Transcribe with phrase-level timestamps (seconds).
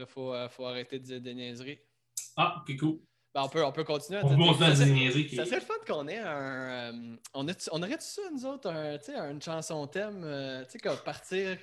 [0.00, 1.78] Là, il faut, euh, faut arrêter de dire des niaiseries.
[2.36, 2.98] Ah, ok, cool.
[3.32, 5.26] Ben, on, peut, on peut continuer à On dire des- à niaiseries.
[5.28, 6.92] qui- Ça serait le fun qu'on ait un.
[6.92, 8.98] euh, on, a, on aurait-tu ça, nous autres, un,
[9.30, 11.56] une chanson thème, euh, tu sais, comme partir.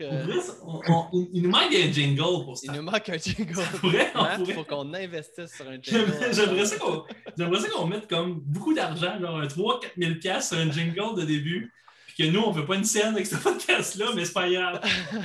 [0.64, 2.74] On on- il nous manque un jingle pour il ça.
[2.74, 3.54] nous manque un jingle.
[3.82, 4.12] pourrait.
[4.54, 6.14] faut qu'on investisse sur un jingle.
[6.32, 11.20] J'aimerais ça qu'on mette comme beaucoup d'argent, genre un 3-4 000 piastres sur un jingle
[11.20, 11.74] de début,
[12.18, 14.82] que nous, on ne fait pas une scène avec ce podcast-là, mais c'est pas grave.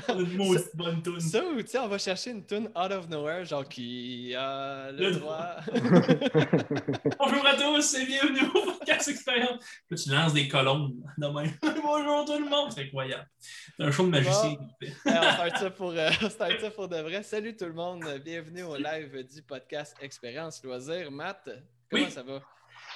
[0.08, 1.20] On a une maudite bonne tune.
[1.20, 4.90] Ça ou, tu sais, on va chercher une tune out of nowhere, genre qui a
[4.92, 5.56] le, Le droit.
[7.18, 9.64] Bonjour à tous et bienvenue au podcast Expérience.
[9.88, 11.52] Tu lances des colonnes de même.
[11.82, 13.26] Bonjour tout le monde, c'est incroyable.
[13.40, 14.56] C'est un show de magicien.
[14.82, 17.22] Hey, on, start ça pour, euh, on start ça pour de vrai.
[17.22, 21.10] Salut tout le monde, bienvenue au live du podcast Expérience Loisirs.
[21.10, 21.48] Matt,
[21.90, 22.10] comment Oui.
[22.10, 22.42] ça va?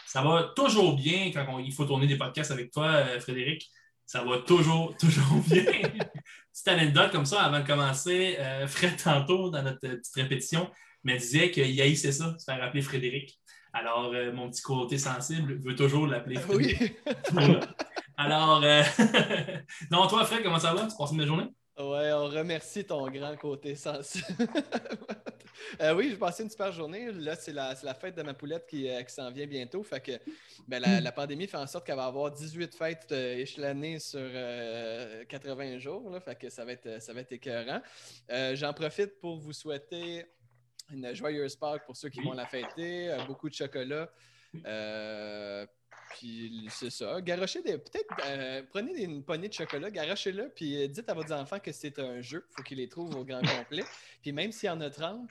[0.04, 3.70] Ça va toujours bien quand on- il faut tourner des podcasts avec toi, euh, Frédéric.
[4.06, 5.64] Ça va toujours, toujours bien.
[5.64, 8.36] Petite anecdote comme ça avant de commencer.
[8.38, 10.70] euh, Fred, tantôt, dans notre petite répétition,
[11.04, 13.38] me disait qu'il haïssait ça, se faire appeler Frédéric.
[13.72, 16.94] Alors, euh, mon petit côté sensible veut toujours l'appeler Frédéric.
[17.34, 17.56] Oui.
[18.16, 18.82] Alors, euh,
[19.90, 20.86] non, toi, Fred, comment ça va?
[20.86, 21.48] Tu passes une belle journée?
[21.78, 24.24] Ouais, on remercie ton grand côté sensible.
[25.80, 27.10] Euh, oui, j'ai passé une super journée.
[27.12, 29.82] Là, c'est la, la fête de ma poulette qui, euh, qui s'en vient bientôt.
[29.82, 30.12] Fait que
[30.68, 34.20] ben, la, la pandémie fait en sorte qu'elle va avoir 18 fêtes euh, échelonnées sur
[34.22, 36.08] euh, 80 jours.
[36.10, 37.80] Là, fait que ça va être, ça va être écœurant.
[38.30, 40.26] Euh, J'en profite pour vous souhaiter
[40.92, 43.10] une joyeuse Pâques pour ceux qui vont la fêter.
[43.10, 44.10] Euh, beaucoup de chocolat.
[44.66, 45.66] Euh,
[46.10, 47.20] puis c'est ça.
[47.20, 47.78] Garochez des.
[47.78, 51.72] Peut-être euh, prenez une poignée de chocolat, garochez-le, puis euh, dites à vos enfants que
[51.72, 52.46] c'est un jeu.
[52.50, 53.84] Il faut qu'ils les trouvent au grand complet.
[54.22, 55.28] Puis même s'il y en a 30,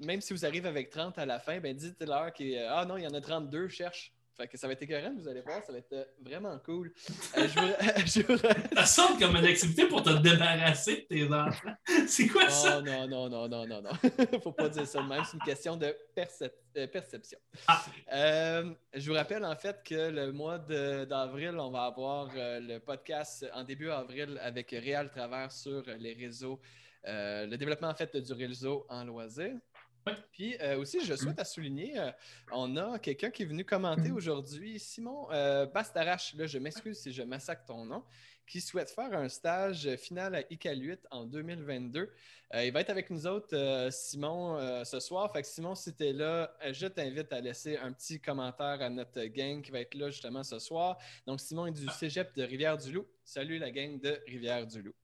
[0.00, 3.04] même si vous arrivez avec 30 à la fin, ben dites-leur que Ah non, il
[3.04, 4.12] y en a 32, cherche.
[4.36, 6.92] Fait que ça va être écœurant, vous allez voir, ça va être euh, vraiment cool.
[7.38, 8.38] Euh, je vous- je vous-
[8.76, 11.72] Ça sonne comme une activité pour te débarrasser de tes enfants.
[12.06, 12.78] C'est quoi ça?
[12.78, 14.40] Oh non, non, non, non, non, non.
[14.42, 15.24] Faut pas dire ça de même.
[15.24, 17.38] C'est une question de percep- euh, perception.
[17.66, 17.82] Ah.
[18.12, 23.46] Euh, je vous rappelle en fait que le mois d'avril, on va avoir le podcast
[23.54, 26.60] en début avril avec Réal Travers sur les réseaux,
[27.04, 29.56] le développement en fait du réseau en loisirs.
[30.06, 30.14] Ouais.
[30.32, 32.10] Puis euh, aussi, je souhaite à souligner, euh,
[32.52, 37.12] on a quelqu'un qui est venu commenter aujourd'hui, Simon euh, Bastarache, là, je m'excuse si
[37.12, 38.04] je massacre ton nom,
[38.46, 42.12] qui souhaite faire un stage final à ICAL 8 en 2022.
[42.54, 45.32] Euh, il va être avec nous autres, euh, Simon, euh, ce soir.
[45.32, 48.88] Fait que Simon, si tu es là, je t'invite à laisser un petit commentaire à
[48.88, 50.98] notre gang qui va être là justement ce soir.
[51.26, 53.06] Donc, Simon est du cégep de Rivière-du-Loup.
[53.24, 54.94] Salut la gang de Rivière-du-Loup.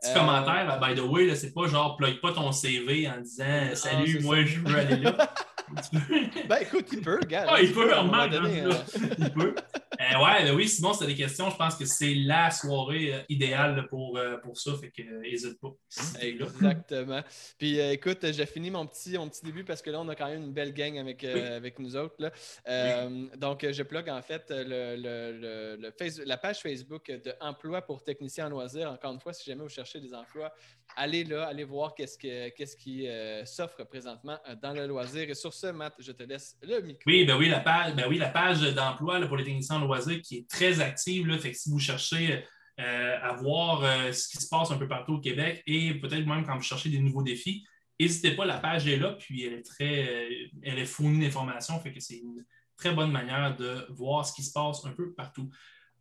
[0.00, 3.06] Petit Euh, commentaire, là, by the way, là, c'est pas genre plug pas ton CV
[3.08, 3.44] en disant
[3.74, 4.44] Salut, moi ça.
[4.46, 5.34] je veux aller là.
[5.92, 7.46] Tu peux- Ben écoute, il peut, gars.
[7.48, 7.94] Ah, il peut,
[8.26, 8.74] donné, là.
[8.74, 9.54] euh, il peut.
[10.00, 13.12] Euh, ouais, ben oui, Simon, si t'as des questions, je pense que c'est la soirée
[13.12, 15.68] euh, idéale pour, euh, pour ça, fait que euh, hésite pas.
[15.68, 16.20] là.
[16.22, 17.20] Exactement.
[17.58, 20.14] Puis euh, écoute, j'ai fini mon petit, mon petit début parce que là, on a
[20.14, 21.40] quand même une belle gang avec, euh, Oui.
[21.54, 22.14] avec nous autres.
[22.18, 22.30] là.
[22.66, 27.06] Euh, Donc, euh, je plug en fait le, le- le- le face- la page Facebook
[27.10, 28.90] de Emploi pour techniciens en loisirs.
[28.90, 30.50] Encore une fois, si jamais vous cherchez des emplois,
[30.96, 35.28] allez là, allez voir qu'est-ce, que, qu'est-ce qui euh, s'offre présentement euh, dans le loisir.
[35.28, 37.02] Et sur ce, Matt, je te laisse le micro.
[37.06, 39.80] Oui, ben oui, la page, ben oui, la page d'emploi là, pour les techniciens en
[39.80, 39.89] loisirs
[40.22, 41.26] qui est très active.
[41.26, 42.42] Là, fait que si vous cherchez
[42.80, 46.24] euh, à voir euh, ce qui se passe un peu partout au Québec et peut-être
[46.24, 47.62] même quand vous cherchez des nouveaux défis,
[47.98, 51.78] n'hésitez pas, la page est là, puis elle est très euh, elle est fournie d'informations,
[51.80, 52.42] fait que c'est une
[52.78, 55.50] très bonne manière de voir ce qui se passe un peu partout.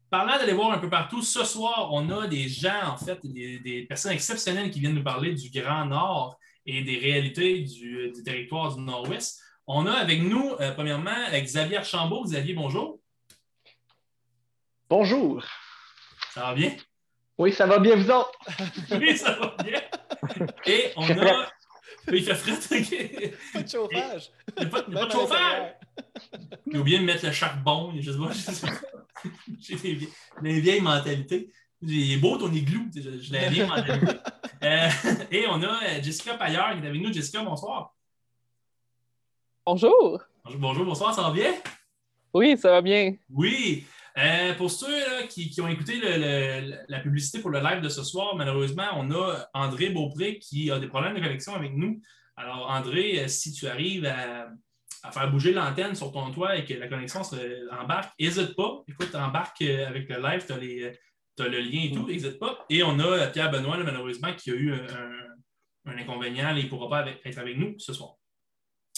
[0.10, 3.86] Parlant d'aller voir un peu partout, ce soir, on a des gens, en fait, des,
[3.90, 8.82] personnes exceptionnelles qui viennent nous parler du Grand Nord et des réalités du, territoire du
[8.82, 9.42] Nord-Ouest.
[9.68, 12.24] On a avec nous, premièrement, Xavier Archambault.
[12.24, 13.00] Xavier, bonjour.
[14.90, 15.44] Bonjour.
[16.34, 16.76] Ça va bien?
[17.38, 18.32] Oui, ça va bien, vous autres?
[18.92, 19.80] Oui, ça va bien.
[20.66, 21.48] Et on a.
[22.12, 22.54] Il fait frais.
[22.54, 23.54] ok.
[23.54, 24.32] Pas de chauffage.
[24.58, 25.74] Il n'y a pas, a pas de chauffage.
[26.72, 27.94] J'ai oublié de mettre le charbon.
[28.00, 28.32] Je sais pas.
[28.32, 29.30] je sais pas.
[29.60, 30.10] J'ai des, vie-
[30.42, 31.52] des vieilles mentalités.
[31.82, 32.82] Il est beau ton igloo.
[32.96, 34.14] Je, je l'ai vieille mentalité.
[34.62, 34.90] Euh,
[35.32, 37.14] et on a euh, Jessica Payeur qui est avec nous.
[37.14, 37.94] Jessica, bonsoir.
[39.66, 40.22] Bonjour,
[40.58, 41.54] bonjour, bonsoir, ça va bien?
[42.34, 43.16] Oui, ça va bien.
[43.30, 43.86] Oui.
[44.20, 46.18] Euh, pour ceux là, qui, qui ont écouté le-
[46.72, 50.70] le- la publicité pour le live de ce soir, malheureusement, on a André Beaupré qui
[50.72, 52.02] a des problèmes de connexion avec nous.
[52.36, 54.50] Alors, André, euh, si tu arrives à,
[55.04, 57.38] à faire bouger l'antenne sur ton toit et que la connexion se
[57.82, 58.84] embarque, n'hésite pas.
[58.90, 62.66] Écoute, embarque euh, avec le live, tu as, le lien et tout, n'hésite pas.
[62.70, 66.60] Et on a Pierre Benoît, là, malheureusement, qui a eu un, un- un inconvénient et
[66.60, 68.16] il ne pourra pas avec- être avec nous ce soir.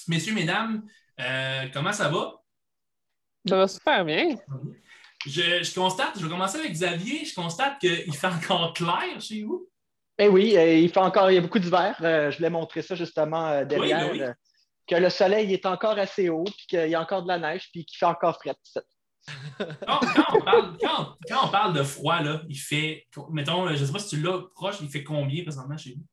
[0.07, 0.83] Messieurs, mesdames,
[1.19, 2.33] euh, comment ça va?
[3.47, 4.35] Ça va super bien?
[5.25, 9.43] Je, je constate, je vais commencer avec Xavier, je constate qu'il fait encore clair chez
[9.43, 9.67] vous.
[10.17, 11.95] Ben oui, euh, il fait encore, il y a beaucoup d'hiver.
[12.01, 14.11] Euh, je voulais montrer ça justement euh, derrière.
[14.11, 14.29] Oui, ben oui.
[14.29, 14.33] euh,
[14.87, 17.69] que le soleil est encore assez haut, puis qu'il y a encore de la neige,
[17.71, 18.55] puis qu'il fait encore frais.
[19.87, 23.79] Quand, quand on parle, quand, quand on parle de froid, là, il fait, mettons, je
[23.79, 26.03] ne sais pas si tu l'as proche, il fait combien présentement chez vous?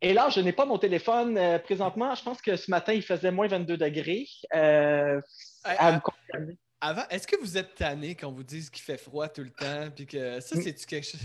[0.00, 2.14] Et là, je n'ai pas mon téléphone euh, présentement.
[2.16, 4.26] Je pense que ce matin, il faisait moins 22 degrés.
[4.54, 5.20] Euh,
[5.64, 6.58] à à- me confirmer.
[6.80, 9.90] Avant, est-ce que vous êtes tanné qu'on vous dise qu'il fait froid tout le temps?
[9.94, 10.62] Puis que ça, Mm.
[10.62, 11.20] c'est-tu quelque chose?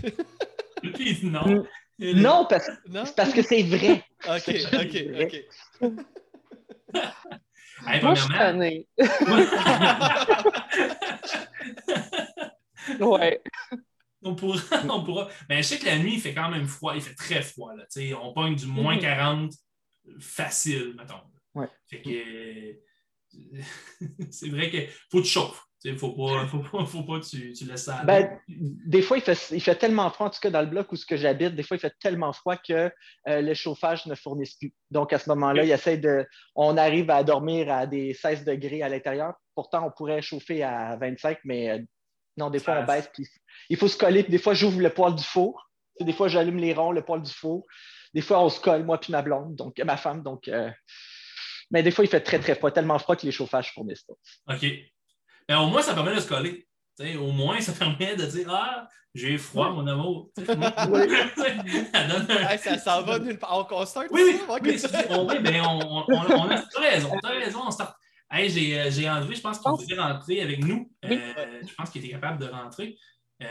[0.94, 1.64] Puis non.
[1.98, 3.04] non, parce, non?
[3.06, 4.02] c'est parce que c'est vrai.
[4.28, 5.94] Ok, ok, ok.
[7.86, 8.86] Hey, Moi, je suis tannée.
[13.00, 13.42] ouais.
[14.22, 14.58] On pourra,
[14.88, 15.28] on pourra.
[15.48, 16.94] Mais je sais que la nuit, il fait quand même froid.
[16.94, 17.74] Il fait très froid.
[17.74, 17.84] Là.
[17.92, 19.00] Tu sais, on pogne du moins Mhm.
[19.02, 19.52] 40
[20.20, 21.20] facile, mettons.
[21.54, 21.66] Ouais.
[21.90, 22.72] Fait que euh,
[24.30, 25.64] c'est vrai qu'il faut que tu chauffes.
[25.84, 28.06] Il ne faut pas, faut pas, faut pas que tu, tu laisses ça aller.
[28.06, 30.90] Ben, des fois, il fait, il fait tellement froid, en tout cas dans le bloc
[30.92, 32.90] où ce que j'habite, des fois, il fait tellement froid que
[33.28, 34.72] euh, le chauffage ne fournisse plus.
[34.90, 36.26] Donc, à ce moment-là, il essaie de.
[36.54, 39.34] On arrive à dormir à des 16 degrés à l'intérieur.
[39.54, 41.78] Pourtant, on pourrait chauffer à 25, mais euh,
[42.38, 43.10] non, des fois, on baisse.
[43.12, 43.26] Puis
[43.68, 44.22] il faut se coller.
[44.22, 45.70] Puis des fois, j'ouvre le poêle du four.
[45.96, 47.64] Puis des fois, j'allume les ronds, le poêle du four.
[48.14, 50.22] Des fois, on se colle, moi puis ma blonde, donc ma femme.
[50.22, 50.70] Donc, euh,
[51.74, 54.04] Mais des fois, il fait très, très froid, tellement froid que les chauffages ne fournissent
[54.04, 54.54] pas.
[54.54, 54.64] OK.
[55.48, 56.68] Mais au moins, ça permet de se coller.
[56.98, 60.30] Tu sais, au moins, ça permet de dire Ah, j'ai froid, mon amour.
[60.36, 63.58] Tu ça donne un- Hey, ça s'en va nulle part.
[63.58, 67.28] On constate Oui, oui, ça, oui, c'est- on, oui, mais on, on, a raison, t'as
[67.28, 67.96] raison, on start.
[68.30, 70.90] Hey, j'ai, euh, j'ai André, je pense qu'il voulait rentrer avec nous.
[71.02, 71.18] Oui.
[71.20, 72.96] Euh, je pense qu'il était capable de rentrer.
[73.42, 73.46] Euh,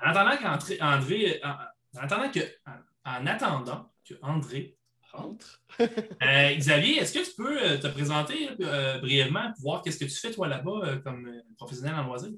[0.00, 4.75] en attendant qu'André, André, en, en attendant que, en, en attendant que André
[5.80, 10.04] euh, Xavier, est-ce que tu peux euh, te présenter euh, brièvement pour voir qu'est-ce que
[10.04, 12.30] tu fais toi là-bas comme professionnel en loisir?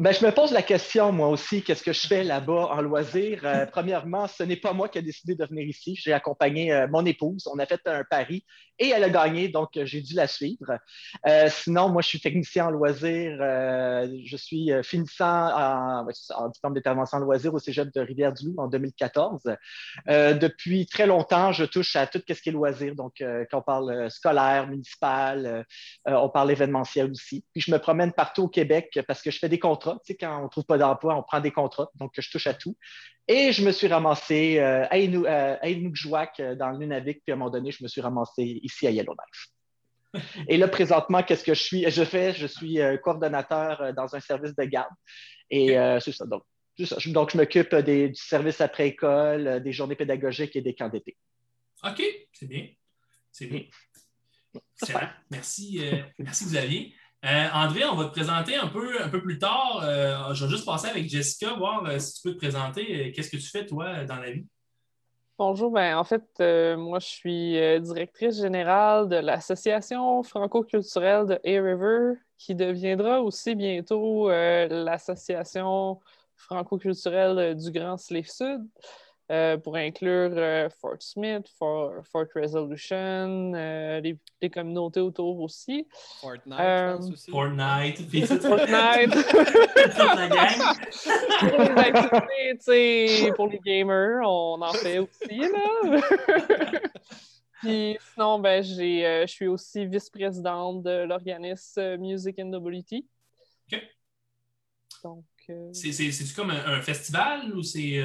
[0.00, 3.40] Ben, je me pose la question, moi aussi, qu'est-ce que je fais là-bas en loisir?
[3.42, 5.96] Euh, premièrement, ce n'est pas moi qui ai décidé de venir ici.
[5.96, 7.48] J'ai accompagné euh, mon épouse.
[7.52, 8.44] On a fait un pari
[8.78, 10.78] et elle a gagné, donc j'ai dû la suivre.
[11.26, 13.38] Euh, sinon, moi, je suis technicien en loisir.
[13.40, 16.06] Je suis finissant en,
[16.48, 19.42] diplôme d'intervention en loisir au cégep de Rivière-du-Loup en 2014.
[20.08, 22.94] Euh, depuis très longtemps, je touche à tout ce qui est loisir.
[22.94, 25.66] Donc, quand on parle scolaire, municipal,
[26.06, 27.44] on parle événementiel aussi.
[27.52, 29.87] Puis je me promène partout au Québec parce que je fais des contrats.
[29.94, 31.90] Tu sais, quand on ne trouve pas d'emploi, on prend des contrats.
[31.96, 32.76] Donc, je touche à tout.
[33.26, 37.22] Et je me suis ramassé euh, à euh, Inukjuak, euh, dans le Nunavik.
[37.24, 39.48] Puis à un moment donné, je me suis ramassé ici à Yellowknife.
[40.48, 41.90] Et là, présentement, qu'est-ce que je suis?
[41.90, 44.94] Je fais, je suis coordonnateur dans un service de garde.
[45.50, 46.24] Et c'est ça.
[46.24, 46.42] Donc,
[46.82, 46.96] ça.
[47.08, 51.16] Donc, je m'occupe du service après-école, des journées pédagogiques et des camps d'été.
[51.84, 52.02] OK,
[52.32, 52.68] c'est bien.
[53.30, 53.64] C'est bien.
[54.82, 55.08] Excellent.
[55.30, 56.94] Merci, euh, merci Xavier.
[57.24, 59.80] Euh, André, on va te présenter un peu, un peu plus tard.
[59.82, 63.10] Euh, je vais juste passer avec Jessica, voir euh, si tu peux te présenter.
[63.10, 64.46] Qu'est-ce que tu fais, toi, dans la vie?
[65.36, 66.24] Bonjour, ben en fait,
[66.76, 74.28] moi je suis directrice générale de l'association franco-culturelle de Hay River, qui deviendra aussi bientôt
[74.28, 76.00] l'association
[76.34, 78.66] franco-culturelle du Grand Slave Sud,
[79.30, 85.86] euh, pour inclure euh, Fort Smith, Fort, Fort Resolution, euh, les, les communautés autour aussi.
[86.20, 87.30] Fortnite, Euh, je pense aussi.
[87.30, 89.12] Fortnite, puis Fortnite!
[89.12, 91.50] toute la gang.
[91.50, 96.00] pour les activités, tu sais, pour les gamers, on en fait aussi, là.
[97.60, 103.04] Puis sinon, ben, j'ai, euh, je suis aussi vice-présidente de l'organisme Music in WT.
[103.72, 103.82] OK.
[105.04, 107.98] Donc, euh, C'est- c'est- C'est-tu comme un, un festival ou c'est.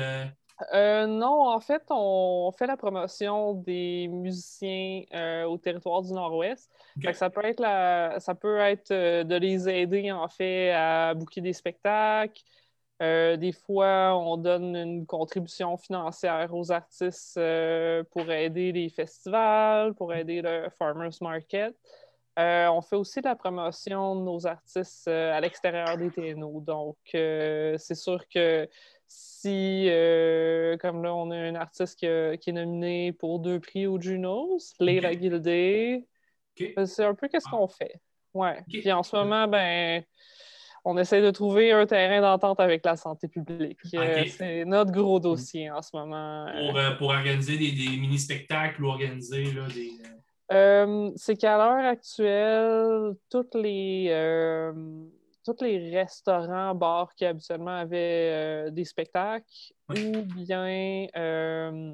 [0.73, 6.69] Euh, non, en fait, on fait la promotion des musiciens euh, au territoire du Nord-Ouest.
[6.97, 7.03] OK.
[7.03, 10.71] Fait que ça peut être la- ça peut être euh, de les aider en fait
[10.71, 12.41] à booker des spectacles.
[12.99, 17.37] Des fois, on donne une contribution financière aux artistes
[18.11, 21.75] pour aider les festivals, pour aider le Farmers Market.
[22.39, 26.61] Euh, on fait aussi de la promotion de nos artistes euh, à l'extérieur des TNO.
[26.61, 28.67] Donc, euh, c'est sûr que
[29.15, 33.59] si, euh, comme là, on a un artiste qui, a- qui est nominé pour deux
[33.59, 35.19] prix au Junos, Leila Ok.
[35.21, 36.05] Gildé,
[36.59, 36.73] OK.
[36.77, 37.55] euh, c'est un peu qu'est-ce Ah.
[37.55, 37.99] qu'on fait.
[38.33, 38.63] Ouais.
[38.67, 40.03] Puis en ce moment, ben,
[40.85, 43.77] on essaie de trouver un terrain d'entente avec la santé publique.
[43.93, 46.47] Euh, c'est notre gros dossier en ce moment.
[46.69, 49.91] Pour, euh, pour organiser des, des mini-spectacles ou organiser là, des.
[50.51, 54.73] Euh, c'est qu'à l'heure actuelle, toutes les, euh,
[55.43, 59.45] tous les restaurants, bars qui habituellement avaient euh, des spectacles,
[59.89, 60.05] Oui.
[60.05, 61.93] ou bien euh,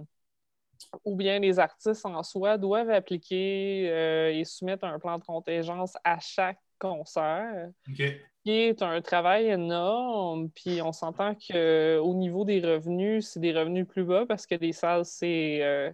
[1.03, 5.97] ou bien les artistes en soi doivent appliquer euh, et soumettre un plan de contingence
[6.03, 7.71] à chaque concerts.
[7.89, 8.01] OK.
[8.45, 10.49] qui est un travail énorme.
[10.51, 14.71] Puis on s'entend qu'au niveau des revenus, c'est des revenus plus bas parce que les
[14.71, 15.93] salles, c'est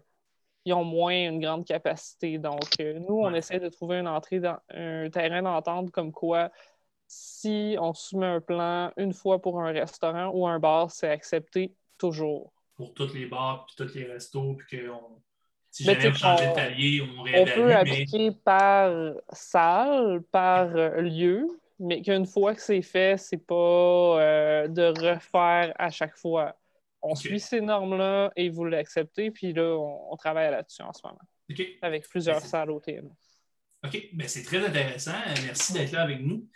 [0.66, 2.38] ils ont moins une grande capacité.
[2.40, 3.38] Donc, nous, on Ouais.
[3.38, 6.52] essaie de trouver une entrée dans un terrain d'entente comme quoi
[7.08, 11.74] si on soumet un plan une fois pour un restaurant ou un bar, c'est accepté
[11.98, 12.52] toujours.
[12.76, 15.22] Pour tous les bars, puis tous les restos, puis que on-
[15.72, 19.14] si Mais jamais on changeait on- de palier, on On réévalue, peut mais appliquer par
[19.32, 21.48] salle, par lieu,
[21.80, 23.54] mais qu'une fois que c'est fait, c'est pas
[24.22, 26.56] euh, de refaire à chaque fois.
[27.02, 31.02] On suit ces normes-là et vous l'acceptez, puis là, on, on travaille là-dessus en ce
[31.06, 31.20] moment,
[31.82, 32.50] avec plusieurs Merci.
[32.50, 33.10] salles au TM.
[33.86, 35.12] OK, ben, c'est très intéressant.
[35.46, 36.48] Merci d'être là avec nous.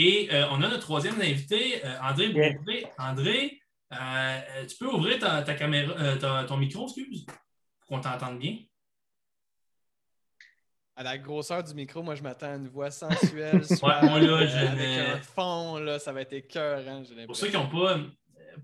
[0.00, 2.28] Et euh, on a notre troisième invité, euh, André.
[2.28, 2.86] Bourré.
[2.98, 3.60] André,
[3.92, 8.38] euh, tu peux ouvrir ta, ta caméra, euh, ta- ton micro, excuse, pour qu'on t'entende
[8.38, 8.58] bien.
[10.94, 14.46] À la grosseur du micro, moi, je m'attends à une voix sensuelle, suave, moi, là,
[14.46, 17.98] je avec un fond, là, ça va être écœurant, j'ai Pour ceux qui n'ont pas,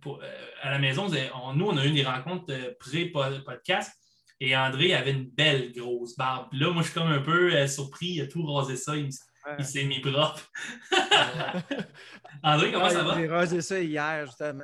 [0.01, 0.21] pour-
[0.63, 3.93] à la maison, on- nous, on a eu des rencontres pré-podcast
[4.41, 6.49] et André avait une belle grosse barbe.
[6.53, 8.07] Là, moi, je suis comme un peu euh, surpris.
[8.09, 8.97] Il a tout rasé ça.
[8.97, 9.09] Il,
[9.59, 10.51] il s'est mis propre.
[12.43, 13.15] André, comment ça va?
[13.17, 14.63] J'ai rasé ça hier, justement.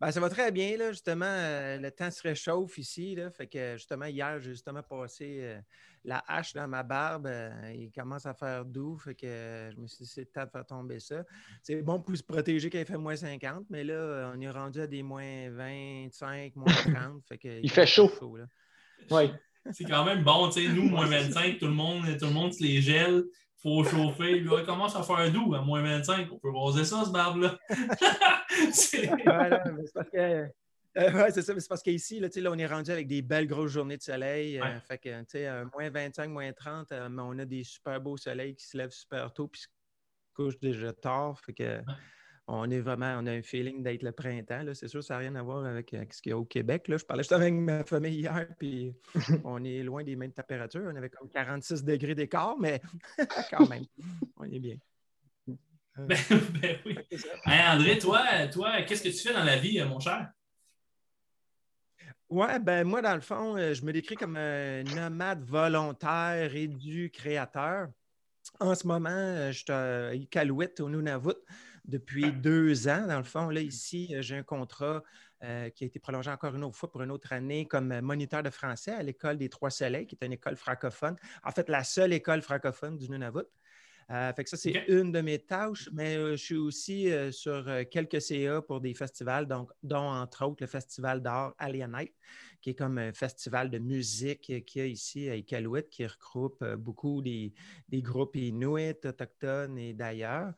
[0.00, 1.24] Ben, ça va très bien, là, justement.
[1.26, 3.14] euh, le temps se réchauffe ici.
[3.14, 5.58] Là, fait que justement, hier, j'ai justement passé euh,
[6.04, 7.26] la hache dans ma barbe.
[7.26, 8.98] euh, il commence à faire doux.
[8.98, 11.24] Fait que je me suis dit, c'est le temps de faire tomber ça.
[11.62, 14.80] C'est bon pour se protéger quand il fait moins 50, mais là, on est rendu
[14.80, 17.22] à des moins 25, moins 30.
[17.28, 18.10] Fait que, Il fait chaud.
[18.36, 18.44] là.
[19.10, 19.32] Oui.
[19.72, 22.52] C'est quand même bon, tu sais, nous, moins 25, tout le monde, tout le monde
[22.52, 23.24] se les gèle.
[23.64, 24.40] Faut chauffer.
[24.40, 26.28] Là, il commence à faire doux à moins 25.
[26.30, 27.58] On peut raser ça, ce barbe-là.
[28.72, 29.08] C'est-
[29.94, 30.16] parce que.
[30.18, 30.46] euh,
[31.12, 33.72] ouais, c'est ça, mais c'est parce qu'ici, là, on est rendu avec des belles grosses
[33.72, 34.58] journées de soleil.
[34.58, 34.80] euh, Ouais.
[34.86, 38.00] fait que, tu sais, un moins 25, moins 30, euh, mais on a des super
[38.00, 39.66] beaux soleils qui se lèvent super tôt puis se
[40.34, 41.40] couchent déjà tard.
[41.40, 41.80] Fait que,
[42.46, 44.64] on est vraiment, on a un feeling d'être le printemps.
[44.74, 46.88] C'est sûr, ça n'a rien à voir avec, euh, ce qu'il y a au Québec.
[46.88, 46.98] Là.
[46.98, 48.94] Je parlais juste avec ma famille hier, puis
[49.44, 50.82] on est loin des mêmes températures.
[50.84, 52.82] On avait comme 46 degrés d'écart, mais
[53.50, 53.84] quand même,
[54.36, 54.76] on est bien.
[55.96, 56.18] Ben,
[56.60, 56.98] ben oui.
[57.46, 60.28] Hey, André, toi, toi qu'est-ce que tu fais dans la vie, euh, mon cher?
[62.28, 66.66] Ouais, ben moi, dans le fond, euh, je me décris comme un nomade volontaire et
[66.66, 67.88] du créateur.
[68.58, 71.36] En ce moment, euh, je suis à Iqaluit, au Nunavut,
[71.84, 73.06] depuis deux ans.
[73.06, 75.02] Dans le fond, là, ici, euh, j'ai un contrat
[75.42, 78.00] euh, qui a été prolongé encore une autre fois pour une autre année comme euh,
[78.00, 81.16] moniteur de français à l'École des Trois Soleils, qui est une école francophone.
[81.42, 83.46] En fait, la seule école francophone du Nunavut.
[84.10, 87.32] Euh, fait que ça, c'est une de mes tâches, mais euh, je suis aussi euh,
[87.32, 92.12] sur quelques CA pour des festivals, donc, dont entre autres le Festival d'art Alienite,
[92.60, 96.64] qui est comme un festival de musique qu'il y a ici à Iqaluit, qui regroupe
[96.76, 97.52] beaucoup des,
[97.88, 100.52] des groupes inuits, autochtones et d'ailleurs.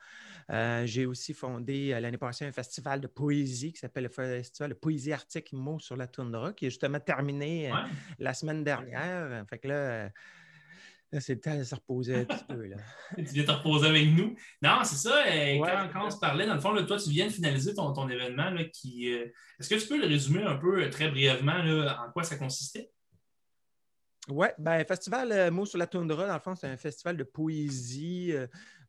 [0.50, 4.75] Euh, J'ai aussi fondé l'année passée un festival de poésie qui s'appelle le Festival de
[4.75, 7.81] poésie arctique Mots sur la toundra, qui est justement terminé Ouais.
[8.19, 9.45] la semaine dernière.
[9.49, 10.11] Fait que là,
[11.13, 12.67] là, c'est le temps de se reposer un petit peu.
[12.67, 12.77] Là.
[13.17, 14.35] Tu viens te reposer avec nous.
[14.63, 15.25] Non, c'est ça.
[15.27, 17.75] euh, Ouais, quand, on se parlait, dans le fond, là, toi, tu viens de finaliser
[17.75, 18.51] ton, ton événement.
[18.51, 19.27] là, qui, euh,
[19.61, 22.37] Est-ce que tu peux le résumer un peu, euh, très brièvement, là, en quoi ça
[22.37, 22.91] consistait?
[24.29, 28.33] Oui, ben, Festival Mots sur la toundra, dans le fond, c'est un festival de poésie.
[28.33, 28.47] euh,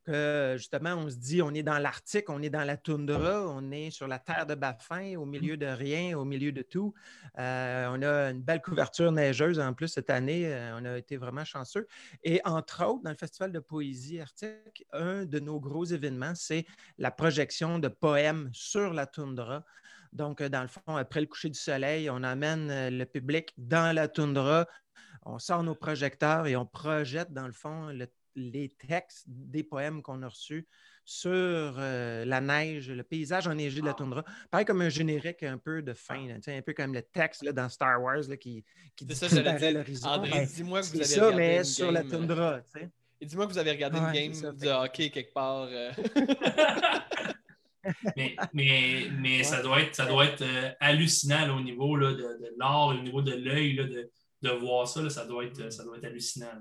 [0.08, 3.72] que justement, on se dit, on est dans l'Arctique, on est dans la toundra, on
[3.72, 6.94] est sur la terre de Baffin, au milieu de rien, au milieu de tout.
[7.38, 10.44] Euh, on a une belle couverture neigeuse en plus cette année.
[10.46, 11.88] euh, on a été vraiment chanceux.
[12.24, 16.66] Et entre autres, dans le Festival de poésie arctique, un de nos gros événements, c'est
[16.98, 19.66] la projection de poèmes sur la toundra.
[20.14, 23.94] Donc, euh, dans le fond, après le coucher du soleil, on amène le public dans
[23.94, 24.66] la toundra
[25.30, 30.01] on sort nos projecteurs et on projette, dans le fond, le- les textes des poèmes
[30.01, 30.65] qu'on a reçus
[31.03, 34.24] sur euh, la neige, le paysage enneigé de la toundra.
[34.51, 37.01] Pareil comme un générique un peu de fin, là, tu sais, un peu comme le
[37.01, 38.63] texte là, dans Star Wars là, qui,
[38.96, 40.08] qui C'est ça, j'allais disparaît l'horizon.
[40.10, 42.17] André, Ben, dis-moi que vous c'est avez ça, regardé mais une sur la game, euh,
[42.17, 42.62] toundra.
[42.62, 42.89] tu sais.
[43.20, 45.67] Et dis-moi que vous avez regardé une Ouais, game ça, de hockey quelque part.
[45.72, 45.91] euh.
[48.15, 52.12] mais mais, mais ça doit être, ça doit être euh, hallucinant là, au niveau là,
[52.12, 54.10] de, de l'art, au niveau de l'œil, là, de,
[54.41, 56.51] de voir ça, là, ça, doit être, ça doit être hallucinant.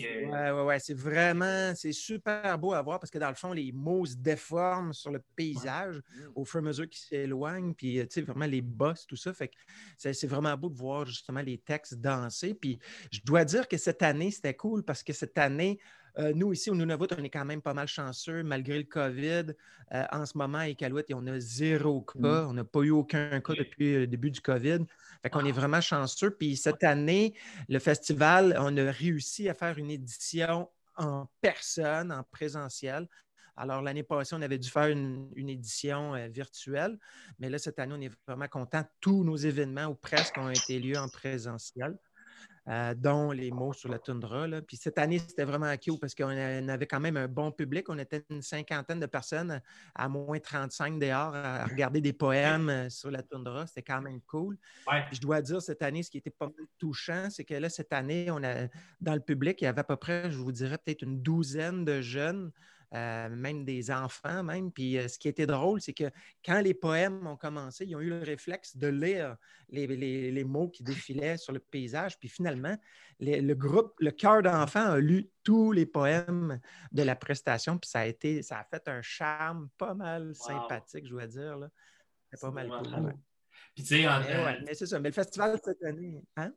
[0.00, 0.78] Que- Ouais, ouais, ouais.
[0.80, 4.16] C'est vraiment, c'est super beau à voir parce que dans le fond, les mots se
[4.16, 6.00] déforment sur le paysage
[6.34, 7.74] au fur et à mesure qu'ils s'éloignent.
[7.74, 9.32] Puis, euh, tu sais, vraiment les bosses, tout ça.
[9.32, 9.56] Fait que
[9.96, 12.54] c'est c'est vraiment beau de voir justement les textes danser.
[12.54, 12.78] Puis,
[13.12, 15.78] je dois dire que cette année, c'était cool parce que cette année,
[16.18, 19.54] euh, nous, ici au Nunavut, on est quand même pas mal chanceux malgré le COVID.
[19.92, 22.46] Euh, en ce moment, à Iqaluit, on a zéro cas.
[22.48, 24.80] On n'a pas eu aucun cas depuis le début du COVID.
[25.22, 26.30] Fait qu'on est vraiment chanceux.
[26.30, 27.34] Puis cette année,
[27.68, 33.08] le festival, on a réussi à faire une édition en personne, en présentiel.
[33.56, 36.98] Alors, l'année passée, on avait dû faire une, édition euh, virtuelle,
[37.38, 38.84] mais là, cette année, on est vraiment content.
[39.00, 41.98] Tous nos événements, ou presque, ont été lieux en présentiel.
[42.70, 44.46] Euh, dont les mots sur la toundra.
[44.64, 47.88] Puis cette année, c'était vraiment cool parce qu'on avait quand même un bon public.
[47.88, 49.60] On était une cinquantaine de personnes
[49.94, 53.66] à moins 35 dehors à regarder des poèmes euh, sur la toundra.
[53.66, 54.56] C'était quand même cool.
[55.10, 57.92] Je dois dire, cette année, ce qui était pas mal touchant, c'est que là, cette
[57.92, 58.68] année, on a,
[59.00, 61.84] dans le public, il y avait à peu près, je vous dirais, peut-être une douzaine
[61.84, 62.52] de jeunes
[62.92, 64.72] euh, même des enfants même.
[64.72, 66.10] Puis euh, ce qui était drôle, c'est que
[66.44, 69.36] quand les poèmes ont commencé, ils ont eu le réflexe de lire
[69.68, 72.18] les, mots qui défilaient sur le paysage.
[72.18, 72.76] Puis finalement,
[73.20, 77.78] le groupe, le cœur d'enfants a lu tous les poèmes de la prestation.
[77.78, 81.68] Puis ça a été, ça a fait un charme pas mal sympathique, je dois dire.
[82.32, 83.14] C'est pas mal cool.
[83.74, 84.06] Puis tu sais,
[84.66, 84.98] mais c'est ça.
[84.98, 86.52] Mais le festival cette année, hein?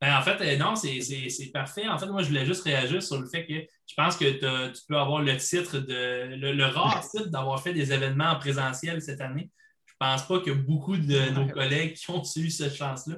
[0.00, 1.86] Ben, en fait, euh, non, c'est parfait.
[1.86, 4.80] En fait, moi, je voulais juste réagir sur le fait que je pense que tu
[4.88, 9.20] peux avoir le titre de le, rare titre d'avoir fait des événements en présentiel cette
[9.20, 9.50] année.
[9.84, 13.16] Je ne pense pas que beaucoup de nos collègues qui ont eu cette chance-là.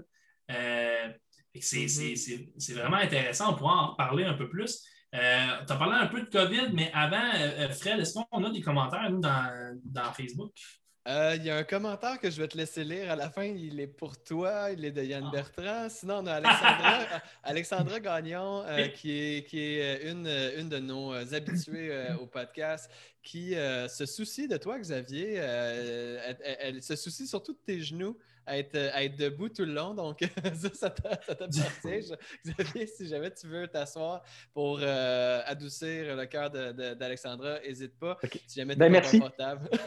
[0.51, 1.09] Euh,
[1.55, 2.51] mm-hmm.
[2.59, 3.53] c'est vraiment intéressant.
[3.53, 4.83] On pourra en parler un peu plus.
[5.15, 7.31] Euh, tu as parlé un peu de COVID, mais avant,
[7.79, 10.53] Fred, est-ce qu'on a des commentaires, nous, dans, dans Facebook?
[11.09, 13.45] Euh, il y a un commentaire que je vais te laisser lire à la fin.
[13.45, 14.71] Il est pour toi.
[14.71, 15.31] Il est de Yann ah.
[15.33, 15.89] Bertrand.
[15.89, 16.99] Sinon, on a Alexandra,
[17.43, 20.29] Alexandra Gagnon, euh, qui est, qui est une,
[20.59, 22.91] une de nos habitués euh, au podcast,
[23.23, 25.35] qui se soucie de toi, Xavier.
[25.35, 29.95] elle, se soucie surtout de tes genoux à être, debout tout le long.
[29.95, 30.21] Donc,
[30.55, 31.61] ça, ça t'appartient.
[32.47, 34.23] Xavier, si jamais tu veux t'asseoir
[34.53, 38.19] pour euh, adoucir le cœur d'Alexandra, n'hésite pas.
[38.47, 39.69] Si jamais tu ben, es confortable.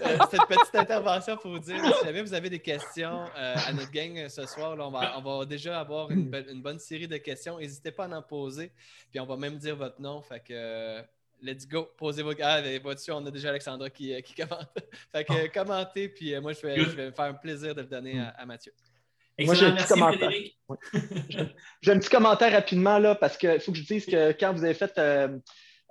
[0.00, 3.72] Euh, cette petite intervention pour vous dire, si jamais vous avez des questions euh, à
[3.72, 7.58] notre gang ce soir, on, va, déjà avoir une, une bonne série de questions.
[7.58, 8.72] N'hésitez pas à en poser.
[9.10, 10.22] Puis on va même dire votre nom.
[10.22, 11.02] Fait que
[11.42, 14.68] let's go, posez vos Ah, vois-tu, on a déjà Alexandra qui, euh, qui commente.
[15.12, 15.48] fait que oh.
[15.52, 18.20] commentez, puis euh, moi, je vais, je vais, me faire un plaisir de le donner
[18.36, 18.72] à, Mathieu.
[19.38, 20.30] Moi, j'ai un petit commentaire.
[21.80, 24.64] j'ai un petit commentaire rapidement, là, parce qu'il faut que je dise que quand vous
[24.64, 25.38] avez fait euh,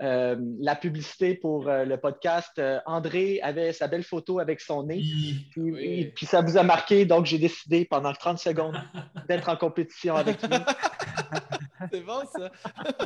[0.01, 4.83] euh, la publicité pour euh, le podcast, euh, André avait sa belle photo avec son
[4.83, 5.03] nez.
[5.51, 8.81] Puis, ça vous a marqué, donc j'ai décidé pendant 30 secondes
[9.27, 10.50] d'être en compétition avec lui.
[11.92, 12.50] C'est bon, ça.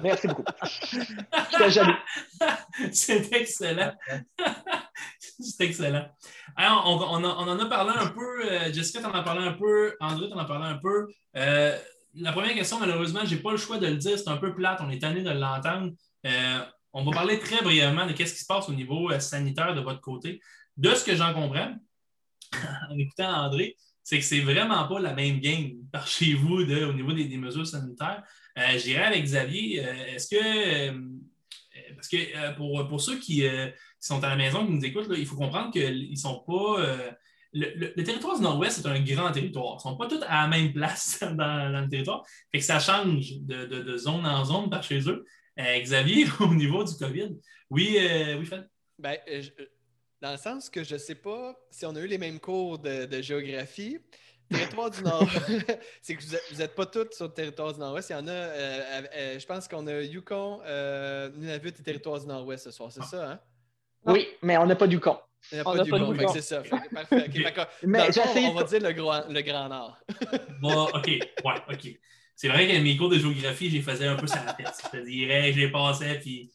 [0.03, 0.43] Merci beaucoup.
[1.67, 1.93] Jaloux.
[2.91, 3.93] C'est excellent.
[5.39, 6.07] C'est excellent.
[6.55, 8.71] Alors, on, on, en a parlé un peu.
[8.71, 9.95] Jessica, tu en as parlé un peu.
[9.99, 11.07] André, tu en as parlé un peu.
[11.33, 14.17] la première question, malheureusement, je n'ai pas le choix de le dire.
[14.17, 14.79] C'est un peu plate.
[14.81, 15.91] On est tanné de l'entendre.
[16.95, 19.81] On va parler très brièvement de ce qui se passe au niveau euh, sanitaire de
[19.81, 20.39] votre côté.
[20.77, 21.75] De ce que j'en comprends,
[22.89, 26.93] en écoutant André, c'est que c'est vraiment pas la même game par chez vous au
[26.93, 28.23] niveau des, mesures sanitaires.
[28.59, 29.83] Euh, J'irai avec Xavier.
[29.83, 30.91] Euh, est-ce que,
[31.95, 32.55] parce que
[32.87, 33.43] pour, ceux qui,
[33.99, 36.77] sont à la maison, qui nous écoutent, il faut comprendre qu'ils ne sont pas.
[37.53, 39.73] Le, territoire du Nord-Ouest est un grand territoire.
[39.73, 42.23] Ils ne sont pas tous à la même place dans, le territoire.
[42.51, 45.25] Que ça change de, zone en zone par chez eux.
[45.59, 47.37] Euh, Xavier, au niveau du COVID,
[47.69, 48.67] oui, euh, oui Fred?
[48.97, 49.41] Ben, euh,
[50.21, 52.79] dans le sens que je ne sais pas si on a eu les mêmes cours
[52.79, 53.99] de, géographie.
[54.49, 55.27] Territoire du Nord,
[56.01, 58.09] c'est que vous n'êtes pas tous sur le territoire du Nord-Ouest.
[58.09, 60.59] Il y en a, je pense qu'on a Yukon,
[61.35, 63.39] Nunavut et territoire du Nord-Ouest ce soir, c'est ça, hein?
[64.05, 65.17] Oui, mais on n'a pas Yukon.
[65.51, 66.61] Il n'y a pas Yukon, c'est ça.
[66.61, 67.29] parfait.
[67.83, 68.09] mais
[68.47, 69.97] on va dire le, grand, le Grand Nord.
[70.61, 71.99] bon, OK, ouais, OK.
[72.43, 74.67] C'est vrai que mes cours de géographie, j'ai faisais un peu sur la tête.
[74.83, 76.51] Je te dirais, je les passais, puis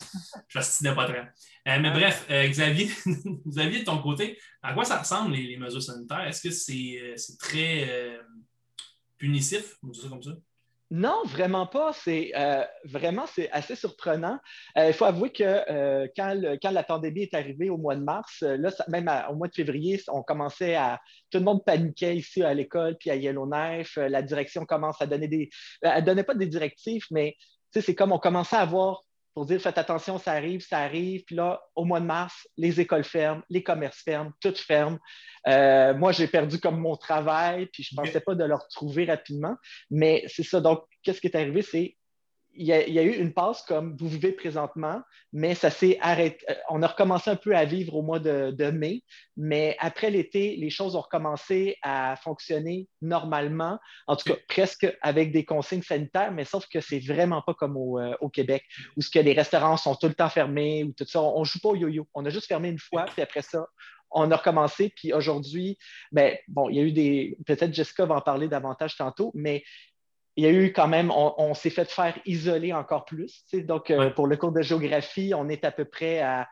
[0.47, 1.21] je fascinais pas très.
[1.21, 2.91] Euh, mais bref, euh, Xavier,
[3.47, 6.27] Xavier, de ton côté, à quoi ça ressemble les, mesures sanitaires?
[6.27, 8.21] Est-ce que c'est euh, très
[9.17, 10.33] punitif, on dit ça comme ça?
[10.91, 11.93] Non, vraiment pas.
[11.93, 14.39] C'est euh, vraiment c'est assez surprenant.
[14.79, 18.41] Euh, il faut avouer que euh, quand, la pandémie est arrivée au mois de mars,
[18.41, 20.99] là, même au mois de février, on commençait à
[21.31, 23.97] tout le monde paniquait ici à l'école puis à Yellowknife.
[23.97, 25.51] la direction commence à donner des,
[25.83, 27.37] elle donnait pas des directives, mais
[27.71, 29.05] c'est comme on commençait à voir
[29.39, 31.23] pour dire faites attention, ça arrive, ça arrive.
[31.23, 34.99] Puis là, au mois de mars, les écoles ferment, les commerces ferment, tout ferme.
[35.47, 39.05] Euh, moi, j'ai perdu comme mon travail, puis je ne pensais pas de le retrouver
[39.05, 39.55] rapidement.
[39.93, 40.61] Mais c'est ça.
[40.61, 41.63] Donc, qu'est-ce qui est arrivé?
[41.63, 41.97] C'est
[42.59, 45.01] il y, a, eu une passe comme vous vivez présentement,
[45.33, 46.45] mais ça s'est arrêté.
[46.51, 49.05] Euh, on a recommencé un peu à vivre au mois de, mai,
[49.37, 55.31] mais après l'été, les choses ont recommencé à fonctionner normalement, en tout cas presque avec
[55.31, 58.65] des consignes sanitaires, mais sauf que c'est vraiment pas comme au, euh, Québec,
[58.97, 61.23] où ce que les restaurants sont tout le temps fermés ou tout ça.
[61.23, 62.09] On, ne joue pas au yo-yo.
[62.13, 63.67] On a juste fermé une fois, puis après ça,
[64.11, 65.79] on a recommencé, puis aujourd'hui,
[66.11, 67.37] ben, bon, il y a eu des.
[67.47, 69.63] Peut-être Jessica va en parler davantage tantôt, mais
[70.39, 73.45] il y a eu quand même, on, s'est fait faire isoler encore plus.
[73.53, 76.49] Donc, pour le cours de géographie, on est à peu près à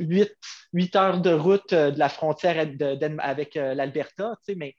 [0.00, 2.66] 8, heures de route de la frontière
[3.20, 4.74] avec l'Alberta, mais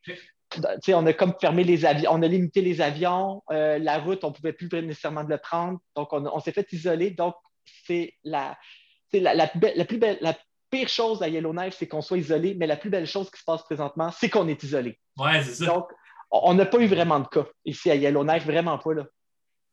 [0.90, 4.34] on a comme fermé les avions, on a limité les avions, la route, on ne
[4.34, 7.12] pouvait plus nécessairement le prendre, donc on, s'est fait isoler.
[7.12, 7.36] Donc,
[7.86, 8.58] c'est la,
[9.14, 10.36] la, plus belle, la
[10.70, 13.46] pire chose à Yellowknife, c'est qu'on soit isolé, mais la plus belle chose qui se
[13.46, 15.00] passe présentement, c'est qu'on est isolé.
[15.18, 15.68] Ouais, c'est ça.
[15.68, 15.86] Donc,
[16.34, 19.06] on n'a pas eu vraiment de cas ici à Yellowknife, vraiment pas là.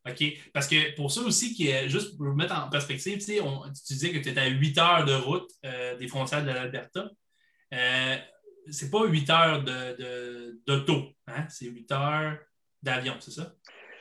[0.09, 0.25] OK.
[0.53, 3.93] Parce que pour ça aussi, qui est, juste pour vous mettre en perspective, on, tu
[3.95, 7.11] disais que tu étais à 8 heures de route euh, des frontières de l'Alberta.
[7.75, 8.17] Euh,
[8.71, 9.63] c'est pas 8 heures
[10.67, 11.47] d'auto, de, hein?
[11.49, 12.39] c'est 8 heures
[12.83, 13.53] d'avion, c'est ça?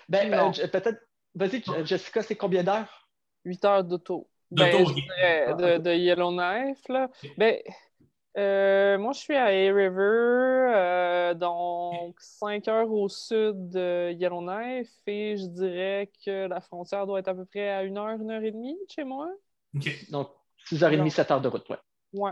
[0.08, 1.00] Ben, euh, peut-être.
[1.36, 3.08] Vas-y, Jessica, c'est combien d'heures?
[3.46, 4.30] 8 heures d'auto.
[4.52, 7.10] Ben, de, de, Yellowknife, là.
[7.38, 7.58] Ben,
[8.38, 14.92] euh, moi, je suis à A River, euh, donc 5 heures au sud de Yellowknife,
[15.08, 18.30] et je dirais que la frontière doit être à peu près à 1 heure, 1
[18.30, 19.30] heure et demie chez moi.
[20.10, 20.30] Donc,
[20.70, 21.78] 6h30, 7 heures de route, ouais.
[22.14, 22.32] Ouais.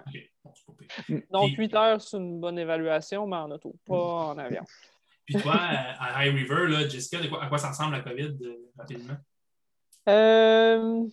[1.32, 4.64] donc, 8 heures, c'est une bonne évaluation, mais en auto, pas en avion.
[5.26, 9.18] Puis toi, à High River, là, Jessica, à quoi ça ressemble la COVID euh, rapidement?
[10.08, 11.06] Euh,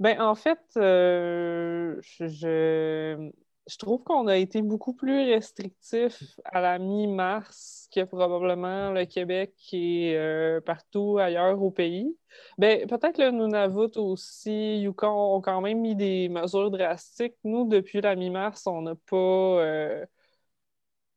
[0.00, 3.30] ben, en fait, euh, je, je,
[3.76, 10.14] trouve qu'on a été beaucoup plus restrictif à la mi-mars que probablement le Québec et
[10.16, 12.16] euh, partout ailleurs au pays.
[12.58, 17.34] Ben, peut-être le Nunavut aussi, Yukon ont quand même mis des mesures drastiques.
[17.42, 19.16] Nous, depuis la mi-mars, on n'a pas.
[19.16, 20.06] Euh,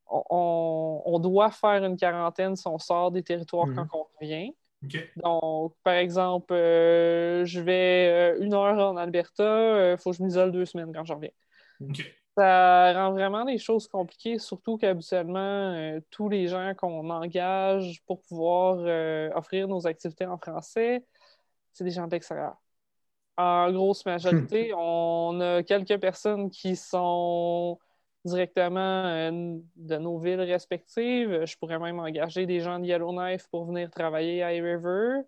[0.07, 4.55] on, on, doit faire une quarantaine si on sort des territoires quand on revient.
[5.17, 10.51] Donc, par exemple, euh, je vais une heure en Alberta, il faut que je m'isole
[10.51, 11.29] deux semaines quand je reviens.
[12.39, 18.77] Ça rend vraiment les choses compliquées, surtout qu'habituellement, tous les gens qu'on engage pour pouvoir
[19.35, 21.03] offrir nos activités en français,
[21.73, 22.55] c'est des gens de l'extérieur.
[23.37, 27.79] En grosse majorité, on a quelques personnes qui sont
[28.25, 31.45] directement euh, de nos villes respectives.
[31.45, 35.21] Je pourrais même engager des gens de Yellowknife pour venir travailler à River.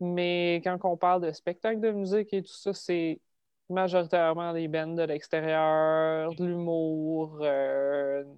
[0.00, 3.20] Mais quand on parle de spectacle de musique et tout ça, c'est
[3.68, 8.30] majoritairement des bands de l'extérieur, de l'humour, euh, tu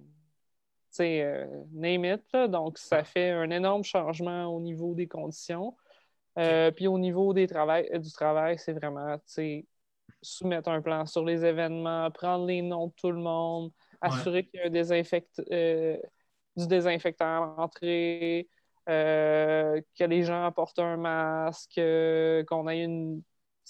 [0.91, 2.49] sais, euh, name it.
[2.49, 5.75] Donc, ça fait un énorme changement au niveau des conditions.
[6.35, 9.17] puis au niveau des du travail, c'est vraiment,
[10.21, 14.59] soumettre un plan sur les événements, prendre les noms de tout le monde, assurer qu'il
[14.59, 14.67] y a
[15.51, 15.97] euh,
[16.55, 18.47] du désinfectant à l'entrée,
[18.89, 23.21] euh, que les gens apportent un masque, euh, qu'on ait une,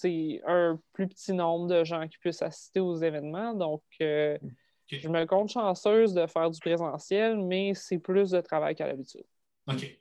[0.03, 3.53] un plus petit nombre de gens qui puissent assister aux événements.
[3.53, 8.87] Donc, je me compte chanceuse de faire du présentiel, mais c'est plus de travail qu'à
[8.87, 9.23] l'habitude.
[9.67, 9.97] OK.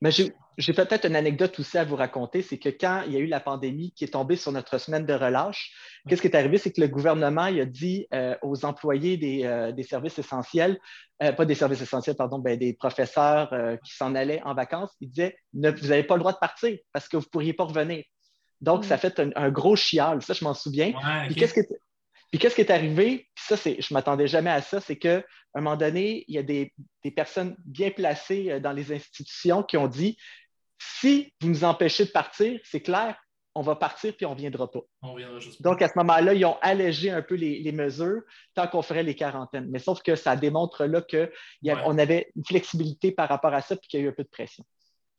[0.00, 3.20] Mais j'ai peut-être une anecdote aussi à vous raconter, c'est que quand il y a
[3.20, 5.72] eu la pandémie qui est tombée sur notre semaine de relâche,
[6.08, 6.58] qu'est-ce qui est arrivé?
[6.58, 10.78] C'est que le gouvernement il a dit euh, aux employés des, euh, services essentiels,
[11.22, 13.52] euh, pas des services essentiels, pardon, ben, des professeurs
[13.84, 17.08] qui s'en allaient en vacances, il disait vous n'avez pas le droit de partir parce
[17.08, 18.04] que vous ne pourriez pas revenir.
[18.64, 18.98] Donc, ça mm.
[18.98, 20.92] fait un, gros chial, ça, je m'en souviens.
[21.36, 21.60] qu'est-ce que
[22.34, 23.28] puis qu'est-ce qui est arrivé?
[23.32, 25.22] Puis ça, c'est, je ne m'attendais jamais à ça, c'est qu'à
[25.54, 26.72] un moment donné, il y a des,
[27.14, 30.16] personnes bien placées euh, dans les institutions qui ont dit
[30.80, 33.16] si vous nous empêchez de partir, c'est clair,
[33.54, 34.80] on va partir puis on ne viendra pas.
[35.60, 38.22] Donc, à ce moment-là, ils ont allégé un peu les, mesures
[38.54, 39.68] tant qu'on ferait les quarantaines.
[39.70, 43.86] Mais sauf que ça démontre là qu'on avait une flexibilité par rapport à ça puis
[43.86, 44.64] qu'il y a eu un peu de pression.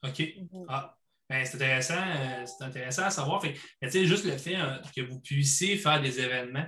[0.03, 0.21] OK.
[0.67, 0.97] Ah.
[1.29, 3.41] Ben, c'est intéressant, euh, c'est intéressant à savoir.
[3.41, 6.67] Fait, juste le fait euh, que vous puissiez faire des événements,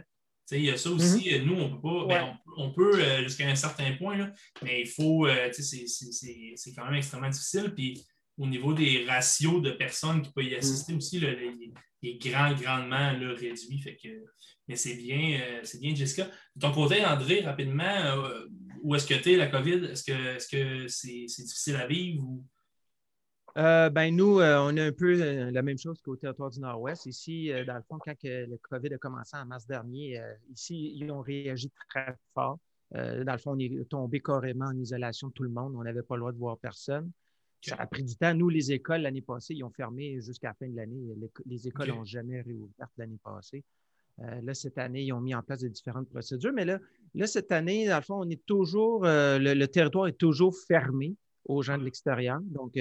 [0.52, 1.44] il y a ça aussi, mm-hmm.
[1.44, 4.32] nous, on peut pas, ben, on, peut euh, jusqu'à un certain point,
[4.64, 7.74] mais il faut, euh, c'est quand même extrêmement difficile.
[7.76, 8.06] Puis
[8.38, 10.98] au niveau des ratios de personnes qui peuvent y assister mm.
[10.98, 11.18] aussi,
[12.02, 13.80] il est grand, grandement réduit.
[13.80, 14.10] Fait que,
[14.68, 16.30] mais c'est bien, euh, c'est bien, Jessica.
[16.56, 18.16] De ton côté, André, rapidement,
[18.84, 19.90] où est-ce que tu es, la COVID?
[19.92, 22.46] Est-ce que c'est difficile à vivre ou?
[23.58, 26.60] Euh, ben nous, euh, on a un peu euh, la même chose qu'au territoire du
[26.60, 27.08] Nord-Ouest.
[27.08, 31.22] Ici, dans le fond, quand le COVID a commencé en mars dernier, ici, ils ont
[31.22, 32.60] réagi très fort.
[32.92, 35.74] dans le fond, on est tombé carrément en isolation de tout le monde.
[35.76, 37.12] On n'avait pas le droit de voir personne.
[37.62, 38.36] Ça a pris du temps.
[38.36, 41.02] Nous, les écoles, l'année passée, ils ont fermé jusqu'à la fin de l'année.
[41.48, 43.64] Les, écoles n'ont jamais réouvert l'année passée.
[44.20, 46.54] là, cette année, ils ont mis en place de différentes procédures.
[46.54, 46.80] Mais là,
[47.16, 51.16] là cette année, dans le fond, on est toujours, le, territoire est toujours fermé
[51.46, 52.40] aux gens de l'extérieur.
[52.44, 52.78] Donc,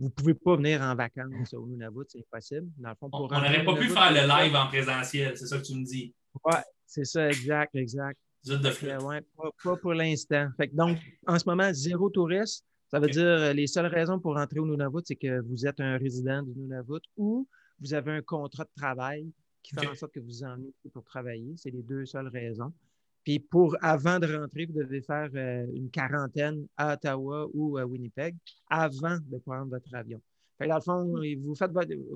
[0.00, 2.68] vous ne pouvez pas venir en vacances au Nunavut, c'est impossible.
[3.02, 6.14] on n'aurait pas pu faire le live en présentiel, c'est ça que tu me dis.
[6.42, 6.54] Oui,
[6.86, 8.18] c'est ça, exact, exact.
[8.46, 9.20] de ouais,
[9.62, 10.48] pas, pour l'instant.
[10.72, 12.64] Donc, en ce moment, zéro touriste.
[12.90, 15.78] Ça veut dire euh, les seules raisons pour rentrer au Nunavut, c'est que vous êtes
[15.78, 17.46] un résident du Nunavut ou
[17.78, 19.30] vous avez un contrat de travail
[19.62, 21.54] qui fait en sorte que vous en êtes pour travailler.
[21.56, 22.72] C'est les deux seules raisons.
[23.30, 27.86] Puis pour avant de rentrer, vous devez faire euh, une quarantaine à Ottawa ou à
[27.86, 28.34] Winnipeg
[28.68, 30.20] avant de prendre votre avion.
[30.58, 31.04] Fait dans le fond,
[31.40, 31.70] vous faites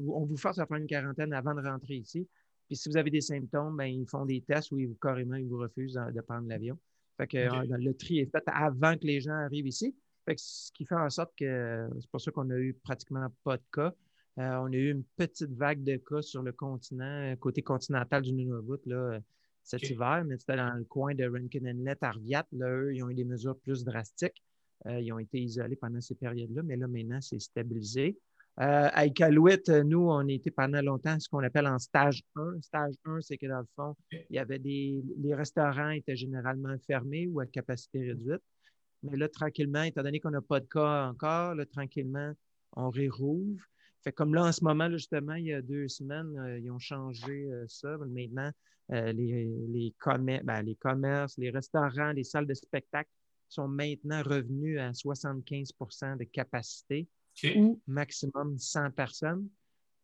[0.08, 2.26] on vous force à prendre une quarantaine avant de rentrer ici.
[2.66, 5.36] Puis si vous avez des symptômes, ben, ils font des tests où ils vous, carrément
[5.36, 6.76] ils vous refusent de prendre l'avion.
[7.16, 9.94] Fait que euh, le tri est fait avant que les gens arrivent ici.
[10.24, 13.28] Fait que ce qui fait en sorte que c'est pour ça qu'on a eu pratiquement
[13.44, 13.94] pas de cas.
[14.40, 18.32] Euh, on a eu une petite vague de cas sur le continent, côté continental du
[18.32, 19.20] Nunavut, là,
[19.64, 22.46] cet hiver, mais c'était dans le coin de Rankin Inlet, Arviat.
[22.52, 24.42] Là, eux, ils ont eu des mesures plus drastiques.
[24.86, 28.18] Euh, ils ont été isolés pendant ces périodes-là, mais là, maintenant, c'est stabilisé.
[28.60, 32.60] Euh, à Iqaluit, nous, on était pendant longtemps ce qu'on appelle en stage 1.
[32.60, 35.02] Stage 1, c'est que dans le fond, il y avait des.
[35.18, 38.42] Les restaurants étaient généralement fermés ou à capacité réduite.
[39.02, 42.32] Mais là, tranquillement, étant donné qu'on n'a pas de cas encore, là, tranquillement,
[42.76, 43.60] on rérouvre.
[44.04, 46.78] Fait comme là, en ce moment, justement, il y a deux semaines, euh, ils ont
[46.78, 47.96] changé euh, ça.
[48.06, 48.50] Maintenant,
[48.92, 49.94] euh, les, les,
[50.44, 53.10] ben, les commerces, les restaurants, les salles de spectacle
[53.48, 57.08] sont maintenant revenus à 75% de capacité
[57.56, 59.48] ou maximum 100 personnes.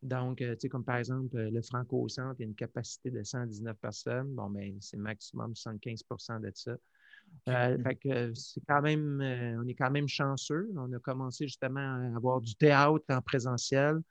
[0.01, 3.77] Donc, tu sais, comme par exemple, le Franco-Centre, il y a une capacité de 119
[3.77, 4.33] personnes.
[4.33, 6.75] Bon, mais ben, c'est maximum 75% de ça.
[7.49, 9.19] Euh, fait que c'est quand même,
[9.59, 10.69] on est quand même chanceux.
[10.75, 14.01] On a commencé justement à avoir du théâtre en présentiel.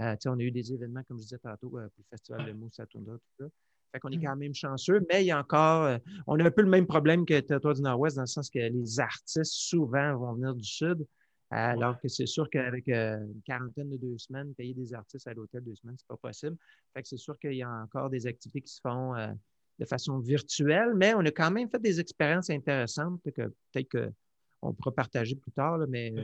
[0.00, 2.80] Euh, on a eu des événements, comme je disais tantôt, pour le Festival de Mousse
[2.80, 3.04] à tout
[3.38, 3.46] ça.
[3.92, 6.50] Fait qu'on est quand même chanceux, mais il y a encore, euh, on a un
[6.50, 10.16] peu le même problème que territoire du Nord-Ouest, dans le sens que les artistes, souvent,
[10.16, 11.04] vont venir du Sud,
[11.50, 15.34] alors que c'est sûr qu'avec euh, une quarantaine de deux semaines, payer des artistes à
[15.34, 16.56] l'hôtel deux semaines, c'est pas possible.
[16.94, 19.32] Fait que c'est sûr qu'il y a encore des activités qui se font euh,
[19.80, 24.74] de façon virtuelle, mais on a quand même fait des expériences intéressantes que peut-être qu'on
[24.74, 26.14] pourra partager plus tard, mais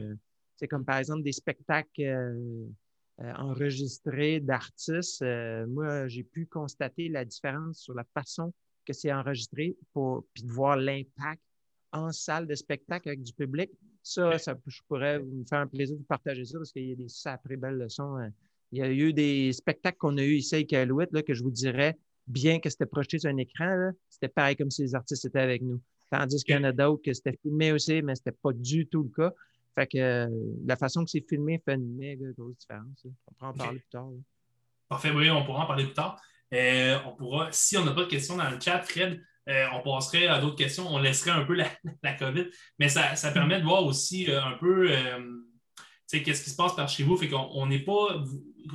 [0.56, 2.68] c'est comme par exemple des spectacles
[3.22, 8.52] euh, enregistré d'artistes, euh, moi, j'ai pu constater la différence sur la façon
[8.84, 11.40] que c'est enregistré pour, puis de voir l'impact
[11.92, 13.70] en salle de spectacle avec du public.
[14.02, 16.94] Ça, ça je pourrais me faire un plaisir de partager ça parce qu'il y a
[16.94, 18.16] des sacrées belles leçons.
[18.16, 18.32] Hein.
[18.70, 21.42] Il y a eu des spectacles qu'on a eu ici avec Alouette, là, que je
[21.42, 25.24] vous dirais, bien que c'était projeté sur un écran, c'était pareil comme si les artistes
[25.24, 25.80] étaient avec nous.
[26.10, 29.02] Tandis qu'il y en a d'autres que c'était filmé aussi, mais c'était pas du tout
[29.02, 29.34] le cas.
[29.74, 30.28] Fait que euh,
[30.64, 33.06] la façon que c'est filmé fait une méga grosse différence.
[33.26, 34.08] On pourra en parler plus tard.
[34.88, 36.20] Parfait, oui, on pourra en parler plus tard.
[36.54, 39.82] Euh, on pourra, si on n'a pas de questions dans le chat, Fred, euh, on
[39.82, 40.86] passerait à d'autres questions.
[40.88, 41.68] On laisserait un peu la,
[42.02, 42.46] la COVID.
[42.78, 44.88] Mais ça, permet de voir aussi un peu
[46.10, 47.16] qu'est-ce qui se passe par chez vous?
[47.16, 48.22] Fait qu'on n'est pas,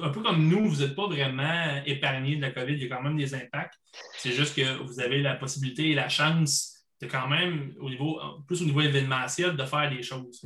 [0.01, 2.73] un peu comme nous, vous n'êtes pas vraiment épargné de la COVID.
[2.73, 3.75] Il y a quand même des impacts.
[4.17, 8.19] C'est juste que vous avez la possibilité et la chance de quand même, au niveau,
[8.47, 10.45] plus au niveau événementiel, de faire des choses.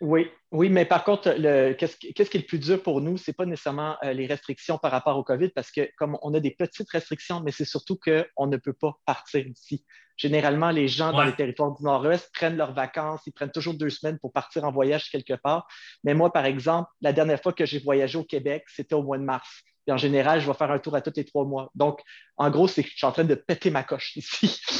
[0.00, 1.32] Oui, oui, mais par contre,
[1.78, 3.16] qu'est-ce qui est le plus dur pour nous?
[3.16, 6.34] Ce n'est pas nécessairement euh, les restrictions par rapport au COVID, parce que comme on
[6.34, 9.84] a des petites restrictions, mais c'est surtout qu'on ne peut pas partir d'ici.
[10.16, 13.90] Généralement, les gens dans les territoires du Nord-Ouest prennent leurs vacances, ils prennent toujours deux
[13.90, 15.66] semaines pour partir en voyage quelque part.
[16.04, 19.18] Mais moi, par exemple, la dernière fois que j'ai voyagé au Québec, c'était au mois
[19.18, 19.64] de mars.
[19.86, 21.70] Et en général, je vais faire un tour à tous les trois mois.
[21.74, 22.00] Donc,
[22.36, 24.60] en gros, c'est que je suis en train de péter ma coche ici.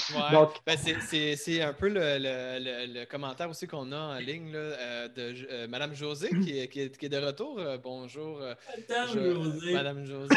[0.66, 5.66] Ben, c'est un peu le, commentaire aussi qu'on a en ligne là, euh, de euh,
[5.66, 7.58] Mme José qui est, qui, est, de retour.
[7.58, 8.40] Euh, bonjour.
[8.88, 9.72] Madame José.
[9.72, 10.36] Madame José.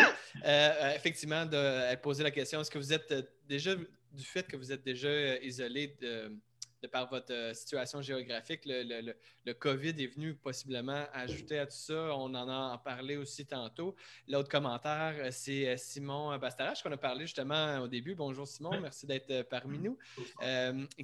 [0.96, 3.14] effectivement, elle posait la question est-ce que vous êtes
[3.48, 3.72] déjà,
[4.18, 6.36] du fait que vous êtes déjà isolé de
[6.82, 9.14] de par votre euh, situation géographique, le,
[9.46, 12.16] le, COVID est venu possiblement ajouter à tout ça.
[12.16, 13.96] On en a parlé aussi tantôt.
[14.28, 18.14] L'autre commentaire, euh, c'est euh, Simon Bastarache qu'on a parlé justement au début.
[18.14, 19.98] Bonjour Simon, merci d'être parmi nous.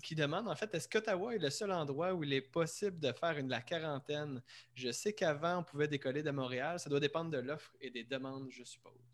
[0.02, 3.12] qui demande en fait, est-ce qu'Ottawa est le seul endroit où il est possible de
[3.12, 4.42] faire une, la quarantaine?
[4.76, 6.80] Je sais qu'avant, on pouvait décoller de Montréal.
[6.80, 9.13] Ça doit dépendre de l'offre et des demandes, je suppose.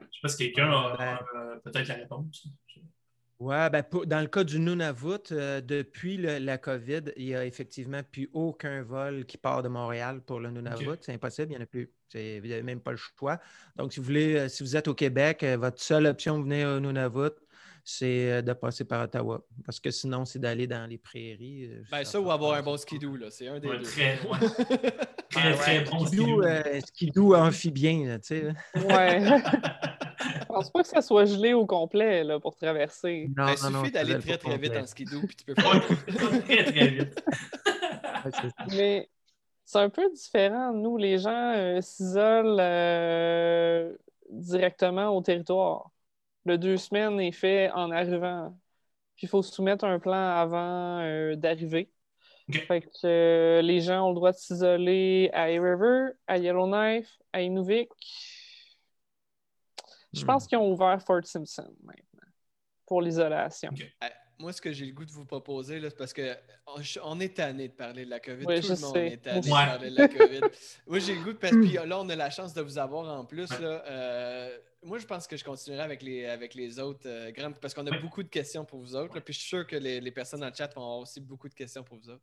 [0.00, 2.48] Je ne sais pas si quelqu'un a ben, peut-être la réponse.
[3.40, 8.00] Oui, ben dans le cas du Nunavut, euh, depuis la COVID, il n'y a effectivement
[8.02, 10.98] plus aucun vol qui part de Montréal pour le Nunavut.
[11.02, 11.88] C'est impossible, il n'y en a plus.
[12.12, 13.38] Vous n'avez même pas le choix.
[13.76, 16.42] Donc, si vous voulez, euh, si vous êtes au Québec, euh, votre seule option de
[16.42, 17.30] venir au Nunavut,
[17.84, 19.46] c'est de passer par Ottawa.
[19.64, 21.70] Parce que sinon, c'est d'aller dans les prairies.
[21.92, 23.30] Ben, ça, ou avoir un bon skidoo, là.
[23.30, 23.82] C'est un des deux.
[23.82, 24.18] Très,
[25.30, 26.42] très, très bon skidoo.
[26.84, 28.54] skidoo amphibien, tu sais.
[28.74, 29.22] Ouais.
[30.48, 33.26] Je pense pas que ça soit gelé au complet là, pour traverser?
[33.28, 35.86] Ben, il suffit d'aller très très vite en skidoo puis tu peux faire
[36.44, 37.24] très très vite.
[38.76, 39.08] Mais
[39.64, 40.72] c'est un peu différent.
[40.72, 43.94] Nous, les gens euh, s'isolent euh,
[44.30, 45.90] directement au territoire.
[46.46, 48.58] Le deux semaines est fait en arrivant.
[49.16, 51.92] Puis il faut soumettre un plan avant euh, d'arriver.
[52.50, 57.90] Fait que les gens ont le droit de s'isoler à A-River, à Yellowknife, à Inuvik.
[60.18, 62.04] Je pense qu'ils ont ouvert Fort Simpson maintenant
[62.86, 63.70] pour l'isolation.
[64.02, 64.06] Euh,
[64.38, 66.34] Moi, ce que j'ai le goût de vous proposer, là, c'est parce que
[67.02, 68.46] on, est tanné de parler de la COVID.
[68.46, 69.06] Oui, Tout je le monde sais.
[69.08, 70.40] est tanné de parler de la COVID.
[70.86, 73.18] Moi, j'ai le goût de parce que là, on a la chance de vous avoir
[73.18, 73.50] en plus.
[73.50, 73.60] Ouais.
[73.60, 77.50] Là, Euh, moi, je pense que je continuerai avec les, avec les autres euh, grands
[77.50, 77.98] parce qu'on a Ouais.
[77.98, 79.12] beaucoup de questions pour vous autres.
[79.16, 81.20] là, puis je suis sûr que les, les personnes dans le chat vont avoir aussi
[81.20, 82.22] beaucoup de questions pour vous autres.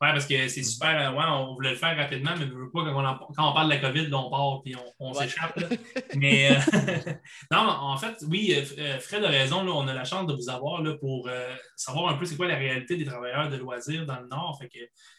[0.00, 0.90] Ouais, parce que c'est super.
[1.10, 3.50] euh, Ouais, on voulait le faire rapidement, mais je veux pas quand on, en- quand
[3.50, 5.58] on parle de la COVID, là, on part puis on, on s'échappe.
[6.16, 6.60] Mais euh,
[7.52, 9.62] non, en fait, oui, euh, Fred a raison.
[9.64, 12.36] Là, on a la chance de vous avoir là, pour euh, savoir un peu c'est
[12.36, 14.58] quoi la réalité des travailleurs de loisirs dans le Nord.
[14.60, 14.78] Fait que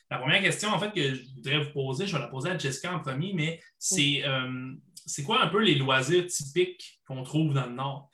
[0.09, 2.57] la première question, en fait, que je voudrais vous poser, je vais la poser à
[2.57, 4.73] Jessica en premier, mais c'est euh,
[5.05, 8.09] c'est quoi un peu les loisirs typiques qu'on trouve dans le Nord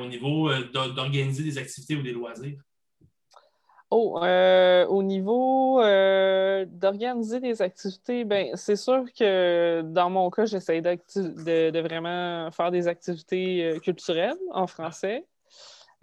[0.00, 2.58] au niveau d'or- d'organiser des activités ou des loisirs?
[3.94, 10.46] Oh, euh, au niveau euh, d'organiser des activités, ben, c'est sûr que dans mon cas,
[10.46, 10.96] j'essaie de,
[11.70, 15.26] de vraiment faire des activités euh, culturelles en français.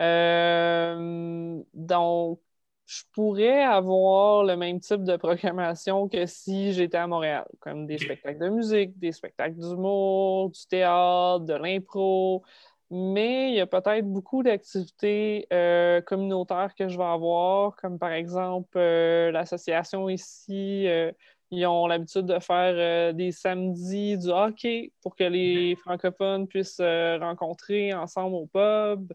[0.02, 2.40] Euh, donc,
[2.86, 7.98] je pourrais avoir le même type de programmation que si j'étais à Montréal, comme des
[8.00, 12.44] spectacles de musique, des spectacles d'humour, du théâtre, de l'impro.
[12.92, 18.12] Mais il y a peut-être beaucoup d'activités euh, communautaires que je vais avoir, comme par
[18.12, 21.12] exemple euh, l'association ici, euh,
[21.52, 27.20] ils ont l'habitude de faire des samedis du hockey pour que les francophones puissent se
[27.20, 29.14] rencontrer ensemble au pub.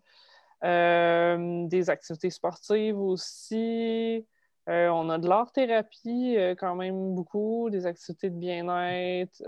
[0.63, 4.27] Des activités sportives aussi.
[4.67, 9.41] On a de l'art-thérapie quand même beaucoup, des activités de bien-être.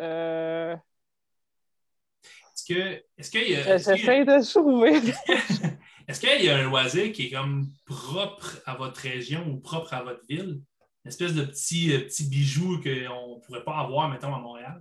[2.69, 4.93] Est-ce que est-ce qu'il y a- J'essaie de trouver.
[6.09, 9.93] Est-ce qu'il y a un loisir qui est comme propre à votre région ou propre
[9.93, 10.61] à votre ville?
[11.05, 14.81] Une espèce de petit, euh, petit bijou qu'on ne pourrait pas avoir, mettons, à Montréal?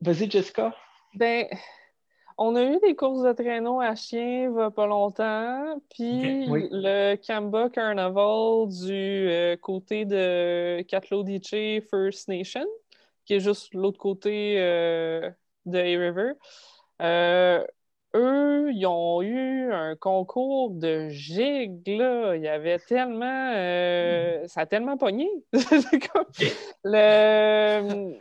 [0.00, 0.74] Vas-y, Jessica.
[1.14, 1.46] Ben,
[2.38, 6.46] on a eu des courses de traîneau à chiens il y a pas longtemps, puis.
[6.48, 6.68] Oui.
[6.70, 12.66] le Kamba Carnival du euh, côté de Katlodiche First Nation,
[13.24, 15.30] qui est juste l'autre côté euh,
[15.66, 16.32] de A-River.
[17.02, 17.64] Euh,
[18.14, 22.34] eux, ils ont eu un concours de gigs, là.
[22.36, 23.52] Il y avait tellement...
[23.54, 25.28] euh, ça a tellement pogné.
[25.52, 26.24] C'est comme-
[26.84, 28.14] le...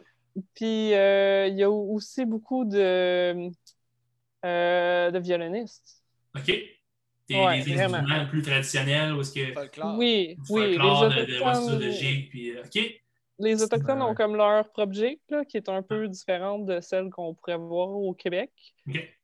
[0.54, 3.50] Puis, euh, il y a aussi beaucoup de,
[4.46, 6.04] euh, de violonistes.
[6.36, 6.48] OK?
[6.48, 7.98] Des, Ouais, des vraiment.
[8.00, 9.96] instruments plus traditionnels ou est-ce que Folklore.
[9.98, 10.76] Oui, oui.
[10.76, 13.02] Folklore, de, de, de Autochtones, gigs, puis OK?
[13.40, 17.10] Les Autochtones ont comme leur propre gig, là, qui est un peu différente de celle
[17.10, 18.52] qu'on pourrait voir au Québec.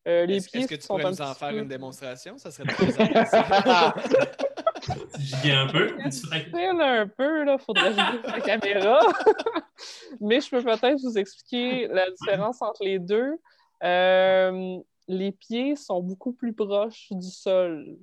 [0.07, 2.37] Euh, les Est-ce pieds est-ce que tu sont pourrais nous en faire peu- une démonstration?
[2.37, 3.93] Ça serait très intéressant.
[5.19, 5.95] J'y viens un peu.
[6.03, 8.99] Difficile un peu, là, faudrait jouer la caméra.
[10.21, 13.37] Mais je peux peut-être vous expliquer la différence entre les deux.
[13.83, 17.97] Euh, les pieds sont beaucoup plus proches du sol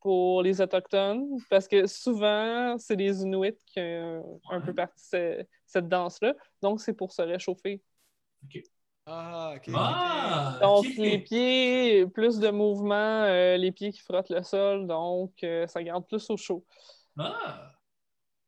[0.00, 5.44] pour les Autochtones, parce que souvent, c'est les Inuits qui ont un peu parti ce-
[5.66, 6.34] cette danse-là.
[6.62, 7.82] Donc, c'est pour se réchauffer.
[9.06, 9.68] Ah, ok.
[9.68, 9.74] ok, ok.
[9.76, 10.58] Ah!
[10.62, 10.96] Donc, OK.
[10.98, 15.82] les pieds, plus de mouvement, euh, les pieds qui frottent le sol, donc euh, ça
[15.82, 16.64] garde plus au chaud.
[17.18, 17.72] Ah!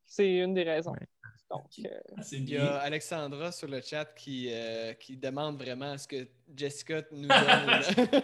[0.04, 0.92] C'est une des raisons.
[0.92, 1.06] Ouais.
[1.50, 2.64] Donc, euh, Ah, c'est Il y bien.
[2.64, 7.82] a Alexandra sur le chat qui, euh, qui demande vraiment ce que Jessica nous donne.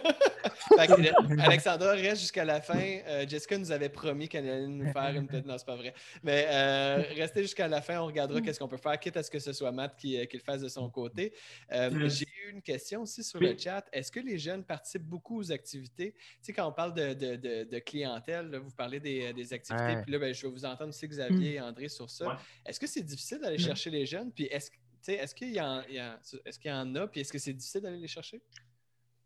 [0.77, 2.79] Fait Alexandra reste jusqu'à la fin.
[3.07, 5.45] Euh, Jessica nous avait promis qu'elle allait nous faire une petite.
[5.45, 5.93] Non, c'est pas vrai.
[6.23, 9.31] Mais euh, restez jusqu'à la fin, on regardera qu'est-ce qu'on peut faire, quitte à ce
[9.31, 11.33] que ce soit Matt qui, euh, qui le fasse de son côté.
[11.71, 13.51] Euh, J'ai eu une question aussi sur oui.
[13.51, 13.85] le chat.
[13.91, 16.13] Est-ce que les jeunes participent beaucoup aux activités?
[16.13, 19.53] Tu sais, quand on parle de, de- de- de clientèle, là, vous parlez des, des
[19.53, 20.01] activités, Ouais.
[20.03, 22.27] puis là, ben, je vais vous entendre aussi, Xavier et André, sur ça.
[22.27, 22.33] Ouais.
[22.65, 24.31] Est-ce que c'est difficile d'aller chercher les jeunes?
[24.31, 24.69] Puis est-ce,
[25.07, 27.07] est-ce qu'il y, en, il y en- est-ce qu'il y en a?
[27.07, 28.41] Puis est-ce que c'est difficile d'aller les chercher?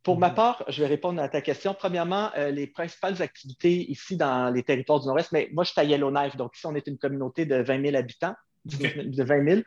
[0.04, 1.74] Pour ma part, je vais répondre à ta question.
[1.74, 5.80] Premièrement, euh, les principales activités ici dans les territoires du Nord-Ouest, mais moi, je suis
[5.80, 9.62] à Yellowknife, donc ici, on est une communauté de 20 000 habitants, de 20 000.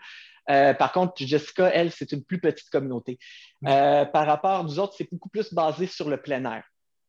[0.51, 3.19] Euh, par contre, Jessica, elle, c'est une plus petite communauté.
[3.67, 6.65] Euh, par rapport nous autres, c'est beaucoup plus basé sur le plein air.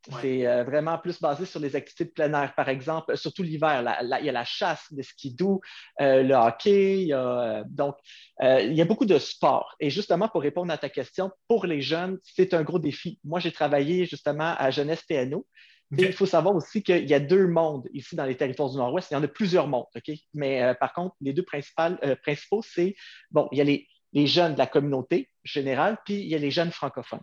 [0.10, 0.22] Ouais.
[0.22, 2.54] C'est euh, vraiment plus basé sur les activités de plein air.
[2.56, 5.62] Par exemple, euh, surtout l'hiver, il y a la chasse, le skidoo,
[6.02, 7.02] euh, le hockey.
[7.02, 7.96] il y a, euh, donc,
[8.42, 9.76] il y a beaucoup de sports.
[9.80, 13.20] Et justement, pour répondre à ta question, pour les jeunes, c'est un gros défi.
[13.24, 15.46] Moi, j'ai travaillé justement à Jeunesse TNO.
[15.92, 16.02] OK.
[16.02, 18.78] Et il faut savoir aussi qu'il y a deux mondes ici dans les territoires du
[18.78, 19.10] Nord-Ouest.
[19.12, 20.12] Il y en a plusieurs mondes, OK?
[20.34, 22.96] Mais euh, par contre, les deux principales, euh, principaux, c'est,
[23.32, 26.40] bon, il y a les, les jeunes de la communauté générale, puis il y a
[26.40, 27.22] les jeunes francophones.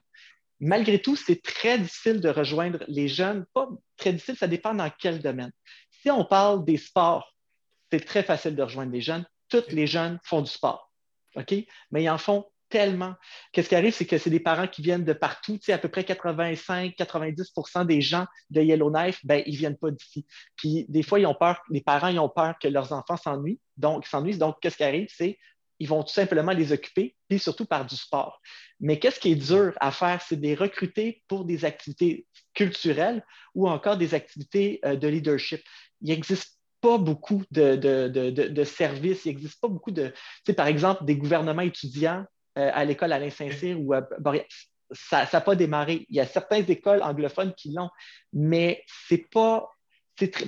[0.60, 3.44] Malgré tout, c'est très difficile de rejoindre les jeunes.
[3.52, 5.52] Pas très difficile, ça dépend dans quel domaine.
[5.90, 7.34] Si on parle des sports,
[7.90, 9.26] c'est très facile de rejoindre les jeunes.
[9.48, 10.90] Tous les jeunes font du sport.
[11.36, 11.54] OK?
[11.90, 13.14] Mais ils en font tellement.
[13.52, 15.58] Qu'est-ce qui arrive, c'est que c'est des parents qui viennent de partout.
[15.58, 19.90] Tu sais, à peu près 85-90% des gens de Yellowknife, ben, ils ne viennent pas
[19.90, 20.26] d'ici.
[20.56, 23.60] Puis des fois, ils ont peur, les parents ils ont peur que leurs enfants s'ennuient.
[23.76, 24.38] Donc, s'ennuient.
[24.38, 25.38] Donc, qu'est-ce qui arrive, c'est
[25.84, 28.40] ils vont tout simplement les occuper, puis surtout par du sport.
[28.80, 33.22] Mais qu'est-ce qui est dur à faire, c'est de les recruter pour des activités culturelles
[33.54, 35.60] ou encore des activités euh, de leadership.
[36.00, 40.14] Il n'existe pas beaucoup de, de, services, il n'existe pas beaucoup de, tu
[40.46, 42.24] sais, par exemple, des gouvernements étudiants
[42.56, 44.08] euh, à l'école Alain Saint-Cyr ou à
[44.92, 46.06] ça n'a pas démarré.
[46.08, 47.90] Il y a certaines écoles anglophones qui l'ont,
[48.32, 49.68] mais c'est pas.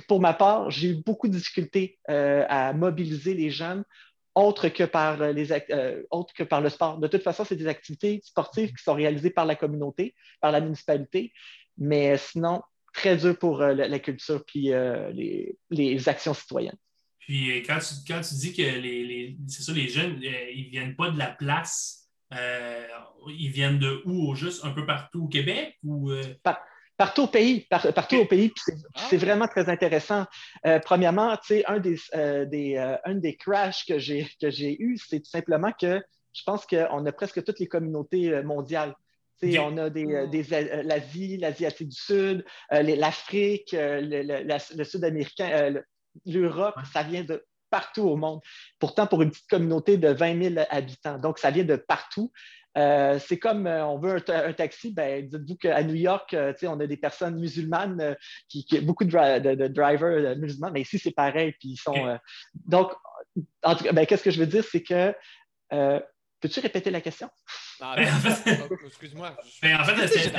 [0.07, 3.83] Pour ma part, j'ai eu beaucoup de difficultés euh, à mobiliser les jeunes
[4.37, 6.03] autre que, par les, euh,
[6.35, 6.97] que par le sport.
[6.99, 10.61] De toute façon, c'est des activités sportives qui sont réalisées par la communauté, par la
[10.61, 11.33] municipalité,
[11.77, 12.61] mais sinon,
[12.93, 14.71] très dur pour la, culture puis
[15.69, 16.77] les, actions citoyennes.
[17.19, 20.95] Puis quand tu, quand tu dis que les, c'est ça, les jeunes, ils ne viennent
[20.95, 22.87] pas de la place euh,
[23.29, 26.23] ils viennent de où, juste un peu partout au Québec ou euh?
[26.97, 29.17] Partout au pays, partout au pays, c'est ah.
[29.17, 30.25] vraiment très intéressant.
[30.65, 31.37] Euh, premièrement,
[31.67, 31.99] un des,
[32.47, 36.01] des un des crashs que j'ai eu, c'est tout simplement que
[36.33, 38.95] je pense qu'on a presque toutes les communautés mondiales.
[39.43, 40.43] On a des, des
[40.83, 45.75] l'Asie, l'Asiatique du Sud, l'Afrique, le, Sud-Américain,
[46.25, 48.39] l'Europe, ça vient de partout au monde.
[48.79, 51.17] Pourtant, pour une petite communauté de 20 000 habitants.
[51.17, 52.31] Donc, ça vient de partout.
[52.77, 56.79] Euh, c'est comme euh, on veut un, taxi, ben, dites-vous qu'à New York, euh, on
[56.79, 58.15] a des personnes musulmanes,
[58.49, 61.53] qui, beaucoup de, drivers musulmans, mais ici c'est pareil.
[61.59, 62.19] Puis ils sont,
[62.65, 62.93] donc,
[63.63, 65.13] en tout cas, ben, qu'est-ce que je veux dire, c'est que
[66.39, 67.29] Peux-tu répéter la question?
[67.81, 68.07] Ah, ben,
[68.85, 69.35] excuse-moi.
[69.61, 70.31] Ben, en fait, c'est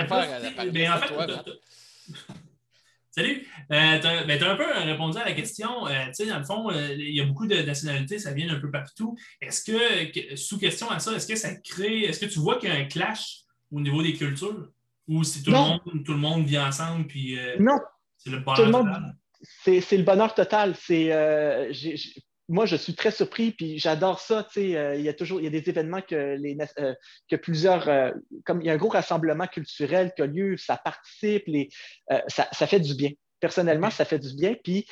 [3.19, 3.45] Salut!
[3.73, 5.89] Euh, tu as, ben, un peu répondu à la question.
[5.89, 8.49] Euh, tu sais, dans le fond, euh, il y a beaucoup de nationalités, ça vient
[8.49, 9.17] un peu partout.
[9.41, 12.69] Est-ce que, sous question à ça, est-ce que ça crée, est-ce que tu vois qu'il
[12.69, 13.41] y a un clash
[13.73, 14.69] au niveau des cultures?
[15.09, 17.81] Ou si tout, le monde, tout le monde vit ensemble, puis non.
[18.19, 19.17] c'est le bonheur total?
[19.43, 20.77] C'est le bonheur total.
[20.77, 21.11] C'est,
[22.49, 24.47] moi, je suis très surpris, puis j'adore ça.
[24.57, 26.95] Euh, il y a toujours il y a des événements que, les, euh,
[27.31, 28.11] que plusieurs, euh,
[28.45, 31.69] comme il y a un gros rassemblement culturel qui a lieu, ça participe, les,
[32.29, 33.11] ça, ça, fait du bien.
[33.39, 34.55] Personnellement, ça fait du bien.
[34.65, 34.87] Puis,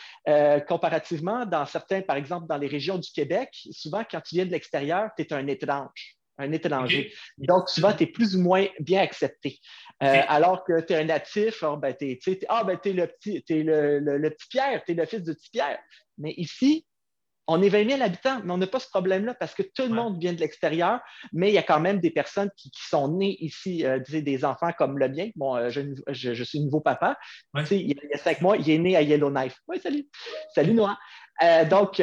[0.69, 4.53] comparativement, dans certains, par exemple, dans les régions du Québec, souvent, quand tu viens de
[4.53, 7.13] l'extérieur, tu es un étrange, un étranger.
[7.39, 9.59] Donc, souvent, tu es plus ou moins bien accepté.
[9.99, 13.43] alors que tu es un natif, oh, ben, tu es, ah, ben, es le petit,
[13.49, 15.79] es le, le petit Pierre, tu es le fils de petit Pierre.
[16.19, 16.87] Mais ici,
[17.49, 19.91] on est 20 000 habitants, mais on n'a pas ce problème-là parce que tout le
[19.91, 21.01] monde vient de l'extérieur,
[21.33, 24.73] mais il y a quand même des personnes qui, sont nées ici, euh, des enfants
[24.77, 25.31] comme le mien.
[25.37, 27.17] Bon, euh, je, suis nouveau papa.
[27.71, 29.59] Il, y a cinq mois, il est né à Yellowknife.
[29.69, 30.07] Oui, salut.
[30.55, 30.99] Salut, Noah.
[31.43, 32.03] Euh, donc,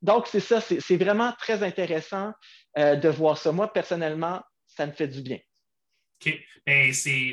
[0.00, 2.32] donc c'est ça, c'est vraiment très intéressant
[2.76, 3.52] de voir ça.
[3.52, 5.38] Moi, personnellement, ça me fait du bien.
[6.20, 6.34] OK.
[6.66, 7.32] Ben, c'est.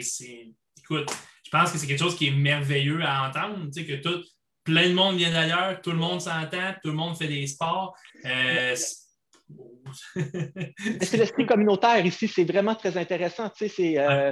[0.78, 1.10] Écoute,
[1.46, 4.22] je pense que c'est quelque chose qui est merveilleux à entendre, tu sais, que tout
[4.64, 7.96] plein de monde vient d'ailleurs, tout le monde s'entend, tout le monde fait des sports.
[8.26, 8.76] Euh,
[10.16, 13.50] c'est l'esprit communautaire ici, c'est vraiment très intéressant?
[13.50, 14.32] Tu sais, euh,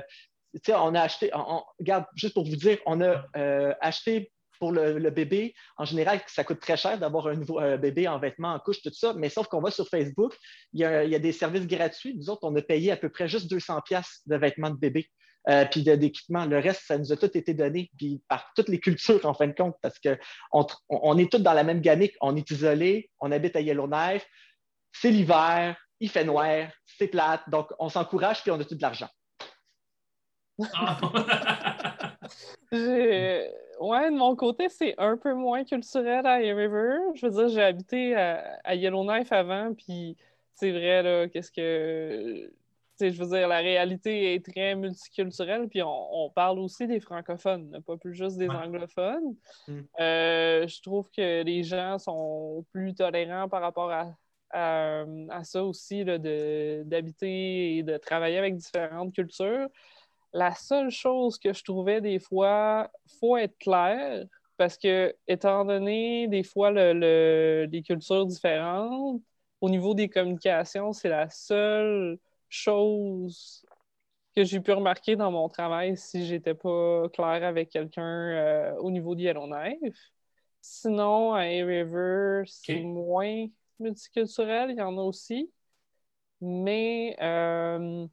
[0.69, 1.32] on a acheté,
[1.79, 6.43] regarde, juste pour vous dire, on a euh, acheté pour le, bébé, en général, ça
[6.43, 9.47] coûte très cher d'avoir un nouveau bébé en vêtements, en couche, tout ça, mais sauf
[9.47, 10.38] qu'on va sur Facebook,
[10.73, 12.15] il y, a, il y, a, des services gratuits.
[12.15, 15.09] Nous autres, on a payé à peu près juste 200 pièces de vêtements de bébé.
[15.50, 16.46] Euh, puis d'équipement.
[16.46, 19.48] Le reste, ça nous a tout été donné, puis par toutes les cultures, en fin
[19.48, 22.14] de compte, parce qu'on on est tous dans la même gamique.
[22.22, 24.28] On est isolés, on habite à Yellowknife,
[24.92, 28.82] c'est l'hiver, il fait noir, c'est plate, donc on s'encourage, puis on a tout de
[28.82, 29.10] l'argent.
[32.72, 36.98] ouais, de mon côté, c'est un peu moins culturel à River.
[37.16, 40.18] Je veux dire, j'ai habité à, à Yellowknife avant, puis
[40.54, 42.54] c'est vrai, là, qu'est-ce que
[43.10, 47.97] je veux dire, la réalité est très multiculturelle, puis on, parle aussi des francophones, pas
[47.97, 49.36] plus juste des anglophones.
[49.68, 49.80] Mm.
[49.99, 54.16] Euh, je trouve que les gens sont plus tolérants par rapport à,
[54.52, 59.68] à, ça aussi, d'habiter et de travailler avec différentes cultures.
[60.34, 62.89] La seule chose que je trouvais des fois,
[63.20, 64.26] faut être clair,
[64.58, 69.22] parce que, étant donné des fois le, les cultures différentes,
[69.62, 72.18] au niveau des communications, c'est la seule
[72.52, 73.66] chose
[74.36, 78.91] que j'ai pu remarquer dans mon travail si j'étais pas clair avec quelqu'un euh, au
[78.91, 80.12] niveau de Yellowknife.
[80.62, 83.47] Sinon, à A-River, c'est moins
[83.80, 85.52] multiculturel, il y en a aussi.
[86.39, 88.06] Mais euh,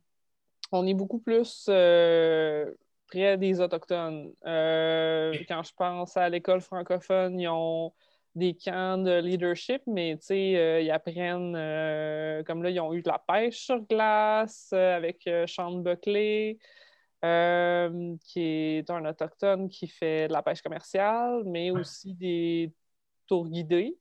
[0.72, 2.72] on est beaucoup plus euh,
[3.07, 4.32] près des Autochtones.
[4.43, 7.93] Quand je pense à l'école francophone, ils ont
[8.39, 11.55] des camps de leadership, mais ils apprennent,
[12.45, 16.59] comme là, ils ont eu de la pêche sur glace avec Sean Buckley.
[17.20, 22.72] qui est un autochtone qui fait de la pêche commerciale, mais aussi des
[23.26, 23.97] tours guidés.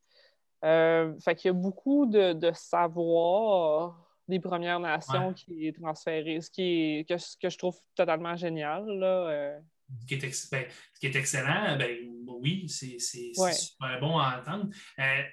[0.61, 6.49] fait qu'il y a beaucoup de, de savoir des Premières Nations qui est transféré, ce
[6.49, 8.85] qui est, que, que je trouve totalement génial.
[8.85, 9.59] Là, euh.
[10.01, 14.69] ce, qui est ben, ce, qui est excellent, ben, oui, c'est super bon à entendre.
[14.99, 15.23] Euh,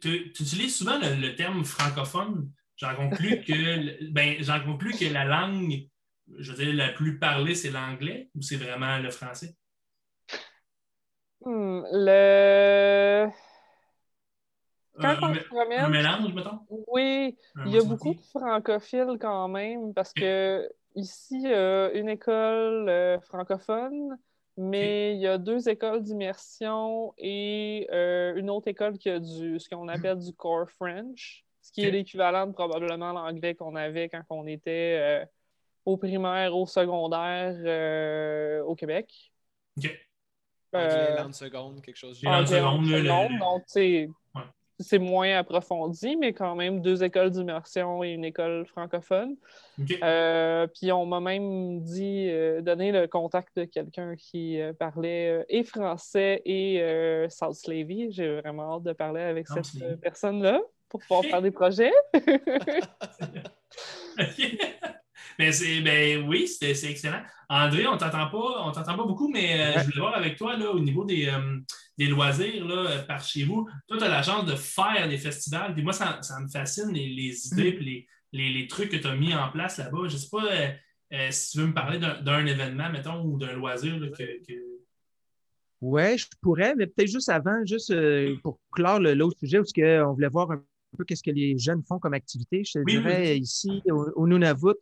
[0.00, 2.50] tu utilises souvent le, terme francophone?
[2.76, 5.88] J'en conclus que ben, j'en conclus que la langue,
[6.38, 9.54] je veux dire, la plus parlée, c'est l'anglais ou c'est vraiment le français?
[11.44, 13.28] Hmm, le
[15.00, 15.80] quand on se promène.
[15.80, 16.60] Un mélange, mettons?
[16.88, 17.36] Oui,
[17.66, 24.16] il y a beaucoup de francophiles quand même, parce que ici, une école euh, francophone,
[24.56, 29.58] mais il y a deux écoles d'immersion et euh, une autre école qui a du,
[29.58, 34.08] ce qu'on appelle du core French, ce qui est l'équivalent de probablement l'anglais qu'on avait
[34.08, 35.26] quand on était euh,
[35.84, 37.54] au primaire, au secondaire
[38.66, 39.32] au Québec.
[39.78, 39.90] OK.
[40.74, 42.22] Anglais, langue seconde, quelque chose.
[42.22, 44.08] Langue seconde, donc, c'est
[44.82, 49.36] c'est moins approfondi, mais quand même deux écoles d'immersion et une école francophone.
[50.02, 55.44] Euh, puis on m'a même dit, euh, donner le contact de quelqu'un qui euh, parlait
[55.48, 58.08] et français et South Slavey.
[58.10, 61.92] J'ai vraiment hâte de parler avec cette personne-là pour pouvoir faire des projets.
[65.38, 67.22] Mais c'est, ben oui, c'est excellent.
[67.48, 70.70] André, on t'entend pas, on t'entend pas beaucoup, mais je voulais voir avec toi là,
[70.70, 71.30] au niveau des,
[71.98, 73.68] des loisirs là, euh, par chez vous.
[73.88, 75.74] Toi, tu as la chance de faire des festivals.
[75.74, 79.50] Puis moi, ça, me fascine les, idées et les, trucs que tu as mis en
[79.50, 80.08] place là-bas.
[80.08, 80.68] Je ne sais pas euh,
[81.12, 84.52] euh, si tu veux me parler d'un événement, mettons, ou d'un loisir que,
[85.80, 87.92] Oui, je pourrais, mais peut-être juste avant, juste
[88.42, 90.62] pour clore l'autre sujet, parce qu'on voulait voir un
[90.96, 92.64] peu qu'est-ce que les jeunes font comme activité.
[92.64, 94.78] Je te dirais ici, au Nunavut,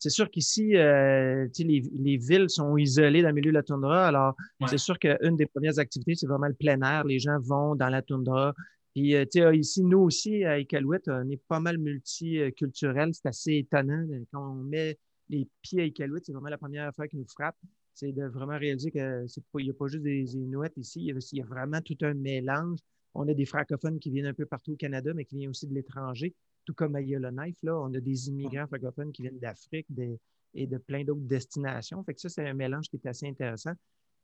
[0.00, 4.08] c'est sûr qu'ici, euh, les, villes sont isolées dans le milieu de la toundra.
[4.08, 4.34] Alors,
[4.66, 7.04] c'est sûr qu'une des premières activités, c'est vraiment le plein air.
[7.04, 8.54] Les gens vont dans la toundra.
[8.94, 13.10] Puis, euh, sais, ici, nous aussi, à Iqaluit, on est pas mal multiculturel.
[13.12, 14.06] C'est assez étonnant.
[14.32, 14.98] Quand on met
[15.28, 17.56] les pieds à Iqaluit, c'est vraiment la première affaire qui nous frappe.
[17.92, 21.00] C'est de vraiment réaliser qu'il n'y a pas juste des Inuits ici.
[21.00, 22.78] Il y, a, vraiment tout un mélange.
[23.12, 25.66] On a des francophones qui viennent un peu partout au Canada, mais qui viennent aussi
[25.66, 26.34] de l'étranger
[26.64, 29.86] tout comme à Yellowknife, là, on a des immigrants francophones qui viennent d'Afrique
[30.54, 32.02] et de plein d'autres destinations.
[32.04, 33.72] Fait que ça, c'est un mélange qui est assez intéressant.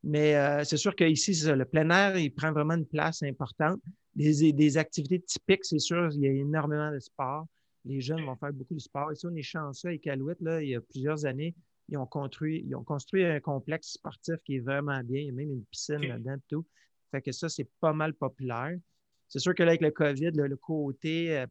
[0.02, 3.80] Mais euh, c'est sûr qu'ici, le plein air, il prend vraiment une place importante.
[4.14, 7.46] Des, des activités typiques, c'est sûr, il y a énormément de sport.
[7.84, 9.12] Les jeunes vont faire beaucoup de sport.
[9.12, 11.54] Ici, on est chanceux avec Alouette, là, il y a plusieurs années,
[11.88, 15.20] ils ont construit, ils ont construit un complexe sportif qui est vraiment bien.
[15.20, 16.66] Il y a même une piscine là-dedans, tout.
[17.10, 18.76] Fait que ça, c'est pas mal populaire.
[19.28, 21.46] C'est sûr que là, avec le COVID, le côté euh,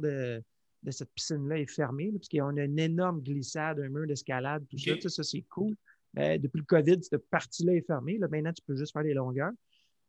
[0.00, 0.42] de,
[0.82, 4.78] de cette piscine-là est fermé, parce qu'on a une énorme glissade, un mur d'escalade, tout
[4.78, 5.08] ça.
[5.08, 5.74] Ça, c'est cool.
[6.14, 8.16] Mais depuis le COVID, cette partie-là est fermée.
[8.18, 9.52] Là, maintenant, tu peux juste faire les longueurs.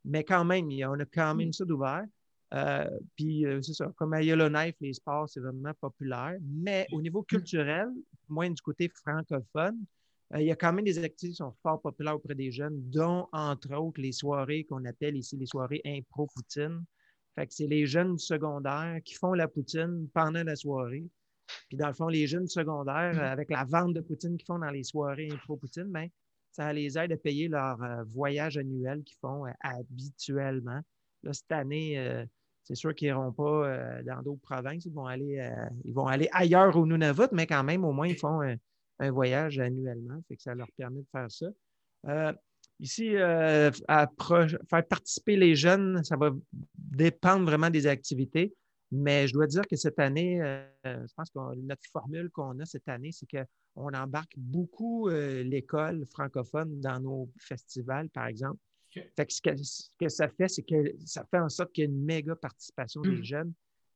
[0.06, 2.06] Mais quand même, on a quand même ça d'ouvert.
[2.54, 3.92] Euh, puis, euh, c'est ça.
[3.98, 6.38] Comme à Yellowknife, les sports, c'est vraiment populaire.
[6.42, 7.90] Mais au niveau culturel,
[8.30, 9.97] moins du côté francophone, euh,
[10.36, 13.28] il y a quand même des activités qui sont fort populaires auprès des jeunes, dont,
[13.32, 16.84] entre autres, les soirées qu'on appelle ici les soirées impro-poutine.
[17.36, 21.06] Fait que c'est les jeunes secondaires qui font la poutine pendant la soirée.
[21.70, 23.32] Puis dans le fond, les jeunes secondaires, mm-hmm.
[23.32, 26.10] avec la vente de poutine qu'ils font dans les soirées impro-poutine, ben,
[26.52, 30.82] ça les aide à payer leur euh, voyage annuel qu'ils font euh, habituellement.
[31.24, 32.26] Là, cette année,
[32.64, 34.86] c'est sûr qu'ils n'iront pas dans d'autres provinces.
[34.86, 35.52] Ils vont, aller,
[35.84, 38.42] ils vont aller ailleurs au Nunavut, mais quand même, au moins, ils font
[39.00, 40.22] un voyage annuellement.
[40.28, 41.48] Fait que ça leur permet de faire ça.
[42.08, 42.34] Euh,
[42.80, 46.32] ici, euh, faire participer les jeunes, ça va
[46.76, 48.54] dépendre vraiment des activités.
[48.92, 52.66] Mais je dois dire que cette année, euh, je pense que notre formule qu'on a
[52.66, 58.60] cette année, c'est qu'on embarque beaucoup l'école francophone dans nos festivals, par exemple.
[59.16, 61.90] Fait que ce, que ça fait, c'est que ça fait en sorte qu'il y a
[61.90, 63.24] une méga participation des mmh.
[63.24, 63.54] jeunes.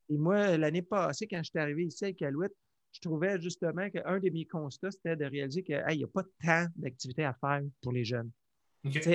[0.10, 2.54] Et moi, l'année passée, quand je suis arrivé ici à Calouette,
[2.93, 6.67] je trouvais justement qu'un de mes constats, c'était de réaliser qu'il n'y a pas tant
[6.75, 8.31] d'activités à faire pour les jeunes.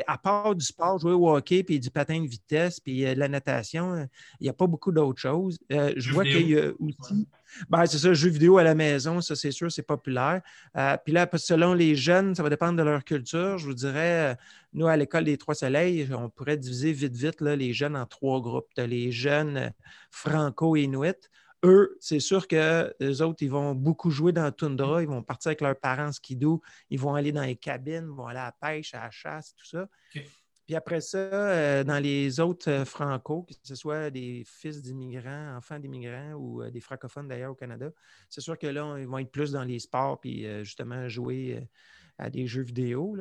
[0.07, 3.19] À part du sport, jouer au hockey, puis du patin de vitesse, puis euh, de
[3.19, 4.05] la natation, euh,
[4.39, 5.59] il n'y a pas beaucoup d'autres choses.
[5.73, 7.27] Euh, je vois qu'il y a aussi.
[7.69, 10.41] Ben, c'est ça, jeux vidéo à la maison, ça c'est sûr, c'est populaire.
[11.05, 13.59] puis là, selon les jeunes, ça va dépendre de leur culture.
[13.59, 14.37] Je vous dirais,
[14.73, 18.07] nous, à l'école des Trois Soleils, on pourrait diviser vite, vite là, les jeunes en
[18.07, 18.69] trois groupes.
[18.77, 19.73] les jeunes
[20.11, 21.29] franco-inuits
[21.67, 25.23] eux, c'est sûr que les autres, ils vont beaucoup jouer dans la toundra, ils vont
[25.23, 28.47] partir avec leurs parents skidoo, ils vont aller dans les cabines, ils vont aller à
[28.47, 29.89] la pêche, à la chasse, tout ça.
[30.67, 35.57] Puis après ça, euh, dans les autres euh, franco, que ce soit des fils d'immigrants,
[35.57, 37.91] enfants d'immigrants ou euh, des francophones d'ailleurs au Canada,
[38.29, 41.63] c'est sûr que là, ils vont être plus dans les sports puis justement jouer
[42.19, 43.17] à des jeux vidéo.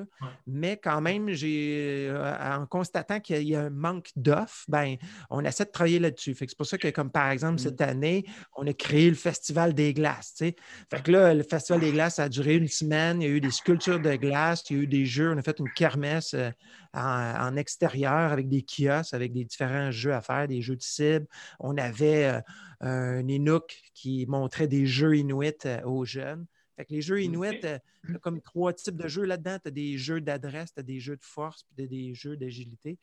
[0.47, 4.95] Mais quand même, j'ai euh, en constatant qu'il y a un manque d'offres, ben,
[5.29, 6.35] on essaie de travailler là-dessus.
[6.37, 7.83] C'est pour ça que, comme par exemple, cette mmh.
[7.83, 8.25] année,
[8.55, 10.35] on a créé le Festival des glaces.
[10.37, 10.55] Fait
[11.03, 13.21] que là, le Festival des glaces a duré une semaine.
[13.21, 15.31] Il y a eu des sculptures de glace, il y a eu des jeux.
[15.31, 16.49] On a fait une kermesse euh,
[16.93, 21.27] en, extérieur avec des kiosques, avec des différents jeux à faire, des jeux de cible.
[21.59, 22.41] On avait euh,
[22.81, 25.51] un Inuk qui montrait des jeux inuits
[25.85, 26.45] aux jeunes.
[26.75, 29.57] Fait que les jeux Inuit, euh, tu as comme trois types de jeux là-dedans.
[29.61, 32.99] Tu as des jeux d'adresse, tu as des jeux de force, puis des jeux d'agilité.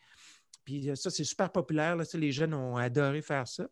[0.65, 1.97] Puis euh, ça, c'est super populaire.
[1.97, 3.67] Là, les jeunes ont adoré faire ça.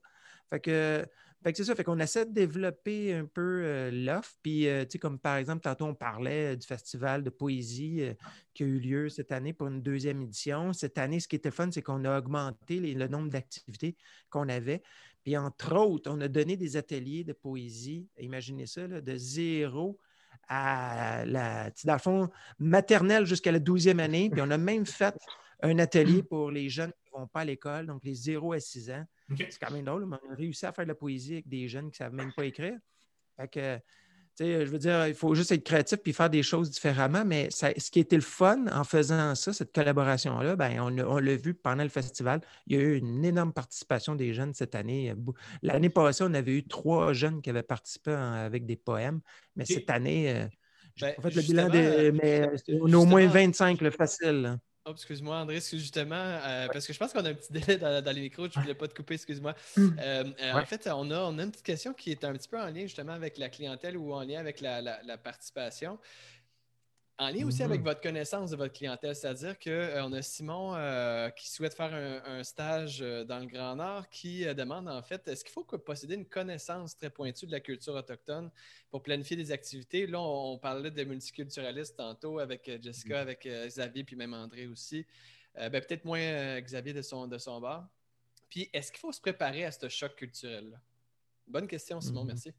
[0.48, 1.06] Fait que,
[1.44, 1.74] c'est ça.
[1.74, 4.34] Fait qu'on essaie de développer un peu euh, l'offre.
[4.42, 8.02] Puis, tu sais, comme par exemple, tantôt, on parlait du festival de poésie
[8.52, 10.72] qui a eu lieu cette année pour une deuxième édition.
[10.72, 13.96] Cette année, ce qui était fun, c'est qu'on a augmenté le nombre d'activités
[14.28, 14.82] qu'on avait.
[15.30, 19.96] Puis entre autres, on a donné des ateliers de poésie, imaginez ça, de zéro
[20.48, 24.28] à la, dans le fond, maternelle jusqu'à la douzième année.
[24.28, 25.14] Puis on a même fait
[25.62, 28.58] un atelier pour les jeunes qui ne vont pas à l'école, donc les 0 à
[28.58, 29.04] 6 ans.
[29.38, 31.68] C'est quand même drôle, mais on a réussi à faire de la poésie avec des
[31.68, 32.76] jeunes qui ne savent même pas écrire.
[33.36, 33.78] Fait que
[34.40, 37.24] je veux dire, il faut juste être créatif puis faire des choses différemment.
[37.24, 41.54] Mais ce qui était le fun en faisant ça, cette collaboration-là, ben, on, l'a vu
[41.54, 42.40] pendant le festival.
[42.66, 45.14] Il y a eu une énorme participation des jeunes cette année.
[45.62, 49.20] L'année passée, on avait eu trois jeunes qui avaient participé avec des poèmes.
[49.56, 50.46] Mais cette année, euh,
[51.00, 52.12] ben, fait le bilan des.
[52.12, 52.48] Mais
[52.80, 54.58] on a au moins 25, le facile.
[54.86, 58.14] Oh, excuse-moi, André, justement, euh, parce que je pense qu'on a un petit délai dans,
[58.14, 59.54] les micros, je ne voulais pas te couper, excuse-moi.
[59.76, 59.90] Hmm.
[59.98, 62.48] Euh, euh, en fait, on a, on a une petite question qui est un petit
[62.48, 65.98] peu en lien justement avec la clientèle ou en lien avec la participation.
[67.20, 67.84] En lien aussi avec mm-hmm.
[67.84, 72.42] votre connaissance de votre clientèle, c'est-à-dire qu'on euh, a Simon euh, qui souhaite faire un,
[72.42, 76.24] stage euh, dans le Grand Nord qui demande en fait est-ce qu'il faut posséder une
[76.24, 78.50] connaissance très pointue de la culture autochtone
[78.90, 80.06] pour planifier des activités?
[80.06, 83.20] Là, on, parlait de multiculturalistes tantôt avec Jessica, mm-hmm.
[83.20, 85.04] avec Xavier, puis même André aussi.
[85.54, 87.86] Ben, peut-être moins Xavier de son, de son bar.
[88.48, 90.80] Puis est-ce qu'il faut se préparer à ce choc culturel-là?
[91.46, 92.28] Bonne question, Simon, mm-hmm.
[92.28, 92.54] merci.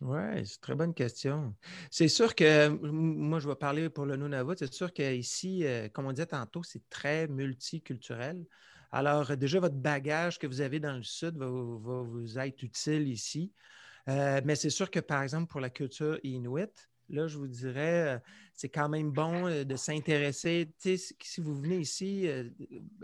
[0.00, 1.54] Oui, c'est une très bonne question.
[1.90, 4.54] C'est sûr que moi, je vais parler pour le Nunavut.
[4.58, 8.46] C'est sûr qu'ici, euh, comme on disait tantôt, c'est très multiculturel.
[8.92, 13.52] Alors, déjà, votre bagage que vous avez dans le Sud va, vous être utile ici.
[14.08, 18.16] Euh, mais c'est sûr que, par exemple, pour la culture inuit, là, je vous dirais,
[18.16, 18.18] euh,
[18.54, 20.68] c'est quand même bon euh, de s'intéresser.
[20.78, 22.48] Si vous venez ici, euh,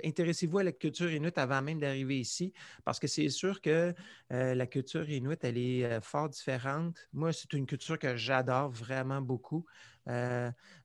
[0.05, 2.53] intéressez-vous à la culture inuit avant même d'arriver ici,
[2.85, 3.95] parce que c'est sûr que
[4.31, 6.97] la culture inuit, elle est fort différente.
[7.13, 9.65] Moi, c'est une culture que j'adore vraiment beaucoup,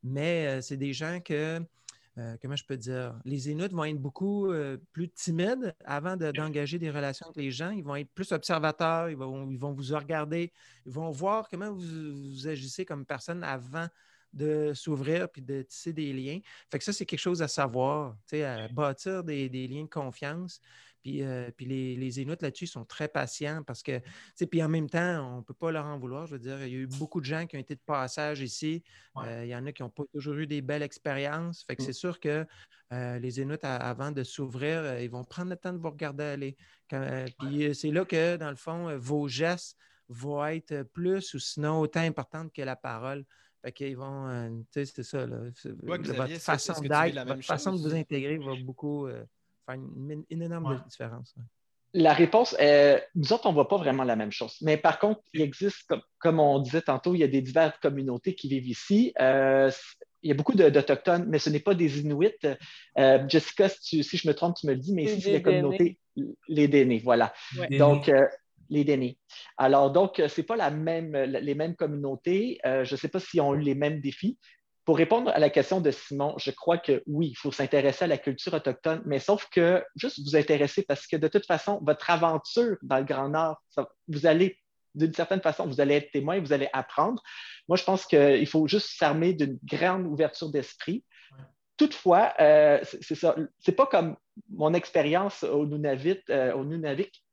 [0.04, 1.60] mais c'est des gens que
[2.18, 6.78] euh, comment je peux dire, les Inuits vont être beaucoup euh, plus timides avant d'engager
[6.78, 7.72] des relations avec les gens.
[7.72, 10.52] Ils vont être plus observateurs, ils vont, ils vont vous regarder,
[10.86, 13.88] ils vont voir comment vous, agissez comme personne avant
[14.34, 16.40] de s'ouvrir puis de tisser des liens.
[16.70, 20.60] Fait que ça, c'est quelque chose à savoir, à bâtir des, des liens de confiance.
[21.02, 24.00] Puis, euh, puis les, les Inuits là-dessus sont très patients parce que,
[24.50, 26.28] puis en même temps, on ne peut pas leur en vouloir.
[26.28, 28.42] Je veux dire, il y a eu beaucoup de gens qui ont été de passage
[28.42, 28.84] ici.
[29.18, 31.64] Euh, il y en a qui n'ont pas toujours eu des belles expériences.
[31.64, 31.86] Fait que mmh.
[31.86, 32.46] c'est sûr que
[32.94, 36.58] euh, les Inuits, avant de s'ouvrir, ils vont prendre le temps de vous regarder aller.
[37.40, 39.78] puis c'est là que, dans le fond, vos gestes
[40.08, 43.26] vont être plus ou sinon autant importantes que la parole.
[43.64, 45.26] Fait qu'ils vont, tu sais, c'est ça.
[45.84, 49.08] votre façon d'être, votre façon de vous intégrer va beaucoup
[49.76, 51.36] une, énorme différence.
[51.94, 54.56] La réponse est, nous autres, on ne voit pas vraiment la même chose.
[54.62, 58.34] Mais par contre, il existe, comme, on disait tantôt, il y a des diverses communautés
[58.34, 59.14] qui vivent ici.
[59.20, 59.70] Euh,
[60.24, 62.32] il y a beaucoup d'Autochtones, mais ce n'est pas des Inuits.
[62.98, 66.00] Euh, Jessica, si, je me trompe, tu me le dis, mais ici, c'est la communauté,
[66.48, 67.34] les Dénés, voilà.
[67.72, 68.26] Donc, euh,
[68.70, 69.18] les Dénés.
[69.58, 72.60] Alors, donc, ce n'est pas la même, les mêmes communautés.
[72.64, 74.38] je ne sais pas s'ils ont eu les mêmes défis,
[74.86, 78.08] pour répondre à la question de Simon, je crois que oui, il faut s'intéresser à
[78.08, 82.10] la culture autochtone, mais sauf que juste vous intéresser parce que de toute façon, votre
[82.10, 83.62] aventure dans le Grand Nord,
[84.08, 84.58] vous allez,
[84.96, 87.22] d'une certaine façon, vous allez être témoin, vous allez apprendre.
[87.68, 91.06] Moi, je pense qu'il faut juste s'armer d'une grande ouverture d'esprit.
[91.78, 93.36] Toutefois, euh, c'est ça.
[93.60, 94.16] C'est pas comme
[94.50, 97.24] mon expérience au euh, au Nunavik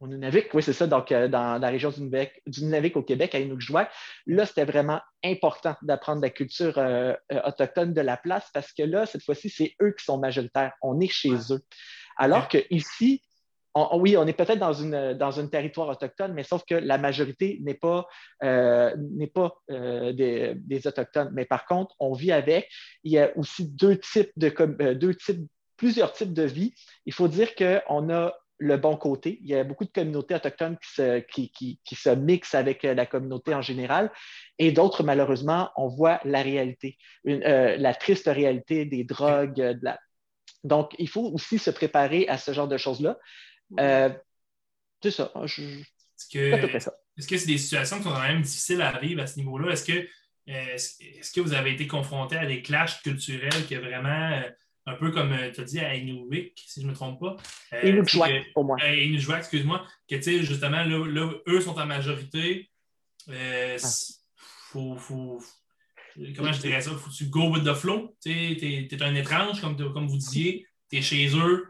[0.00, 3.40] au Nunavik, oui, c'est ça, donc euh, dans, la région du Nunavik, au Québec, à
[3.40, 3.90] Inukjuak.
[4.26, 8.82] Là, c'était vraiment important d'apprendre la culture euh, euh, autochtone de la place parce que
[8.82, 10.72] là, cette fois-ci, c'est eux qui sont majoritaires.
[10.82, 11.60] On est chez eux.
[12.16, 13.22] Alors qu'ici,
[13.94, 17.58] oui, on est peut-être dans, une, dans un territoire autochtone, mais sauf que la majorité
[17.62, 18.06] n'est pas,
[18.42, 21.30] euh, n'est pas euh, des, Autochtones.
[21.32, 22.68] Mais par contre, on vit avec.
[23.04, 25.46] Il y a aussi deux types de, deux types,
[25.76, 26.74] plusieurs types de vie.
[27.06, 29.38] Il faut dire qu'on a le bon côté.
[29.42, 33.54] Il y a beaucoup de communautés autochtones qui se, qui, se mixent avec la communauté
[33.54, 34.10] en général.
[34.58, 39.54] Et d'autres, malheureusement, on voit la réalité, la triste réalité des drogues.
[39.54, 39.98] De la...
[40.64, 43.16] Donc, il faut aussi se préparer à ce genre de choses-là.
[43.78, 44.10] Euh,
[45.02, 45.32] c'est ça.
[45.44, 49.72] Est-ce que c'est des situations qui sont quand même difficiles à vivre à ce niveau-là?
[49.72, 54.32] Est-ce que, euh, est-ce que vous avez été confronté à des clashs culturels qui vraiment,
[54.32, 54.50] euh,
[54.88, 57.36] un peu comme tu as dit à Inuvik, si je ne me trompe pas?
[57.82, 58.76] Inukjuak, pour moi.
[58.84, 59.84] Inukjuak, excuse-moi.
[60.08, 62.70] Que, tu sais, justement, là, eux sont en majorité.
[63.28, 63.76] Ah.
[64.70, 65.42] faut, faut,
[66.34, 66.92] comment je dirais ça?
[66.92, 68.16] Faut tu go with the flow?
[68.22, 70.66] Tu es, un étrange, comme, comme vous disiez.
[70.90, 71.66] Tu es chez eux.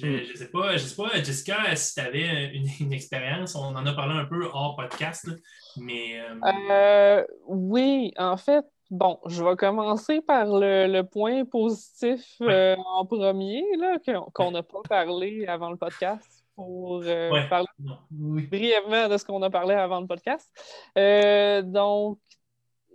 [0.00, 3.92] Je ne sais, pas, sais pas, Jessica, si tu avais une, expérience, on en a
[3.92, 5.28] parlé un peu hors podcast,
[5.76, 6.20] mais.
[6.20, 6.34] Euh,
[6.70, 13.64] euh, oui, en fait, bon, je vais commencer par le, point positif euh, en premier,
[14.34, 17.02] qu'on n'a pas parlé avant le podcast, pour
[17.48, 17.66] parler
[18.10, 20.48] brièvement de ce qu'on a parlé avant le podcast.
[21.66, 22.18] donc,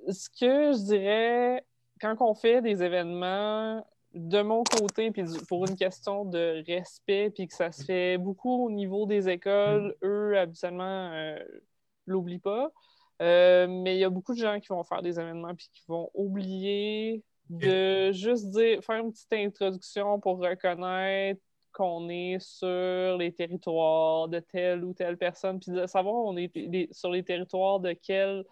[0.08, 1.66] ce que je dirais,
[2.00, 3.84] quand on fait des événements
[4.14, 8.66] de mon côté, puis pour une question de respect, puis que ça se fait beaucoup
[8.66, 10.06] au niveau des écoles, mm.
[10.06, 11.38] eux, habituellement, euh,
[12.06, 12.72] l'oublient pas.
[13.22, 15.84] Euh, mais il y a beaucoup de gens qui vont faire des événements puis qui
[15.88, 21.42] vont oublier de juste dire, faire une petite introduction pour reconnaître
[21.72, 26.94] qu'on est sur les territoires de telle ou telle personne, puis de savoir on est
[26.94, 28.44] sur les territoires de quelle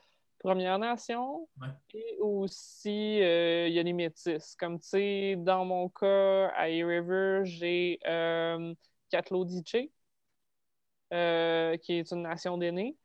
[0.43, 1.47] Première Nation.
[1.93, 4.55] Et aussi, euh, il y a les métis.
[4.57, 8.73] Comme tu sais, dans mon cas, à E-River, j'ai euh,
[11.13, 12.97] euh, qui est une nation d'aînés.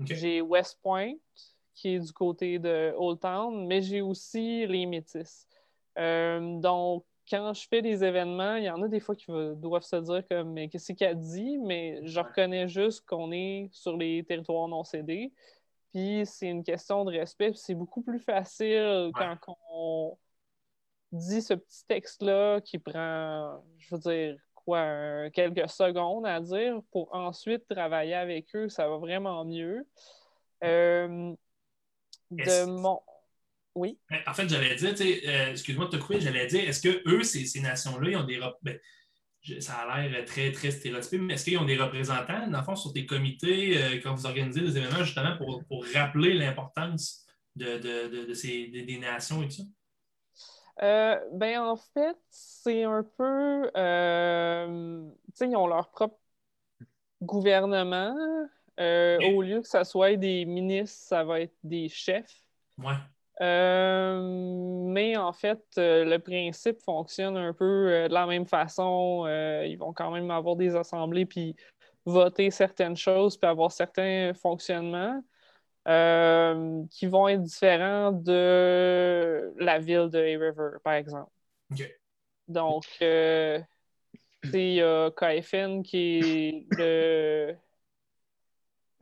[0.00, 1.14] J'ai West Point,
[1.74, 5.46] qui est du côté de Old Town, mais j'ai aussi les métis.
[5.98, 9.26] Euh, donc, quand je fais des événements, il y en a des fois qui
[9.56, 13.96] doivent se dire comme mais qu'est-ce qu'elle dit, mais je reconnais juste qu'on est sur
[13.96, 15.32] les territoires non cédés.
[15.92, 17.52] Puis c'est une question de respect.
[17.54, 20.18] C'est beaucoup plus facile quand on
[21.12, 27.14] dit ce petit texte-là qui prend, je veux dire, quoi, quelques secondes à dire pour
[27.14, 28.68] ensuite travailler avec eux.
[28.68, 29.86] Ça va vraiment mieux.
[30.62, 31.34] Euh,
[32.30, 33.00] de mon.
[33.74, 33.98] Oui?
[34.08, 34.94] Ben, en fait, j'allais dire,
[35.26, 38.24] euh, excuse-moi de te couper, j'allais dire, est-ce que eux, ces, ces nations-là, ils ont
[38.24, 38.40] des.
[38.62, 38.78] Ben,
[39.60, 42.76] ça a l'air très, très stéréotypé, mais est-ce qu'ils ont des représentants, dans le fond,
[42.76, 48.68] sur des comités euh, quand vous organisez des événements, justement, pour, rappeler l'importance de, ces,
[48.68, 49.62] des nations et tout ça?
[50.82, 53.70] Euh, ben, en fait, c'est un peu.
[53.76, 56.18] Euh, tu sais, ils ont leur propre
[57.22, 58.14] gouvernement.
[58.78, 62.42] Au lieu que ça soit des ministres, ça va être des chefs.
[62.78, 62.94] Ouais.
[63.40, 64.20] Euh,
[64.86, 69.26] mais en fait, euh, le principe fonctionne un peu euh, de la même façon.
[69.64, 71.56] ils vont quand même avoir des assemblées puis
[72.06, 75.22] voter certaines choses puis avoir certains fonctionnements
[75.84, 81.30] qui vont être différents de la ville de A-River, par exemple.
[82.48, 83.66] Donc, c'est
[84.42, 87.56] KFN qui est le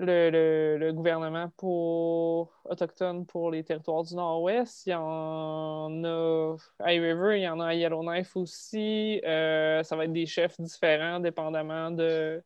[0.05, 4.87] le, gouvernement pour autochtone pour les territoires du Nord-Ouest.
[4.87, 9.21] Il y en a à River, il y en a à Yellowknife aussi.
[9.25, 12.43] Euh, ça va être des chefs différents dépendamment de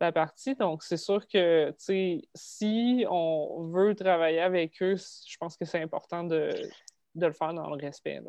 [0.00, 0.54] la partie.
[0.54, 1.74] Donc, c'est sûr que
[2.34, 6.52] si on veut travailler avec eux, je pense que c'est important de,
[7.14, 8.20] le faire dans le respect.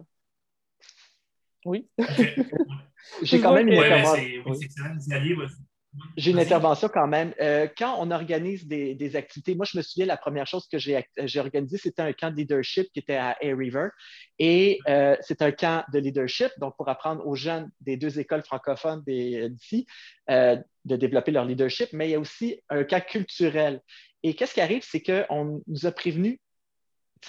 [1.65, 1.87] Oui.
[3.23, 3.79] J'ai quand même une
[6.15, 7.33] j'ai une intervention quand même.
[7.39, 11.39] Euh, quand on organise des, activités, moi, je me souviens, la première chose que j'ai
[11.39, 13.89] organisée, c'était un camp de leadership qui était à Air River.
[14.39, 18.43] Et euh, c'est un camp de leadership, donc pour apprendre aux jeunes des deux écoles
[18.43, 19.85] francophones d'ici
[20.29, 23.81] euh, de développer leur leadership, mais il y a aussi un camp culturel.
[24.23, 26.39] Et qu'est-ce qui arrive, c'est qu'on nous a prévenus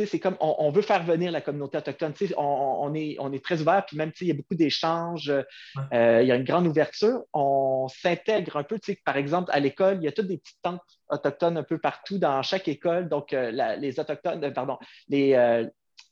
[0.07, 2.13] c'est comme on, veut faire venir la communauté autochtone.
[2.37, 6.29] On, est, on est très ouvert, puis même il y a beaucoup d'échanges, euh, il
[6.29, 7.23] y a une grande ouverture.
[7.33, 8.79] On s'intègre un peu.
[9.05, 12.19] Par exemple, à l'école, il y a toutes des petites tentes autochtones un peu partout
[12.19, 13.09] dans chaque école.
[13.09, 14.79] Donc, euh, les autochtones, euh, pardon,
[15.09, 15.33] les,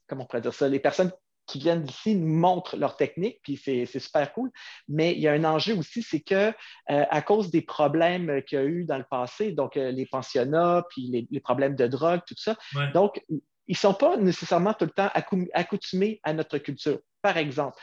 [0.07, 1.13] comment on pourrait dire ça, les personnes
[1.47, 4.51] qui viennent d'ici nous montrent leur technique, puis c'est super cool.
[4.89, 6.53] Mais il y a un enjeu aussi, c'est que
[6.89, 11.29] à cause des problèmes qu'il y a eu dans le passé, donc les pensionnats, puis
[11.31, 12.57] les, problèmes de drogue, tout ça,
[12.95, 13.23] donc
[13.69, 15.11] ils ne sont pas nécessairement tout le temps
[15.55, 17.01] accoutumés à notre culture.
[17.23, 17.77] Par exemple,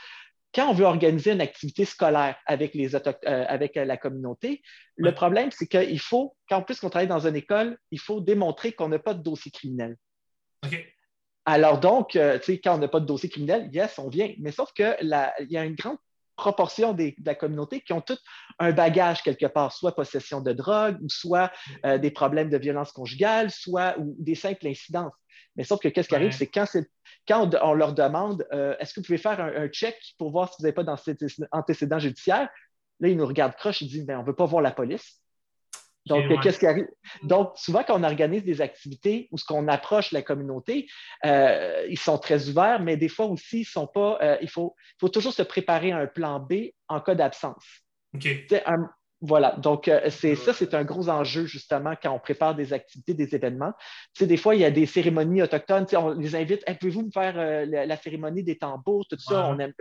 [0.54, 4.62] quand on veut organiser une activité scolaire avec, les avec la communauté,
[4.96, 8.72] le problème, c'est qu'il faut, quand plus qu'on travaille dans une école, il faut démontrer
[8.72, 9.96] qu'on n'a pas de dossier criminel.
[11.44, 14.32] Alors donc, tu sais, quand on n'a pas de dossier criminel, yes, on vient.
[14.38, 14.96] Mais sauf qu'il
[15.50, 15.98] y a une grande
[16.36, 18.18] proportion de la communauté qui ont tout
[18.58, 21.52] un bagage quelque part, soit possession de drogue, ou soit
[21.84, 25.12] euh, des problèmes de violence conjugale, soit ou des simples incidences.
[25.56, 26.66] Mais sauf que qu'est-ce qui arrive, c'est quand,
[27.28, 30.56] quand on, leur demande euh, est-ce que vous pouvez faire un, check pour voir si
[30.58, 32.48] vous n'avez pas d'antécédent judiciaire,
[33.00, 35.20] là, ils nous regardent croche, ils disent ben, on ne veut pas voir la police.
[36.06, 36.86] Donc, qu'est-ce qui arrive?
[37.22, 40.86] Donc, souvent, quand on organise des activités ou ce qu'on approche la communauté,
[41.24, 44.18] euh, ils sont très ouverts, mais des fois aussi, ils sont pas.
[44.20, 47.64] Euh, il, faut, faut toujours se préparer à un plan B en cas d'absence.
[48.14, 48.28] OK.
[49.22, 49.52] voilà.
[49.52, 53.34] Donc, euh, c'est ça, c'est un gros enjeu, justement, quand on prépare des activités, des
[53.34, 53.72] événements.
[54.12, 55.86] Tu des fois, il y a des cérémonies autochtones.
[55.96, 59.72] on les invite pouvez-vous me faire la, cérémonie des tambours, tout ça, on aime.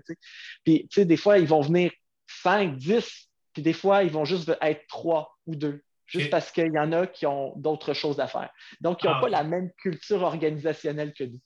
[0.63, 1.91] Puis, tu sais, des fois, ils vont venir
[2.27, 5.83] 5, 10, puis des fois, ils vont juste être trois ou deux
[6.19, 8.49] juste parce qu'il y en a qui ont d'autres choses à faire.
[8.81, 11.39] Donc, ils n'ont ah, pas la même culture organisationnelle que nous.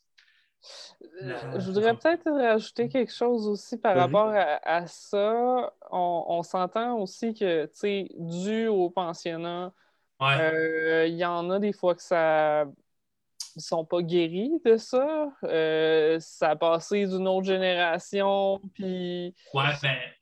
[1.21, 5.73] Euh, je voudrais peut-être rajouter quelque chose aussi par rapport à, ça.
[5.91, 9.71] On, s'entend aussi que, tu sais, dû au pensionnat,
[10.21, 12.65] euh, il y en a des fois que ça
[13.55, 15.31] ne sont pas guéris de ça.
[15.43, 19.71] Euh, ça a passé d'une autre génération, puis ben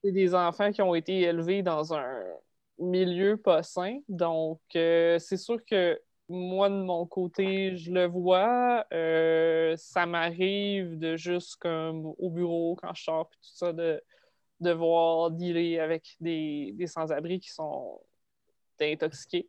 [0.04, 2.22] c'est des enfants qui ont été élevés dans un
[2.80, 4.00] milieu pas sain.
[4.08, 8.86] Donc, euh, c'est sûr que moi, de mon côté, je le vois.
[8.94, 14.02] Euh, ça m'arrive de juste comme au bureau, quand je sors, puis tout ça, de
[14.60, 18.02] devoir dealer avec des, des sans-abri qui sont
[18.82, 19.48] intoxiqués.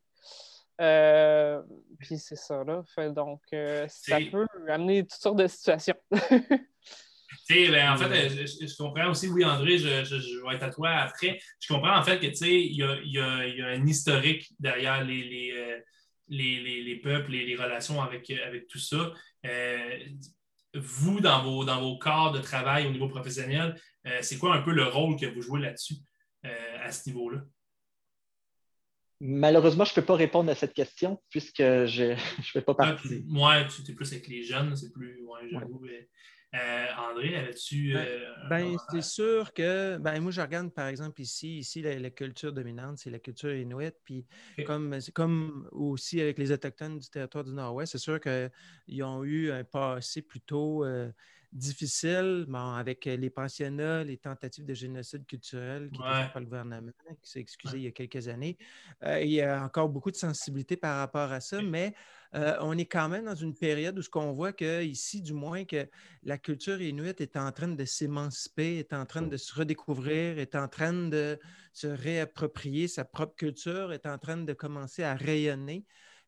[0.81, 1.63] Euh,
[1.99, 2.85] puis c'est ça, là.
[3.09, 3.41] donc,
[3.89, 5.97] ça peut amener toutes sortes de situations.
[7.49, 11.39] Ben, en fait, euh, je, comprends aussi, oui, André, je, vais être à toi après.
[11.61, 15.05] Je comprends en fait que il y a, y, a, y a, un historique derrière
[15.05, 15.79] les, les, euh,
[16.29, 19.13] les, les peuples et les relations avec, avec tout ça.
[19.45, 19.99] Euh,
[20.75, 23.81] vous, dans vos, dans vos corps de travail au niveau professionnel,
[24.21, 25.97] c'est quoi un peu le rôle que vous jouez là-dessus,
[26.45, 27.41] à ce niveau-là?
[29.21, 32.93] Malheureusement, je ne peux pas répondre à cette question puisque je ne fais pas ah,
[32.93, 33.25] partie.
[33.27, 35.25] Moi, tu es plus avec les jeunes, c'est plus.
[35.25, 35.81] Ouais, j'avoue.
[36.57, 37.93] Euh, André, avais-tu.
[37.93, 39.99] Ben, euh, ben c'est sûr que.
[39.99, 43.95] Ben, moi, je regarde, par exemple, ici, ici la, culture dominante, c'est la culture inuit.
[44.05, 44.27] Puis,
[44.67, 49.51] comme, comme aussi avec les Autochtones du territoire du Nord-Ouest, c'est sûr qu'ils ont eu
[49.51, 50.85] un passé plutôt.
[50.85, 51.11] Euh,
[51.57, 56.93] difficile bon, avec les pensionnats, les tentatives de génocide culturel qui faites par le gouvernement,
[57.23, 58.57] qui s'est excusé il y a quelques années.
[59.03, 61.95] il y a encore beaucoup de sensibilité par rapport à ça, mais
[62.35, 65.33] euh, on est quand même dans une période où ce qu'on voit que ici, du
[65.33, 65.89] moins, que
[66.23, 70.55] la culture inuite est en train de s'émanciper, est en train de se redécouvrir, est
[70.55, 71.39] en train de
[71.73, 75.85] se réapproprier sa propre culture, est en train de commencer à rayonner.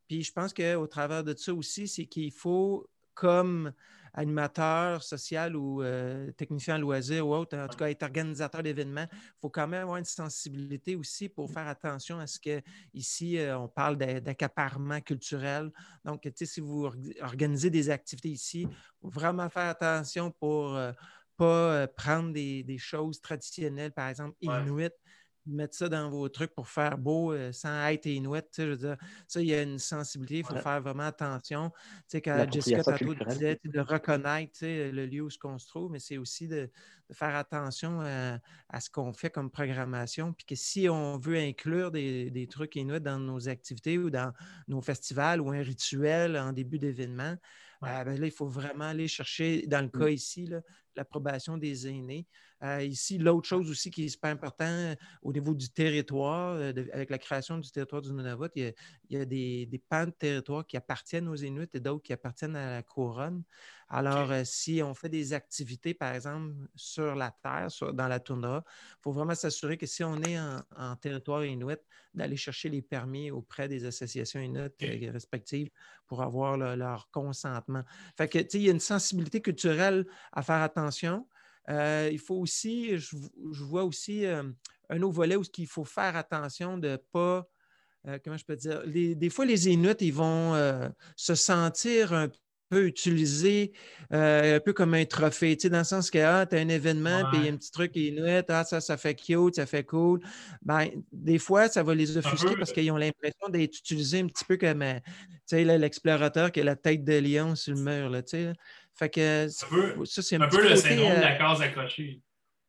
[0.06, 3.72] Puis je pense qu'au travers de ça aussi, c'est qu'il faut, comme
[4.18, 9.38] animateur social ou euh, technicien loisir ou autre, en tout cas être organisateur d'événements, il
[9.40, 12.60] faut quand même avoir une sensibilité aussi pour faire attention à ce que
[12.92, 15.70] ici, euh, on parle d'accaparement culturel.
[16.04, 16.90] Donc, tu sais, si vous
[17.20, 18.66] organisez des activités ici,
[19.00, 20.92] faut vraiment faire attention pour ne euh,
[21.36, 24.92] pas prendre des, choses traditionnelles, par exemple, inuit
[25.48, 28.44] mettre ça dans vos trucs pour faire beau euh, sans être inuit.
[28.56, 28.96] Je veux dire,
[29.26, 31.70] ça, il y a une sensibilité, il faut faire vraiment attention.
[31.70, 35.98] Tu sais, quand Jessica tantôt disait de reconnaître le lieu où on se trouve, mais
[35.98, 36.70] c'est aussi de,
[37.12, 40.32] faire attention à, ce qu'on fait comme programmation.
[40.32, 44.32] Puis que si on veut inclure des, trucs inuits dans nos activités ou dans
[44.68, 47.36] nos festivals ou un rituel en début d'événement,
[47.84, 50.00] euh, ben là, il faut vraiment aller chercher, dans le mmh.
[50.00, 50.50] cas ici,
[50.98, 52.26] l'approbation des aînés.
[52.64, 56.72] Euh, ici, l'autre chose aussi qui est super important euh, au niveau du territoire, euh,
[56.92, 58.74] avec la création du territoire du Nunavut, il
[59.10, 62.56] y a, des, des, pans de territoire qui appartiennent aux Inuits et d'autres qui appartiennent
[62.56, 63.44] à la couronne.
[63.88, 69.02] Alors, si on fait des activités, par exemple, sur la terre, dans la toundra, il
[69.02, 71.78] faut vraiment s'assurer que si on est en, territoire inuit,
[72.12, 75.70] d'aller chercher les permis auprès des associations inuit respectives
[76.06, 77.82] pour avoir leur consentement.
[78.16, 80.87] Fait que, il y a une sensibilité culturelle à faire attention.
[81.68, 83.16] Euh, il faut aussi, je,
[83.64, 84.42] vois aussi euh,
[84.88, 87.46] un autre volet où il faut faire attention de ne pas,
[88.06, 90.54] euh, comment je peux dire, des fois les Inuits, ils vont
[91.16, 92.28] se sentir un
[92.70, 93.72] peu utilisés,
[94.10, 96.68] un peu comme un trophée, tu sais, dans le sens que ah, tu as un
[96.68, 99.66] événement, puis il y a un petit truc Inuit, ah, ça, ça fait cute, ça
[99.66, 100.20] fait cool.
[100.62, 104.44] Ben, des fois, ça va les offusquer parce qu'ils ont l'impression d'être utilisés un petit
[104.44, 104.84] peu comme
[105.50, 108.10] l'explorateur qui a la tête de lion sur le mur.
[108.10, 108.52] Là, tu sais.
[108.98, 109.66] Fait que ça,
[110.22, 112.20] c'est un, peu le syndrome de la euh, case accrochée.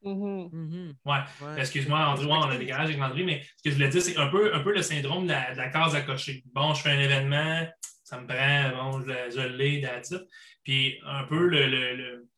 [0.04, 0.50] Mhm.
[0.52, 0.94] Mhm.
[1.06, 1.14] Ouais.
[1.42, 1.60] Ouais.
[1.60, 4.02] Excuse-moi, André, ouais, on a des garages avec André, mais ce que je voulais dire,
[4.02, 6.44] c'est un peu, un peu le syndrome de la, de la case à cocher.
[6.54, 7.68] Bon, je fais un événement,
[8.04, 10.16] ça me prend, bon, je, je l'ai, it.
[10.64, 12.30] Puis un peu le, le- le-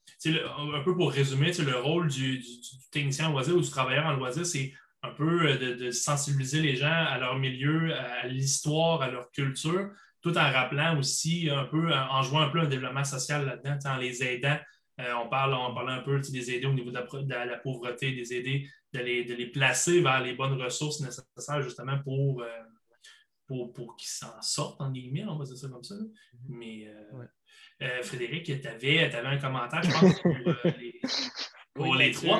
[0.75, 4.05] un peu pour résumer, le rôle du, du- du technicien en loisir ou du travailleur
[4.05, 4.73] en loisir, c'est
[5.03, 9.31] un peu euh, de, de sensibiliser les gens à leur milieu, à l'histoire, à leur
[9.31, 9.89] culture,
[10.21, 13.97] tout en rappelant aussi un peu, en jouant un peu un développement social là-dedans, en
[13.97, 14.57] les aidant.
[14.99, 17.01] Euh, on, parle, on parlait un peu des aider au niveau de la,
[17.47, 21.97] de pauvreté, des aider, de les, de les placer vers les bonnes ressources nécessaires justement
[22.03, 22.47] pour, euh,
[23.47, 25.95] pour, pour qu'ils s'en sortent, en guillemets, on va dire ça comme ça.
[25.95, 26.05] là.
[26.49, 27.25] Mais euh, Ouais.
[27.83, 31.01] euh, Frédéric, tu avais, un commentaire, je pense, pour, euh, les,
[31.73, 32.39] pour Oui, les trois.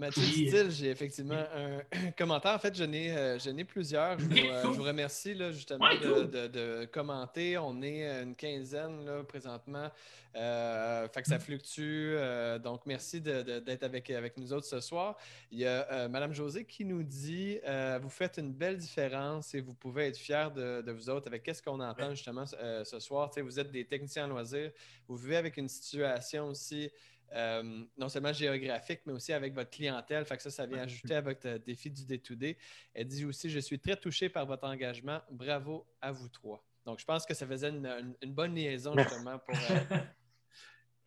[0.00, 0.48] Mathieu Oui.
[0.48, 2.52] Stil, j'ai effectivement un commentaire.
[2.54, 4.18] En fait, j'en ai, euh, j'en ai plusieurs.
[4.18, 6.30] Je vous, euh, je vous remercie là, justement de, cool.
[6.30, 7.58] de- de commenter.
[7.58, 9.90] On est euh, une quinzaine là, présentement.
[10.36, 11.80] Euh, fait que ça fluctue.
[12.16, 15.16] Euh, donc, merci de- de- d'être avec, avec nous autres ce soir.
[15.50, 19.54] Il y a euh, Madame José qui nous dit euh, Vous faites une belle différence
[19.54, 22.84] et vous pouvez être fiers de, de vous autres avec qu'est-ce qu'on entend justement euh,
[22.84, 23.30] ce soir.
[23.36, 24.70] Vous êtes des techniciens en loisirs.
[25.08, 26.90] Vous vivez avec une situation aussi
[27.32, 30.24] euh, non seulement géographique, mais aussi avec votre clientèle.
[30.24, 32.56] Fait que ça, ça vient ajouter à votre euh, défi du day-to-day.
[32.94, 35.20] Elle dit aussi Je suis très touché par votre engagement.
[35.30, 36.64] Bravo à vous trois.
[36.86, 39.54] Donc, je pense que ça faisait une, une- une bonne liaison justement pour.
[39.70, 39.98] euh,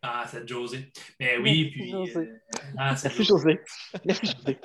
[0.06, 0.92] Ah, c'est José.
[1.18, 1.90] Mais oui, Merci, puis.
[1.90, 2.16] José.
[2.18, 3.58] euh, ah, c'est Merci, José.
[4.04, 4.58] Merci, José.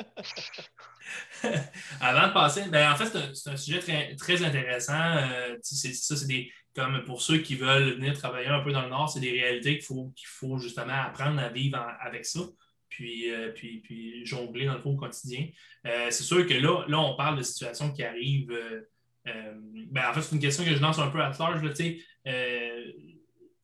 [2.01, 4.93] Avant de passer, ben, en fait, c'est un, sujet très, très intéressant.
[5.17, 6.51] Euh, tu sais, c'est- ça, c'est des.
[6.75, 9.75] Comme pour ceux qui veulent venir travailler un peu dans le Nord, c'est des réalités
[9.77, 12.41] qu'il faut, qu'il faut justement apprendre à vivre en- avec ça,
[12.89, 15.47] puis, euh, puis, puis jongler dans le fond au quotidien.
[15.87, 18.51] Euh, c'est sûr que là, là, on parle de situations qui arrivent.
[18.51, 18.81] euh,
[19.27, 19.53] euh,
[19.91, 21.63] ben, en fait, c'est une question que je lance un peu à large.
[21.63, 22.91] Là, tu sais, euh,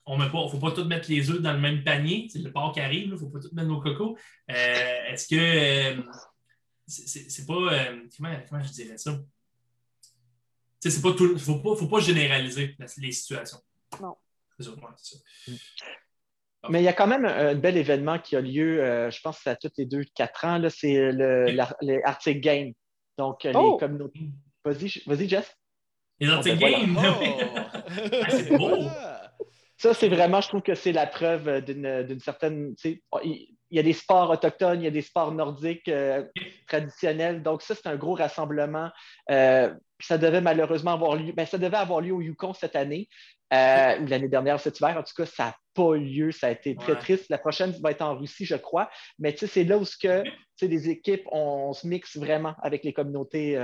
[0.06, 2.28] on ne faut pas tous mettre les œufs dans le même panier.
[2.32, 4.18] C'est le porc qui arrive, il ne faut pas tous mettre nos cocos.
[4.51, 4.53] Euh,
[5.10, 5.36] Est-ce que.
[5.97, 6.01] euh,
[6.88, 7.53] c'est- pas.
[7.53, 9.12] euh, comment, comment je dirais ça?
[10.01, 10.10] Tu
[10.80, 11.32] sais, c'est pas tout.
[11.34, 13.58] Il faut pas, faut pas généraliser la- les situations.
[14.01, 14.16] Non.
[14.60, 15.51] Ça, ouais, c'est ça.
[16.70, 19.20] Mais il y a quand même un, un bel événement qui a lieu, euh, je
[19.22, 22.41] pense que c'est à tous les deux, quatre ans, là, c'est le, la- les Arctic
[22.41, 22.74] Games.
[23.18, 23.74] Donc, Oh!
[23.80, 24.20] les communautés.
[24.64, 25.56] Vas-y, vas-y, Jess.
[26.20, 26.80] Les Arctic voilà.
[26.80, 26.97] Games!
[26.97, 27.24] Oh!
[28.30, 28.78] c'est beau.
[29.86, 32.73] Ça, c'est vraiment, je trouve que c'est la preuve d'une d'une certaine.
[32.75, 36.23] sais, Il y a des sports autochtones, il y a des sports nordiques euh,
[36.67, 37.43] traditionnels.
[37.43, 38.89] Donc, ça, c'est un gros rassemblement.
[39.29, 41.33] Euh, ça devait malheureusement avoir lieu.
[41.33, 43.07] Ben, ça devait avoir lieu au Yukon cette année,
[43.53, 44.97] euh, ou l'année dernière, cet hiver.
[44.97, 46.31] En tout cas, ça n'a pas lieu.
[46.31, 46.99] Ça a été très Ouais.
[46.99, 47.25] triste.
[47.29, 48.89] La prochaine va être en Russie, je crois.
[49.19, 52.17] Mais tu sais, c'est là où ce que, tu sais, les équipes, on, se mixe
[52.17, 53.55] vraiment avec les communautés.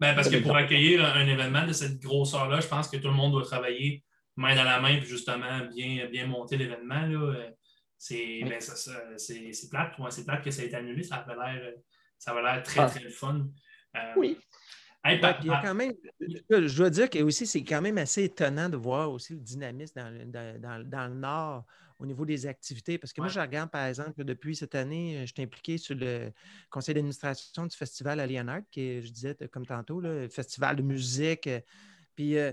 [0.00, 3.14] Ben, parce que pour accueillir un, événement de cette grosseur-là, je pense que tout le
[3.14, 4.04] monde doit travailler
[4.36, 7.02] main dans la main puis justement bien, bien monter l'événement.
[7.10, 7.50] Euh,
[7.96, 8.60] C'est ben,
[9.70, 11.02] plate, c'est plate que ça ait été annulé.
[11.02, 11.72] Ça avait l'air euh,
[12.16, 12.86] ça avait l'air très, Ah.
[12.86, 13.48] très fun.
[13.96, 14.38] Euh, Oui.
[15.04, 17.82] hey, pa- il y a pa- quand même, je dois dire que aussi, c'est quand
[17.82, 20.30] même assez étonnant de voir aussi le dynamisme dans-
[20.60, 21.64] dans- dans le Nord
[21.98, 22.98] au niveau des activités?
[22.98, 26.32] Parce que moi, je regarde, par exemple, depuis cette année, je suis impliqué sur le
[26.70, 30.76] conseil d'administration du festival à Leonard, qui est, je disais comme tantôt, là, le festival
[30.76, 31.46] de musique.
[31.46, 31.60] euh,
[32.14, 32.52] Puis euh,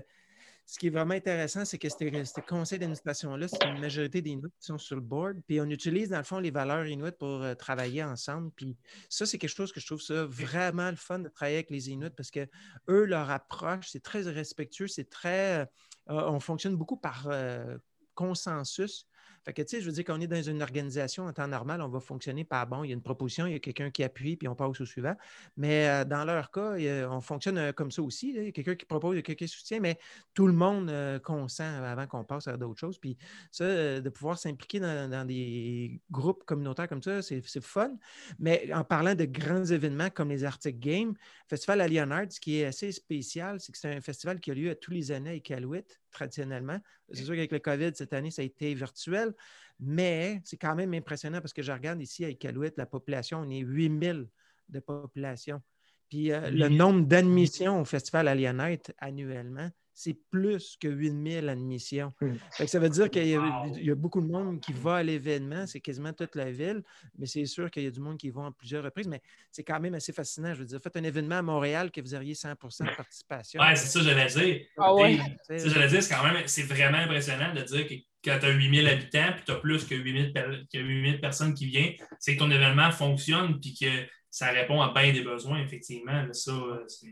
[0.68, 4.50] ce qui est vraiment intéressant, c'est que ce conseil d'administration-là, c'est une majorité des Inuits
[4.58, 5.40] qui sont sur le board.
[5.46, 8.50] Puis on utilise, dans le fond, les valeurs Inuits pour euh, travailler ensemble.
[8.56, 8.76] Puis
[9.08, 11.88] ça, c'est quelque chose que je trouve ça vraiment le fun de travailler avec les
[11.90, 12.48] Inuits parce que
[12.88, 15.60] eux, leur approche, c'est très respectueux, c'est très.
[15.60, 15.66] euh,
[16.08, 17.78] on fonctionne beaucoup par euh,
[18.14, 19.06] consensus.
[19.46, 21.80] Fait que, tu sais, je veux dire qu'on est dans une organisation en temps normal,
[21.80, 24.02] on va fonctionner par bon, il y a une proposition, il y a quelqu'un qui
[24.02, 25.14] appuie, puis on passe au suivant.
[25.56, 26.74] Mais euh, dans leur cas,
[27.08, 28.30] on fonctionne euh, comme ça aussi.
[28.30, 30.00] Il y a quelqu'un qui propose, il y a quelqu'un qui soutient, mais
[30.34, 32.98] tout le monde euh, consent avant qu'on passe à d'autres choses.
[32.98, 33.16] Puis
[33.52, 37.92] ça, de pouvoir s'impliquer dans, des groupes communautaires comme ça, c'est c'est fun.
[38.40, 41.14] Mais en parlant de grands événements comme les Arctic Games,
[41.46, 44.54] Festival à Leonard, ce qui est assez spécial, c'est que c'est un festival qui a
[44.54, 45.84] lieu à tous les années à Iqaluit,
[46.16, 46.78] traditionnellement.
[47.12, 49.34] C'est sûr qu'avec le COVID, cette année, ça a été virtuel,
[49.78, 53.50] mais c'est quand même impressionnant parce que je regarde ici à Iqaluit, la population, on
[53.50, 54.26] est 8000
[54.68, 55.62] de population.
[56.08, 56.76] Puis euh, le 8000.
[56.76, 62.12] nombre d'admissions au Festival Alienite annuellement, c'est plus que 8000 admissions.
[62.52, 63.74] Fait que ça veut dire qu'il y, a- Wow.
[63.78, 66.82] il y a beaucoup de monde qui va à l'événement, c'est quasiment toute la ville,
[67.18, 69.64] mais c'est sûr qu'il y a du monde qui va en plusieurs reprises, mais c'est
[69.64, 70.52] quand même assez fascinant.
[70.52, 73.58] Je veux dire, faites un événement à Montréal que vous auriez 100% de participation.
[73.62, 74.66] Ouais, c'est ça, j'allais dire.
[74.76, 75.18] Ah ouais.
[75.48, 78.50] Ça, j'allais dire, c'est quand même, c'est vraiment impressionnant de dire que quand tu as
[78.50, 82.34] 8000 habitants puis tu as plus que 8000, per- que 8000 personnes qui viennent, c'est
[82.34, 83.86] que ton événement fonctionne puis que
[84.30, 86.22] ça répond à bien des besoins, effectivement.
[86.26, 87.06] Mais ça, euh, c'est.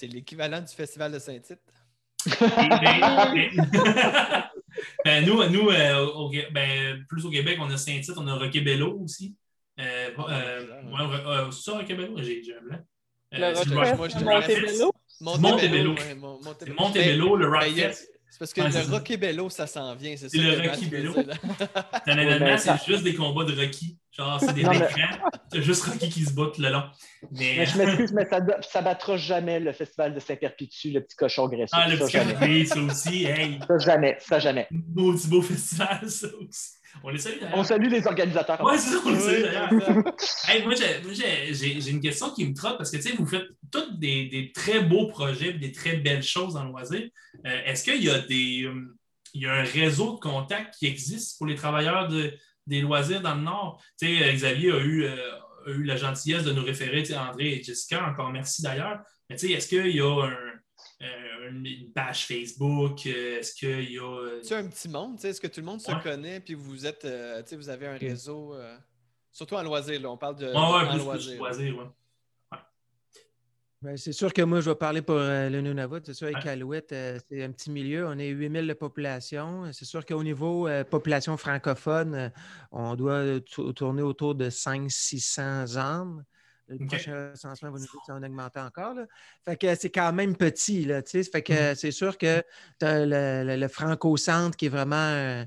[0.00, 1.58] C'est l'équivalent du festival de Saint-Tite.
[5.04, 9.34] Ben, nous, nous au, ben, plus au Québec, on a Saint-Tite, on a Roquebello aussi.
[9.78, 12.16] Euh, euh, c'est ça, Roquebello?
[12.18, 12.78] J'ai un blanc.
[13.32, 14.92] le Montebello.
[15.20, 15.94] Montebello.
[16.76, 18.08] Montebello, le Rockfest.
[18.30, 20.38] C'est parce que le Rocky Bello, ça s'en vient, c'est ça.
[20.38, 21.14] Le Rocky Bello.
[22.58, 23.98] C'est juste des combats de Rocky.
[24.18, 25.30] Genre, c'est des écrans.
[25.52, 26.82] C'est juste Rocky qui se bat tout le long.
[27.30, 31.46] Mais, je m'excuse, mais ça, ça battra jamais le festival de Saint-Perpétue, le petit cochon
[31.46, 31.70] graisseux.
[31.72, 33.26] Ah, le petit cochon, ça aussi.
[33.26, 33.60] Hey.
[33.66, 34.66] Ça jamais, ça jamais.
[34.72, 36.77] Beau, beau festival, ça aussi.
[37.02, 38.60] On les salue On salue les organisateurs.
[38.62, 39.70] Oui, c'est ça, on les salue d'ailleurs.
[40.48, 44.52] hey, moi, j'ai une question qui me trotte parce que vous faites tous des, des,
[44.52, 47.08] très beaux projets, des très belles choses en loisir.
[47.46, 48.64] Euh, est-ce qu'il y a des.
[48.64, 48.96] Euh,
[49.34, 52.32] il y a un réseau de contacts qui existe pour les travailleurs de,
[52.66, 53.82] des loisirs dans le Nord?
[54.00, 57.62] Tu sais, euh, Xavier a eu, a eu la gentillesse de nous référer, André et
[57.62, 59.00] Jessica, encore merci d'ailleurs.
[59.28, 60.47] Mais tu sais, est-ce qu'il y a un,
[61.00, 63.06] euh, une page Facebook?
[63.06, 64.40] Euh, est-ce qu'il y a.
[64.44, 65.24] Tu un petit monde?
[65.24, 68.54] Est-ce que tout le monde se connaît puis vous êtes euh, vous avez un réseau
[69.30, 70.10] surtout en loisir, là.
[70.10, 71.92] On parle de ouais, loisir.
[73.80, 76.00] Ben, c'est sûr que moi, je vais parler pour le Nunavut.
[76.04, 76.88] C'est sûr, avec Alouette,
[77.28, 78.08] c'est un petit milieu.
[78.08, 79.72] On est 8000 de population.
[79.72, 82.32] C'est sûr qu'au niveau population francophone,
[82.72, 83.38] on doit
[83.76, 86.24] tourner autour de 500-600 âmes.
[86.68, 88.94] Le prochain recensement va nous dire que ça va augmenter encore.
[88.94, 89.06] Là.
[89.44, 90.84] Fait que c'est quand même petit.
[90.84, 91.74] Là, fait que mmh.
[91.74, 92.42] c'est sûr que
[92.78, 95.44] tu as le, le franco-centre qui est vraiment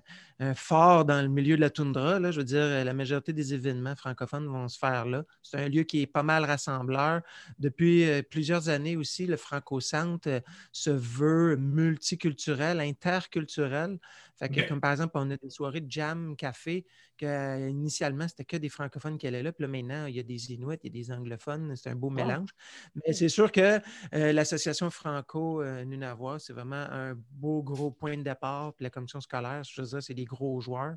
[0.55, 2.19] fort dans le milieu de la toundra.
[2.19, 5.23] Là, je veux dire, la majorité des événements francophones vont se faire là.
[5.41, 7.21] C'est un lieu qui est pas mal rassembleur.
[7.59, 10.39] Depuis euh, plusieurs années aussi, le franco-centre euh,
[10.71, 13.99] se veut multiculturel, interculturel.
[14.37, 16.85] Fait que, Comme par exemple, on a des soirées de jam, café,
[17.17, 19.51] que euh, initialement, c'était que des francophones qui allaient là.
[19.51, 21.75] Puis là, maintenant, il y a des Inuits, il y a des anglophones.
[21.75, 22.49] C'est un beau mélange.
[22.95, 23.79] Mais c'est sûr que
[24.11, 28.73] l'association franco-nunavois, c'est vraiment un beau gros point de départ.
[28.73, 30.95] Puis la commission scolaire, je veux dire, c'est des gros joueurs.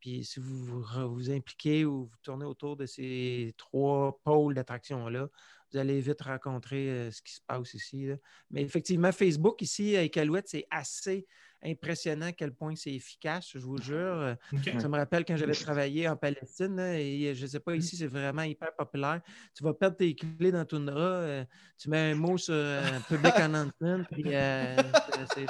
[0.00, 5.28] Puis si vous vous, impliquez ou vous tournez autour de ces trois pôles d'attraction-là,
[5.70, 8.08] vous allez vite rencontrer euh, ce qui se passe ici.
[8.50, 11.26] Mais effectivement, Facebook ici, avec Alouette, c'est assez
[11.64, 13.96] impressionnant à quel point c'est efficace, je vous jure.
[13.96, 14.34] Euh,
[14.80, 18.06] ça me rappelle quand j'avais travaillé en Palestine, et je ne sais pas, ici, c'est
[18.06, 19.20] vraiment hyper populaire.
[19.54, 21.44] Tu vas perdre tes clés dans ton drap, euh,
[21.78, 25.46] tu mets un mot sur euh, Public Announcement, puis c'est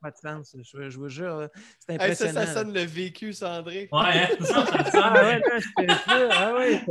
[0.00, 0.56] pas de sens.
[0.62, 1.48] Je, vous jure,
[1.80, 2.40] c'est impressionnant.
[2.40, 3.88] ça, ça sonne le vécu, Sandré.
[3.92, 4.64] Ouais, hein, ça,
[4.94, 6.84] ah, ouais,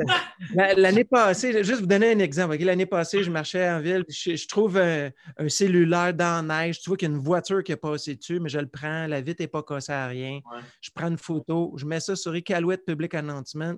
[0.57, 2.57] ah L'année passée, juste vous donner un exemple.
[2.57, 5.11] L'année passée, je marchais en ville, je, trouve un,
[5.47, 8.39] cellulaire dans la neige, tu vois qu'il y a une voiture qui est passée dessus,
[8.39, 10.41] mais je le prends, la vitre n'est pas cassée à rien.
[10.81, 13.75] Je prends une photo, je mets ça sur Iqaluit Public Announcement.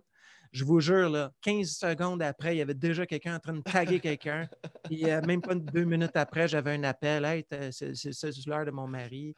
[0.52, 3.62] Je vous jure, là, 15 secondes après, il y avait déjà quelqu'un en train de
[3.62, 4.48] taguer quelqu'un.
[4.92, 7.26] Et euh, même pas deux minutes après, j'avais un appel.
[7.26, 9.36] Hey, c'est cellulaire de mon mari.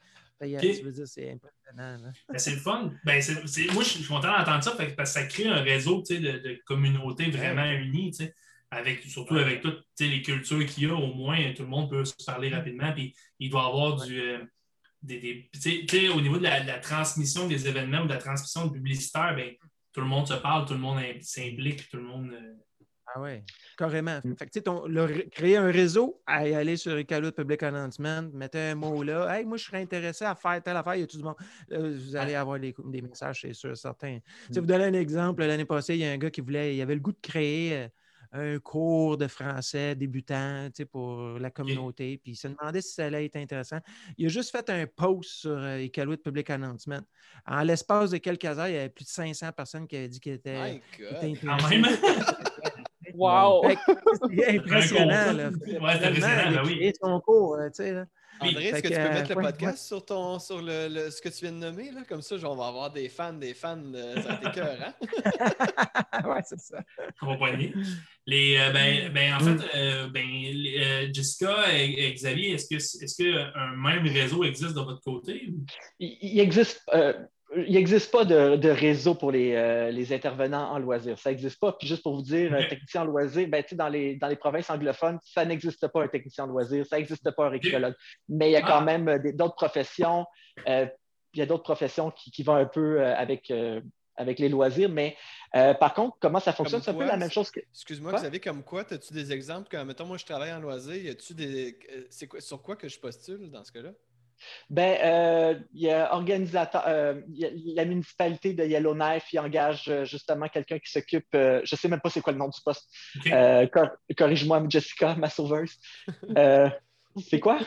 [1.06, 2.12] c'est impressionnant.
[2.30, 2.94] Ben, c'est le fun.
[3.04, 3.22] Ben,
[3.74, 7.30] moi, je suis content d'entendre ça parce que ça crée un réseau de, de communauté
[7.30, 8.16] vraiment unie.
[8.72, 12.06] Avec, surtout avec toutes les cultures qu'il y a, au moins, tout le monde peut
[12.06, 12.94] se parler rapidement.
[12.94, 14.22] Puis il doit y avoir du.
[14.22, 14.46] Euh,
[15.02, 15.50] des,
[16.14, 19.54] au niveau de la, transmission des événements ou de la transmission de publicitaire, ben,
[19.94, 22.32] tout le monde se parle, tout le monde s'implique, tout le monde.
[22.32, 22.54] Euh,
[23.16, 23.42] ah oui,
[23.76, 24.20] carrément.
[24.24, 24.36] Mm.
[24.36, 29.36] Fait que, créer un réseau, aller sur Recalo Public Announcement, mettez un mot là.
[29.36, 30.96] Hey, moi, je serais intéressé à faire telle affaire.
[30.96, 31.36] Il y a tout le monde.
[31.72, 34.20] vous allez avoir des, messages, c'est sûr, certains.
[34.50, 34.60] Mm.
[34.60, 35.44] Vous donner un exemple.
[35.44, 37.74] L'année passée, il y a un gars qui voulait, il avait le goût de créer
[37.78, 37.88] euh,
[38.32, 42.20] un cours de français débutant pour la communauté.
[42.22, 43.80] Puis il se demandait si ça allait être intéressant.
[44.18, 45.88] Il a juste fait un post sur euh,
[46.24, 47.00] Public Announcement.
[47.46, 50.20] En l'espace de quelques heures, il y avait plus de 500 personnes qui avaient dit
[50.20, 50.82] qu'ils étaient,
[51.24, 51.82] intéressés.
[53.20, 53.64] Wow!
[54.30, 55.34] C'est impressionnant.
[55.34, 55.50] Là.
[55.50, 56.94] Ouais, c'est impressionnant, ben oui.
[57.02, 57.94] son cours, tu sais.
[57.94, 58.06] Là.
[58.42, 61.42] André, est-ce que, tu peux mettre le podcast sur, ton, sur le, ce que tu
[61.42, 61.92] viens de nommer?
[61.92, 62.02] Là?
[62.08, 64.78] Comme ça, on va avoir des fans, des fans de tes cœurs.
[64.82, 64.94] Hein?
[66.30, 66.82] ouais, c'est ça.
[67.20, 67.74] Compagnie.
[68.26, 73.18] Les, euh, ben, ben, en fait, euh, ben, euh, Jessica et, Xavier, est-ce qu'un est
[73.18, 75.54] que même réseau existe de votre côté?
[76.00, 76.82] Il, existe
[77.56, 81.18] il n'existe pas de, réseau pour euh, les, intervenants en loisirs.
[81.18, 81.74] Ça n'existe pas.
[81.74, 84.70] Puis juste pour vous dire, un technicien en loisirs, ben, dans, les, dans les provinces
[84.70, 87.96] anglophones, ça n'existe pas un technicien en loisirs, ça n'existe pas un récologue.
[88.28, 88.82] Mais il y a quand ah.
[88.82, 90.26] même euh, d'autres professions.
[90.68, 90.86] Euh,
[91.34, 93.54] il y a d'autres professions qui, vont un peu avec,
[94.16, 94.90] avec les loisirs.
[94.90, 95.16] Mais
[95.54, 96.82] par contre, comment ça fonctionne?
[96.82, 97.60] C'est un peu la même chose que.
[97.72, 98.82] Excuse-moi, vous savez comme quoi?
[98.90, 99.68] As-tu des exemples?
[99.70, 101.78] Quand, mettons, moi, je travaille en loisirs, tu des.
[102.10, 103.92] C'est quoi, sur quoi que je postule dans ce cas-là?
[104.70, 107.22] Ben, euh, il y a organisateur, euh,
[107.76, 112.02] la municipalité de Yellowknife, il engage euh, justement quelqu'un qui s'occupe, je ne sais même
[112.02, 112.90] pas c'est quoi le nom du poste.
[114.18, 115.74] Corrige-moi, Jessica, ma sauveuse.
[117.30, 117.60] c'est quoi?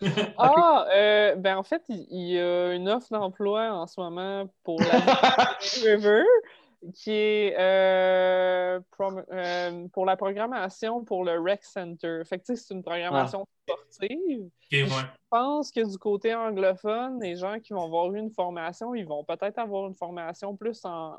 [0.38, 4.46] Ah, euh, ben en fait, il, il y a une offre d'emploi en ce moment
[4.64, 4.98] pour la
[5.84, 6.24] River
[6.92, 12.22] qui est euh, prom- euh, pour la programmation pour le Rec Center.
[12.24, 14.44] Fait que tu sais, c'est une programmation sportive.
[14.44, 14.86] Ok, ouais.
[14.88, 19.06] Je pense que du côté anglophone, les gens qui vont avoir eu une formation, ils
[19.06, 21.16] vont peut-être avoir une formation plus en,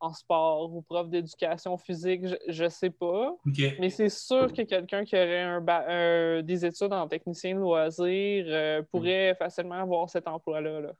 [0.00, 3.34] en sport ou prof d'éducation physique, je, je sais pas.
[3.78, 7.60] Mais c'est sûr que quelqu'un qui aurait un ba- un- des études en technicien de
[7.60, 10.80] loisirs euh, pourrait facilement avoir cet emploi-là.
[10.80, 10.92] Là.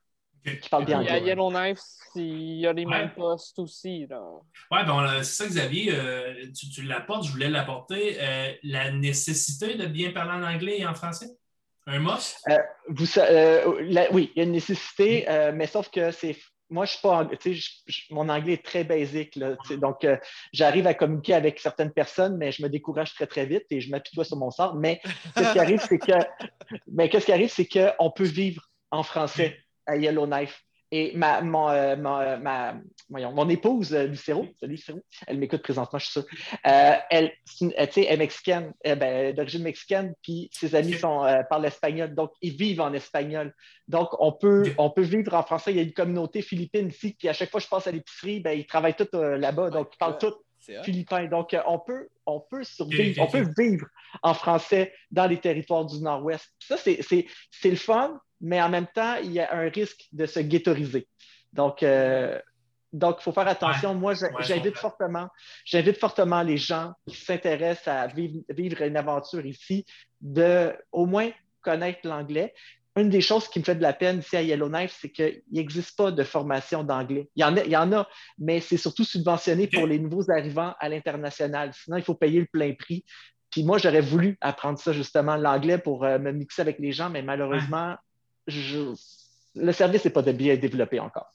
[0.43, 1.21] Qui parle bien anglais.
[1.21, 1.79] Yellowknife,
[2.15, 2.99] il y a les Ouais.
[2.99, 4.07] mêmes postes aussi.
[4.07, 4.21] Là.
[4.71, 8.17] Ouais, ben, c'est ça, Xavier, euh, tu, tu l'apportes, je voulais l'apporter.
[8.19, 11.27] Euh, la nécessité de bien parler en anglais et en français?
[11.87, 12.37] Un must?
[12.87, 16.35] Vous, euh, la- oui, il y a une nécessité, euh, mais sauf que c'est.
[16.69, 17.27] Moi, je suis pas.
[17.43, 17.51] je-
[17.87, 19.35] je- mon anglais est très basique.
[19.35, 20.15] Là, donc, euh,
[20.53, 23.91] j'arrive à communiquer avec certaines personnes, mais je me décourage très, très vite et je
[23.91, 24.75] m'apitoie sur mon sort.
[24.75, 25.01] Mais
[25.35, 26.11] qu'est-ce qui arrive, c'est que.
[26.87, 30.63] Mais qu'est-ce qui arrive, c'est qu'on peut vivre en français à Yellowknife.
[30.93, 32.75] Et ma, mon, euh, ma- ma-
[33.09, 36.25] voyons, mon épouse, euh, Lucero, salut Lucero, elle m'écoute présentement, je suis sûr.
[36.67, 37.31] Euh, elle,
[37.61, 42.13] euh, elle est mexicaine, euh, ben, d'origine mexicaine, puis ses amis sont, euh, parlent espagnol,
[42.13, 43.55] donc ils vivent en espagnol.
[43.87, 45.71] Donc, on peut, on peut vivre en français.
[45.71, 47.91] Il y a une communauté philippine ici, puis à chaque fois que je passe à
[47.91, 50.83] l'épicerie, ben, ils travaillent tous euh, là-bas, donc ils parlent tous C'est hot.
[50.83, 51.23] philippin.
[51.27, 53.87] Donc, euh, on peut, on peut survivre, on peut vivre
[54.23, 56.51] en français dans les territoires du Nord-Ouest.
[56.59, 56.99] Ça, c'est
[57.63, 61.07] le fun, mais en même temps, il y a un risque de se ghettoiser.
[61.53, 62.39] Donc, euh,
[62.93, 63.93] donc, il faut faire attention.
[63.93, 65.29] Moi, Ouais, j'invite fortement,
[65.65, 69.85] j'invite fortement les gens qui s'intéressent à vivre, vivre une aventure ici
[70.19, 71.29] de au moins
[71.61, 72.53] connaître l'anglais.
[72.97, 75.95] Une des choses qui me fait de la peine ici à Yellowknife, c'est qu'il n'existe
[75.95, 77.29] pas de formation d'anglais.
[77.37, 78.05] Il y en a, il y en a
[78.37, 81.71] mais c'est surtout subventionné pour les nouveaux arrivants à l'international.
[81.73, 83.05] Sinon, il faut payer le plein prix.
[83.49, 87.09] Puis moi, j'aurais voulu apprendre ça, justement, l'anglais pour euh, me mixer avec les gens,
[87.09, 87.95] mais malheureusement,
[88.47, 88.93] je-
[89.55, 91.29] le service n'est pas de bien développé encore.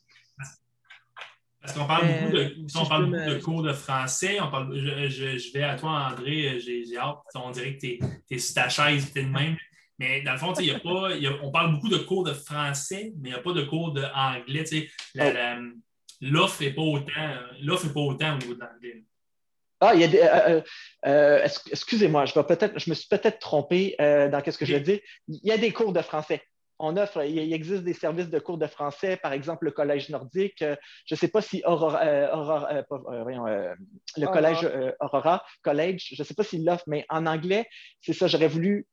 [1.61, 3.73] Parce qu'on parle Euh, beaucoup, de, si on je parle beaucoup me- de cours de
[3.73, 4.41] français.
[4.41, 6.61] On parle, je, je- je vais à toi, André.
[6.61, 7.19] J'ai j'ai hâte.
[7.35, 7.99] On dirait que tu
[8.31, 9.57] es, sur ta chaise, tu es de même.
[9.99, 11.73] Mais dans le fond, tu sais, il y a pas, il y a- on parle
[11.73, 14.65] beaucoup de cours de français, mais il n'y a pas de cours d'anglais.
[16.23, 19.05] L'offre n'est pas autant l'offre est pas autant au niveau de l'anglais.
[19.81, 20.19] Ah, il y a des.
[20.21, 20.63] euh, euh,
[21.07, 24.75] euh, excusez-moi, je, vais peut-être, je me suis peut-être trompé euh, dans ce que je
[24.75, 25.01] veux dire.
[25.29, 26.43] Il y a des cours de français.
[26.79, 30.61] On offre, il, existe des services de cours de français, par exemple le Collège nordique.
[30.63, 30.77] euh,
[31.07, 33.73] je ne sais pas si Aurora, euh, Aurora, euh, pas- euh, voyons, euh,
[34.19, 34.27] le.
[34.27, 37.67] Collège euh, Aurora College, je ne sais pas s'il l'offre, mais en anglais,
[38.01, 38.87] c'est ça, j'aurais voulu.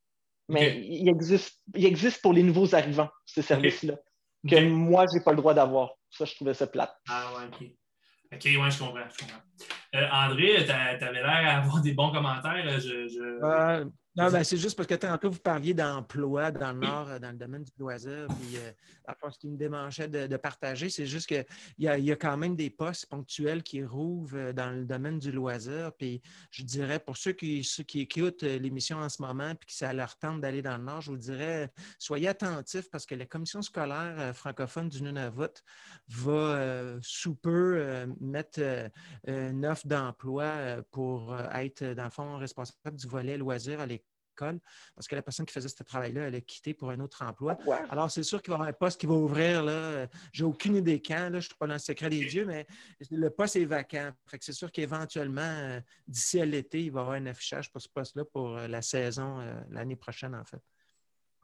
[0.50, 3.96] Mais il, existe, il existe pour les nouveaux arrivants, ces services-là,
[4.50, 5.92] que moi, je n'ai pas le droit d'avoir.
[6.10, 6.94] Ça, je trouvais ça plate.
[7.10, 7.68] Ah ouais, OK.
[8.34, 9.10] OK, ouais, je comprends.
[9.12, 9.42] Je comprends.
[9.96, 12.80] Euh, André, tu avais l'air à avoir des bons commentaires.
[12.80, 13.86] Je, je- Euh,
[14.16, 17.32] non, ben, c'est juste parce que tantôt, vous parliez d'emploi dans le Nord, euh, dans
[17.32, 18.28] le domaine du loisir.
[18.28, 18.72] Puis, euh,
[19.32, 21.46] ce qui me démangeait de, de partager, c'est juste qu'il
[21.80, 25.32] y y a quand même des postes ponctuels qui rouvrent euh, dans le domaine du
[25.32, 25.92] loisir.
[25.98, 26.22] Puis,
[26.52, 29.74] je dirais, pour ceux qui, ceux qui écoutent euh, l'émission en ce moment puis que
[29.74, 33.26] ça leur tente d'aller dans le Nord, je vous dirais, soyez attentifs parce que la
[33.26, 35.64] commission scolaire francophone du Nunavut
[36.08, 38.60] va euh, sous peu euh, mettre
[39.28, 44.03] une offre d'emploi pour être, dans le fond, responsable du volet loisirs à l'école,
[44.36, 47.58] parce que la personne qui faisait ce travail-là, elle a quitté pour un autre emploi.
[47.66, 47.78] Ouais.
[47.90, 49.64] Alors, c'est sûr qu'il va y avoir un poste qui va ouvrir.
[49.64, 50.08] Là.
[50.32, 51.14] J'ai aucune idée quand.
[51.14, 51.30] Là.
[51.32, 52.66] Je ne suis pas dans le secret des dieux, mais
[53.12, 54.12] le poste est vacant.
[54.28, 57.72] Fait que c'est sûr qu'éventuellement, euh, d'ici à l'été, il va y avoir un affichage
[57.72, 60.62] pour ce poste-là pour euh, la saison euh, l'année prochaine, en fait.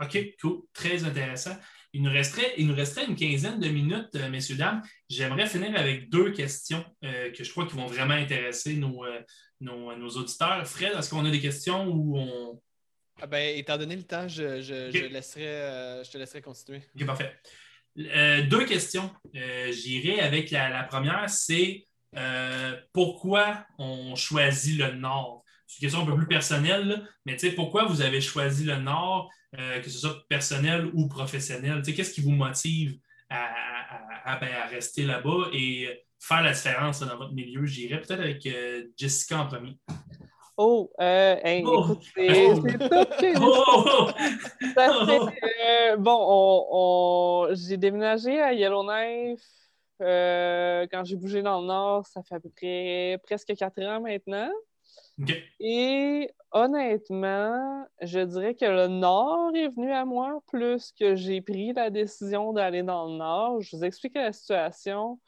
[0.02, 0.62] OK, cool.
[0.74, 1.58] Très intéressant.
[1.92, 4.82] Il nous resterait, il nous resterait une quinzaine de minutes, euh, messieurs, dames.
[5.10, 9.22] J'aimerais finir avec deux questions euh, que je crois qui vont vraiment intéresser nos, euh,
[9.60, 10.66] nos, nos auditeurs.
[10.66, 12.62] Fred, est-ce qu'on a des questions où on.
[13.22, 14.96] Ah ben, étant donné le temps, je, je, Ok.
[14.96, 16.82] je laisserai, euh, je te laisserai continuer.
[16.96, 17.36] OK, parfait.
[17.98, 19.12] Euh, deux questions.
[19.36, 21.86] Euh, J'irai avec la, la première, c'est
[22.94, 25.44] pourquoi on choisit le Nord?
[25.68, 28.64] C'est une question un peu plus personnelle, là, mais tu sais, pourquoi vous avez choisi
[28.64, 31.84] le Nord, que ce soit personnel ou professionnel?
[31.84, 32.98] Qu'est-ce qui vous motive
[33.30, 37.66] à, à- à- ben, à rester là-bas et faire la différence là, dans votre milieu?
[37.68, 38.48] J'irai peut-être avec
[38.98, 39.78] Jessica en premier.
[40.62, 41.84] Oh, euh, hey, Oh.
[41.86, 42.62] écoute, c'est Oh.
[43.22, 44.08] les Oh, oh!
[44.76, 49.40] Ça fait, euh, bon, on, on- j'ai déménagé à Yellowknife
[50.02, 52.06] euh, quand j'ai bougé dans le Nord.
[52.08, 54.50] Ça fait à peu près presque quatre ans maintenant.
[55.62, 61.72] Et honnêtement, je dirais que le Nord est venu à moi plus que j'ai pris
[61.72, 63.62] la décision d'aller dans le Nord.
[63.62, 65.20] Je vous explique la situation.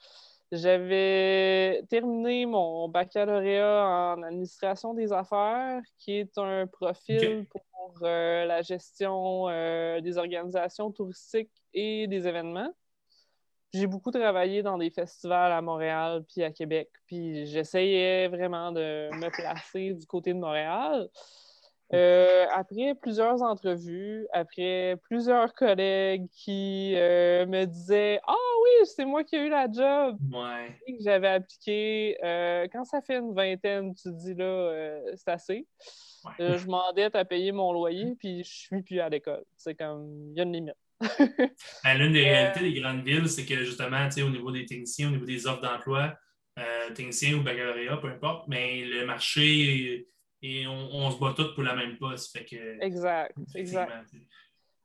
[0.52, 8.62] J'avais terminé mon baccalauréat en administration des affaires, qui est un profil pour euh, la
[8.62, 12.74] gestion euh, des organisations touristiques et des événements.
[13.74, 19.10] J'ai beaucoup travaillé dans des festivals à Montréal puis à Québec, puis j'essayais vraiment de
[19.16, 21.08] me placer du côté de Montréal.
[21.94, 29.26] Euh, après plusieurs entrevues, après plusieurs collègues qui euh, me disaient Ah oui, c'est moi
[29.26, 30.80] qui ai eu la job ouais.
[30.88, 32.18] que j'avais appliqué.
[32.24, 35.68] Euh, quand ça fait une vingtaine, tu te dis là, c'est assez.
[36.40, 39.44] je m'endette à payer mon loyer, puis je suis plus à l'école.
[39.58, 40.76] C'est comme, il y a une limite.
[41.84, 45.12] Ben, l'une des réalités des grandes villes, c'est que justement, au niveau des techniciens, au
[45.12, 46.16] niveau des offres d'emploi,
[46.94, 50.08] techniciens ou baccalauréat, peu importe, mais le marché
[50.42, 52.36] et on, se bat tous pour la même poste.
[52.82, 53.92] exact, exact.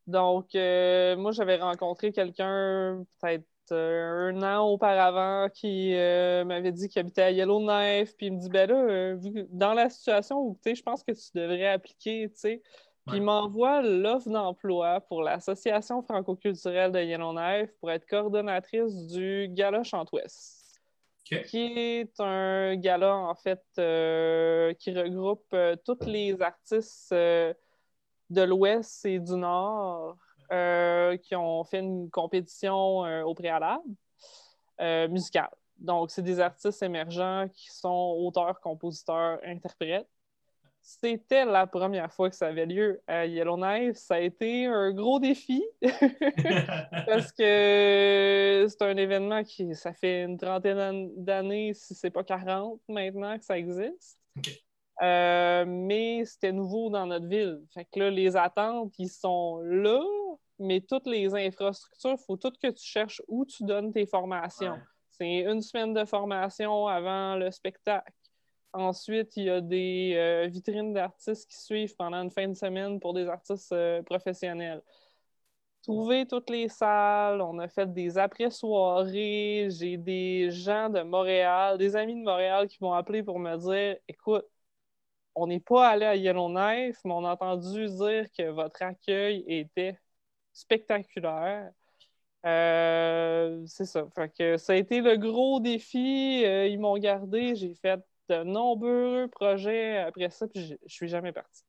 [0.07, 6.89] Donc, euh, moi, j'avais rencontré quelqu'un peut-être euh, un an auparavant qui euh, m'avait dit
[6.89, 9.17] qu'il habitait à Yellowknife, puis il me dit, ben là,
[9.51, 12.63] dans la situation où, tu sais, je pense que tu devrais appliquer, tu sais.
[13.07, 19.85] Puis il m'envoie l'offre d'emploi pour l'Association franco-culturelle de Yellowknife pour être coordonnatrice du Gala
[19.85, 20.56] Chantouest
[21.27, 27.53] qui est un gala, en fait, euh, qui regroupe euh, tous les artistes euh,
[28.31, 30.17] de l'Ouest et du Nord
[30.49, 33.83] qui ont fait une compétition au préalable
[35.11, 35.51] musicale.
[35.77, 40.07] Donc, c'est des artistes émergents qui sont auteurs, compositeurs, interprètes.
[40.89, 43.97] C'était la première fois que ça avait lieu à Yellowknife.
[43.97, 45.65] Ça a été un gros défi
[47.07, 52.81] parce que c'est un événement qui, ça fait une trentaine d'années, si c'est pas 40
[52.89, 54.17] maintenant que ça existe.
[55.03, 57.63] Euh, mais c'était nouveau dans notre ville.
[57.75, 60.05] Fait que là, les attentes, ils sont là,
[60.61, 64.79] mais toutes les infrastructures, il faut tout que tu cherches où tu donnes tes formations.
[65.11, 68.13] C'est une semaine de formation avant le spectacle.
[68.77, 73.01] Ensuite, il y a des euh, vitrines d'artistes qui suivent pendant une fin de semaine
[73.01, 74.83] pour des artistes euh, professionnels.
[75.83, 79.69] Trouver toutes les salles, on a fait des après-soirées.
[79.71, 83.97] J'ai des gens de Montréal, des amis de Montréal qui m'ont appelé pour me dire
[84.09, 84.45] Écoute,
[85.35, 89.99] on n'est pas allé à Yellowknife, mais on a entendu dire que votre accueil était
[90.53, 91.71] spectaculaire.
[92.47, 94.07] Euh, c'est ça.
[94.39, 96.43] que ça a été le gros défi.
[96.43, 97.55] ils m'ont gardé.
[97.57, 101.63] J'ai fait de nombreux projets après ça, puis je, ne suis jamais parti.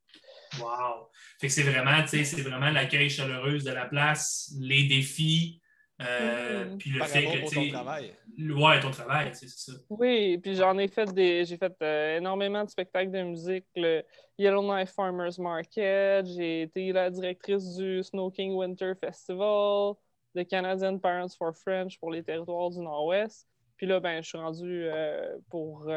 [0.60, 1.10] Wow!
[1.40, 5.62] Fait que c'est vraiment, c'est vraiment l'accueil chaleureuse de la place, les défis,
[6.00, 6.78] euh, mm-hmm.
[6.78, 7.56] puis le fait que.
[7.56, 8.14] ton travail.
[8.38, 9.74] Ouais, ton travail, c'est ça.
[9.90, 11.44] Oui, puis j'en ai fait des.
[11.46, 13.66] J'ai fait euh, énormément de spectacles de musique.
[13.76, 14.04] Le
[14.38, 19.94] Yellowknife Farmers Market, j'ai été la directrice du Snow King Winter Festival,
[20.36, 23.48] de Canadian Parents for French pour les territoires du Nord-Ouest.
[23.76, 25.88] Puis là, ben, je suis rendu euh, pour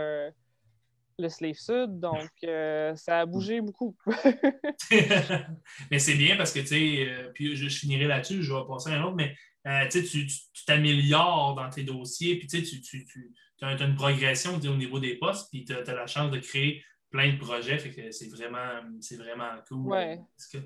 [1.20, 3.96] le Slave Sud, donc euh, ça a bougé beaucoup.
[5.90, 8.90] mais c'est bien parce que, tu sais, euh, puis je, finirai là-dessus, je vais passer
[8.90, 9.34] à un autre, mais
[9.66, 10.26] euh, tu,
[10.66, 15.48] t'améliores dans tes dossiers, puis tu, tu, tu as, une progression au niveau des postes,
[15.50, 18.80] puis tu as, la chance de créer plein de projets, fait que c'est vraiment,
[19.18, 19.86] vraiment cool.
[19.88, 20.20] Ouais.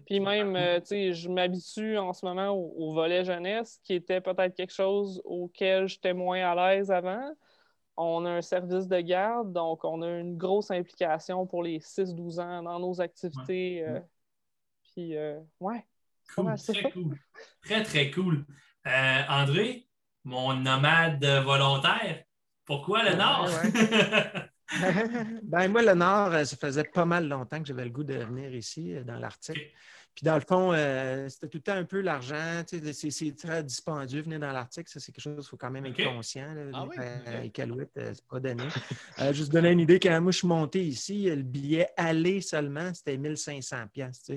[0.06, 4.20] Puis même, tu sais, je m'habitue en ce moment au, au, volet jeunesse, qui était
[4.20, 7.35] peut-être quelque chose auquel j'étais moins à l'aise avant
[7.96, 12.40] on a un service de garde, donc on a une grosse implication pour les 6-12
[12.40, 13.84] ans dans nos activités.
[13.86, 14.00] Euh,
[14.82, 15.86] puis, euh, ouais.
[16.34, 17.18] Cool, très cool.
[17.64, 18.46] Très, très cool.
[18.86, 19.86] Euh, André,
[20.24, 22.24] mon nomade volontaire,
[22.64, 23.50] pourquoi le Nord?
[25.42, 28.54] ben, moi, le Nord, ça faisait pas mal longtemps que j'avais le goût de venir
[28.54, 29.74] ici, dans l'Arctique.
[30.14, 32.62] Puis dans le fond, euh, c'était tout le temps un peu l'argent.
[32.66, 34.88] C'est très dispendieux venir dans l'Arctique.
[34.88, 36.54] Ça, c'est quelque chose qu'il faut quand même être conscient.
[36.54, 36.96] Là, ah oui?
[36.98, 37.48] Euh,
[38.14, 38.62] c'est pas donné.
[39.18, 42.94] euh, juste donner une idée, quand moi je suis monté ici, le billet aller seulement,
[42.94, 44.30] c'était 1500 pièces.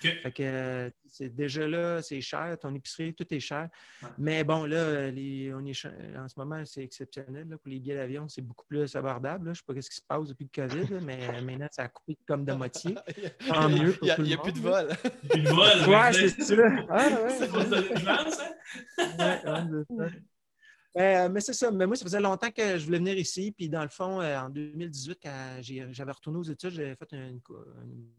[0.00, 2.58] Fait que c'est déjà là, c'est cher.
[2.60, 3.68] Ton épicerie, tout est cher.
[4.18, 5.86] Mais bon, là, les, on est,
[6.16, 7.48] en ce moment, c'est exceptionnel.
[7.48, 9.44] Là, pour les billets d'avion, c'est beaucoup plus abordable.
[9.44, 11.88] Je ne sais pas ce qui se passe depuis le COVID, mais maintenant, ça a
[11.88, 12.96] coupé comme de moitié.
[13.46, 14.88] Tant mieux Il n'y a, plus de vol.
[15.30, 15.88] Plus de vol.
[15.88, 16.54] Ouais, c'est ça.
[16.88, 17.08] Ah,
[19.90, 20.08] ouais.
[20.96, 21.70] Euh, mais c'est ça.
[21.70, 23.52] Mais moi, ça faisait longtemps que je voulais venir ici.
[23.52, 27.40] Puis, dans le fond, euh, en 2018, quand j'avais retourné aux études, j'avais fait une,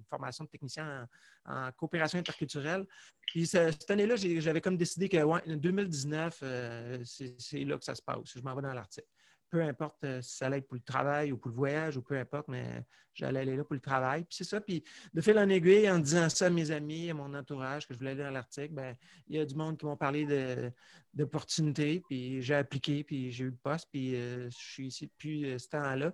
[0.10, 1.08] formation de technicien
[1.46, 2.86] en, coopération interculturelle.
[3.28, 7.96] Puis, cette année-là, j'avais comme décidé que, ouais, en 2019, euh, c'est là que ça
[7.96, 8.34] se passe.
[8.36, 9.06] Je m'en vais dans l'Arctique.
[9.50, 12.02] Peu importe euh, si ça allait être pour le travail ou pour le voyage ou
[12.02, 14.24] peu importe, mais j'allais aller là pour le travail.
[14.26, 14.62] Puis c'est ça.
[14.62, 17.94] Puis de fil en aiguille, en disant ça à mes amis, à mon entourage, que
[17.94, 18.96] je voulais aller dans l'Arctique, ben,
[19.28, 20.74] il y a du monde qui m'ont parlé
[21.14, 22.04] d'opportunités.
[22.10, 26.12] Puis j'ai appliqué, puis j'ai eu le poste, puis je suis ici depuis ce temps-là.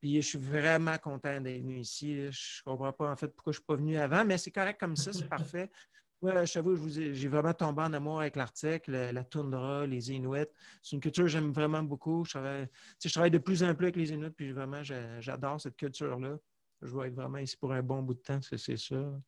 [0.00, 2.30] Puis je suis vraiment content d'être venu ici.
[2.30, 4.50] Je ne comprends pas en fait pourquoi je ne suis pas venu avant, mais c'est
[4.50, 5.70] correct comme ça, c'est parfait.
[6.20, 10.48] Oui, je t'avoue, j'ai vraiment tombé en amour avec l'Arctique, la toundra, les Inuits.
[10.82, 12.24] C'est une culture que j'aime vraiment beaucoup.
[12.24, 12.68] Je travaille,
[13.02, 16.36] je travaille de plus en plus avec les Inuits, puis vraiment, j'adore cette culture-là.
[16.82, 19.20] Je vais être vraiment ici pour un bon bout de temps, c'est sûr.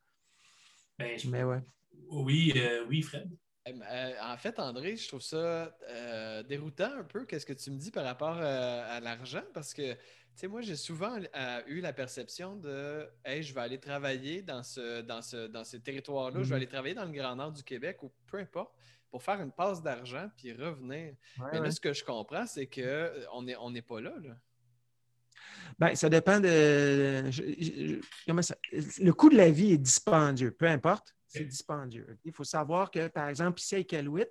[0.99, 1.61] Ben, Mais ouais.
[2.09, 3.29] Oui, euh, oui, Fred.
[3.67, 7.77] Euh, en fait, André, je trouve ça euh, déroutant un peu, qu'est-ce que tu me
[7.77, 9.95] dis par rapport à l'argent, parce que
[10.35, 14.63] sais, moi, j'ai souvent euh, eu la perception de Hey, je vais aller travailler dans
[14.63, 16.55] ce, dans ce, dans ces territoires-là, je vais mhm.
[16.55, 18.73] aller travailler dans le Grand Nord du Québec ou peu importe,
[19.09, 21.13] pour faire une passe d'argent puis revenir.
[21.51, 24.13] Mais là, ce que je comprends, c'est qu'on euh, n'est on pas là.
[24.23, 24.35] là.
[25.79, 27.29] Bien, ça dépend de.
[28.99, 32.17] le coût de la vie est dispendieux, peu importe, c'est dispendieux.
[32.25, 34.25] Il faut savoir que, par exemple, ici à Iqaluit,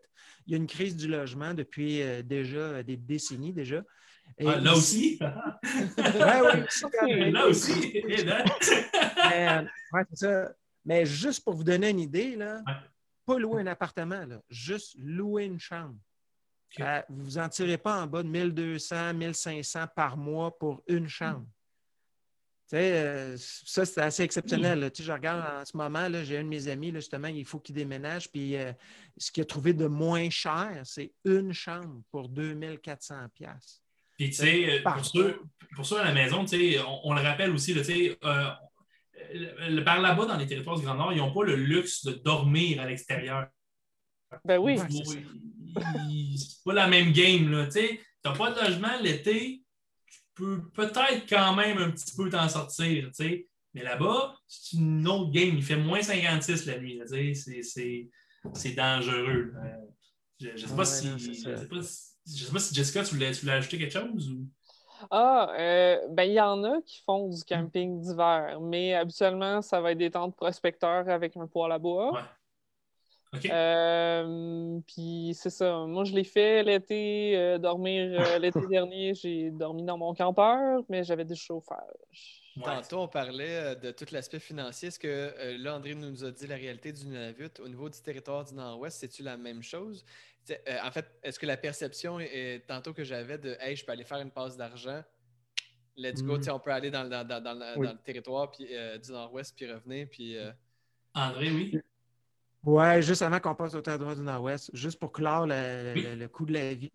[0.46, 3.82] il y a une crise du logement depuis euh, déjà des décennies déjà.
[4.38, 5.18] Ah, là aussi?
[7.02, 8.02] oui, là aussi?
[8.06, 9.66] mais,
[10.10, 10.52] c'est ça.
[10.84, 12.62] Mais juste pour vous donner une idée, là,
[13.24, 15.96] pas louer un appartement, là, juste louer une chambre.
[16.80, 20.82] Euh, vous ne vous en tirez pas en bas de 1200, 1500 par mois pour
[20.86, 21.46] une chambre.
[22.72, 24.90] Euh, ça, c'est assez exceptionnel.
[24.96, 28.30] je regarde en ce moment, j'ai un de mes amis, justement, il faut qu'il déménage.
[28.30, 28.72] Puis euh,
[29.16, 33.82] ce qu'il a trouvé de moins cher, c'est une chambre pour 2400 pièces.
[34.20, 34.90] Puis, tu sais, euh,
[35.74, 39.98] pour ceux, à la maison, tu sais, on, le rappelle aussi, tu sais, euh, par
[39.98, 42.86] là-bas, dans les territoires du Grand Nord, ils n'ont pas le luxe de dormir à
[42.86, 43.48] l'extérieur.
[44.44, 44.78] Ben oui.
[46.36, 47.64] C'est pas la même game, là.
[47.64, 49.69] Tu sais, n'as pas de logement l'été, tu
[50.40, 53.46] peux peut-être quand même un petit peu t'en sortir, tu sais.
[53.74, 55.54] Mais là-bas, c'est une autre game.
[55.54, 58.08] Il fait moins 56 la nuit, tu sais.
[58.54, 59.52] C'est dangereux.
[59.54, 59.76] Euh,
[60.40, 61.06] je ne sais, pas si.
[61.18, 64.46] Je ne sais pas si Jessica, tu voulais, ajouter quelque chose ou?
[65.10, 69.80] Ah, euh, ben il y en a qui font du camping d'hiver, mais habituellement, ça
[69.80, 72.12] va être des tentes prospecteurs avec un poêle à bois.
[72.12, 72.20] Ouais.
[73.32, 75.86] Euh, puis c'est ça.
[75.86, 81.04] Moi, je l'ai fait l'été, euh, dormir l'été dernier, j'ai dormi dans mon campeur, mais
[81.04, 82.42] j'avais du chauffage.
[82.64, 84.88] Tantôt, on parlait de tout l'aspect financier.
[84.88, 88.44] Est-ce que là, André nous a dit la réalité du Nunavut au niveau du territoire
[88.44, 90.04] du Nord-Ouest, c'est-tu la même chose?
[90.50, 93.92] Euh, en fait, est-ce que la perception est, tantôt que j'avais de Hey, je peux
[93.92, 95.02] aller faire une passe d'argent,
[95.96, 96.50] let's go, mm.
[96.50, 100.08] on peut aller dans, le territoire puis, euh, du Nord-Ouest puis revenir.
[100.10, 100.50] Puis, euh,
[101.14, 101.80] André, oui.
[102.62, 106.52] Oui, juste avant qu'on passe au territoire du Nord-Ouest, juste pour clore le, coût de
[106.52, 106.92] la vie.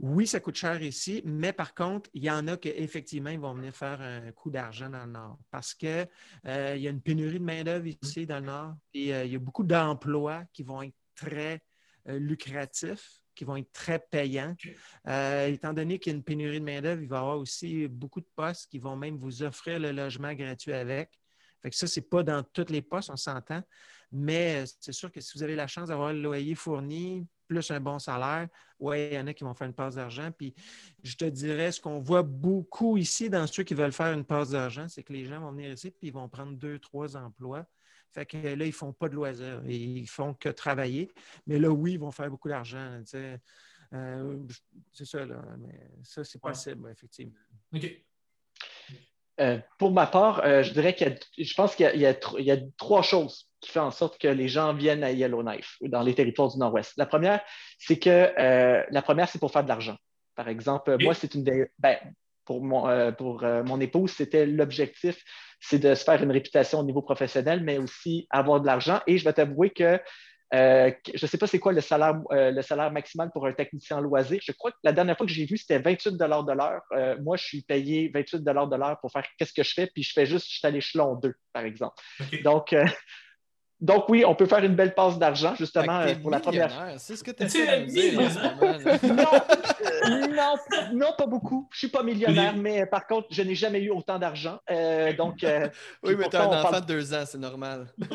[0.00, 3.38] Oui, ça coûte cher ici, mais par contre, il y en a qui effectivement ils
[3.38, 6.08] vont venir faire un coût d'argent dans le Nord parce qu'il
[6.44, 9.38] il y a une pénurie de main-d'œuvre ici dans le Nord et il y a
[9.38, 11.62] beaucoup d'emplois qui vont être très
[12.08, 14.56] euh, lucratifs qui vont être très payants.
[15.08, 17.86] Euh, étant donné qu'il y a une pénurie de main-d'œuvre, il va y avoir aussi
[17.86, 21.10] beaucoup de postes qui vont même vous offrir le logement gratuit avec.
[21.60, 23.62] Fait que ça, ce n'est pas dans tous les postes, on s'entend.
[24.12, 27.70] Mais euh, c'est sûr que si vous avez la chance d'avoir le loyer fourni, plus
[27.70, 30.30] un bon salaire, oui, il y en a qui vont faire une passe d'argent.
[30.36, 30.54] Puis
[31.02, 34.50] je te dirais, ce qu'on voit beaucoup ici dans ceux qui veulent faire une passe
[34.50, 37.66] d'argent, c'est que les gens vont venir ici puis ils vont prendre deux, trois emplois
[38.16, 39.60] fait que là, ils ne font pas de loisirs.
[39.66, 41.12] Ils font que travailler.
[41.46, 43.02] Mais là, oui, ils vont faire beaucoup d'argent.
[43.92, 44.38] Euh,
[44.90, 45.42] c'est ça, là.
[45.58, 47.34] Mais ça, c'est possible, effectivement.
[47.74, 48.04] OK.
[49.38, 52.06] Euh, pour ma part, euh, je dirais qu'il je pense qu'il y,
[52.50, 56.14] a trois choses qui font en sorte que les gens viennent à Yellowknife, dans les
[56.14, 56.94] territoires du Nord-Ouest.
[56.96, 57.40] La première,
[57.78, 58.32] c'est que
[58.90, 59.96] la première, c'est pour faire de l'argent.
[60.34, 61.66] Par exemple, moi, c'est une des.
[61.78, 61.96] Ben,
[62.44, 65.22] pour mon, pour, mon épouse, c'était l'objectif
[65.60, 69.00] c'est de se faire une réputation au niveau professionnel, mais aussi avoir de l'argent.
[69.06, 70.00] Et je vais t'avouer que
[70.54, 73.52] euh, je ne sais pas c'est quoi le salaire, euh, le salaire maximal pour un
[73.52, 74.38] technicien loisir.
[74.42, 76.82] Je crois que la dernière fois que j'ai vu, c'était 28 de l'heure.
[76.92, 80.04] Euh, moi, je suis payé 28 de l'heure pour faire qu'est-ce que je fais, puis
[80.04, 81.96] je fais juste, je suis à l'échelon 2, par exemple.
[82.44, 82.76] Donc,
[83.80, 86.98] donc oui, on peut faire une belle passe d'argent, justement, pour la première fois.
[86.98, 87.46] C'est ce que tu as
[90.08, 90.54] non,
[90.94, 91.68] non, pas beaucoup.
[91.70, 94.58] Je ne suis pas millionnaire, mais par contre, je n'ai jamais eu autant d'argent.
[94.70, 95.68] Euh, donc, euh,
[96.02, 97.88] oui, mais tu as un enfant de deux ans, c'est normal.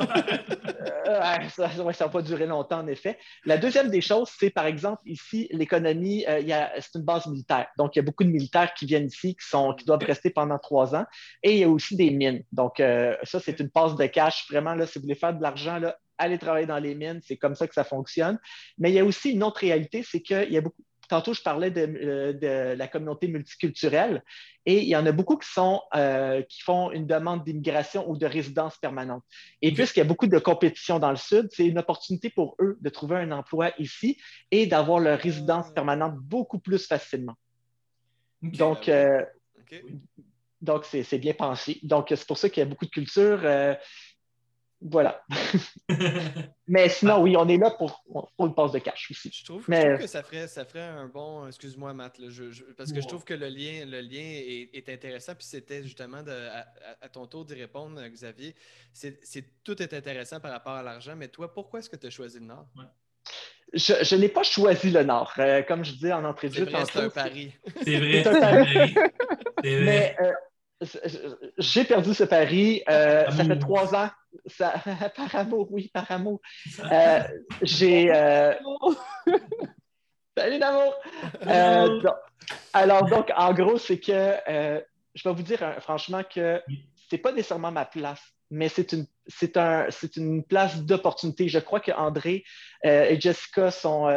[1.08, 3.18] Euh, ça ne va pas durer longtemps, en effet.
[3.46, 7.68] La deuxième des choses, c'est par exemple, ici, l'économie, c'est une base militaire.
[7.78, 10.30] Donc, il y a beaucoup de militaires qui viennent ici, qui, sont, qui doivent rester
[10.30, 11.06] pendant trois ans.
[11.44, 12.44] Et il y a aussi des mines.
[12.54, 14.48] Donc, ça, c'est une passe de cash.
[14.50, 15.80] Vraiment, là, si vous voulez faire de l'argent,
[16.18, 18.40] aller travailler dans les mines, c'est comme ça que ça fonctionne.
[18.78, 21.42] Mais il y a aussi une autre réalité, c'est qu'il y a beaucoup tantôt, je
[21.42, 24.24] parlais de, euh, de, la communauté multiculturelle
[24.66, 28.16] et il y en a beaucoup qui, sont, euh, qui font une demande d'immigration ou
[28.16, 29.24] de résidence permanente.
[29.62, 32.78] Et puisqu'il y a beaucoup de compétition dans le Sud, c'est une opportunité pour eux
[32.80, 34.22] de trouver un emploi ici
[34.52, 35.74] et d'avoir leur résidence ah.
[35.74, 37.36] permanente beaucoup plus facilement.
[38.42, 39.22] Donc, euh,
[40.62, 41.80] donc c'est bien pensé.
[41.84, 43.42] Donc, c'est pour ça qu'il y a beaucoup de cultures.
[44.82, 45.24] Voilà.
[46.68, 48.04] mais sinon, oui, on est là pour,
[48.36, 49.32] pour une passe de cash aussi.
[49.32, 51.48] Je trouve, que ça ferait, ça ferait un bon.
[51.48, 52.20] Excuse-moi, Matt,
[52.76, 54.42] parce que je trouve que le lien, le lien
[54.74, 55.36] est, intéressant.
[55.36, 58.56] Puis c'était justement de, à, ton tour d'y répondre, Xavier.
[58.92, 59.20] C'est,
[59.64, 62.40] tout est intéressant par rapport à l'argent, mais toi, pourquoi est-ce que tu as choisi
[62.40, 62.66] le Nord?
[63.74, 65.34] Je, n'ai pas choisi le Nord.
[65.38, 66.68] Euh, comme je disais en entrée de jeu.
[66.92, 67.54] C'est un pari.
[67.84, 68.24] C'est vrai.
[68.24, 68.96] C'est un pari.
[69.64, 70.32] Mais euh,
[71.58, 72.84] j'ai perdu ce pari.
[72.90, 74.10] Euh, ça fait trois ans.
[74.48, 74.74] Ça,
[75.16, 76.40] par amour, oui, par amour.
[76.92, 77.22] Euh,
[77.62, 78.14] j'ai.
[78.14, 78.54] Euh,
[80.38, 80.94] salut d'amour!
[82.74, 84.38] alors, donc, en gros, c'est que
[85.14, 86.62] je vais vous dire franchement que
[87.10, 91.50] c'est pas nécessairement ma place, mais c'est une, c'est un, c'est une place d'opportunité.
[91.50, 92.44] Je crois que André
[92.84, 94.08] et Jessica sont,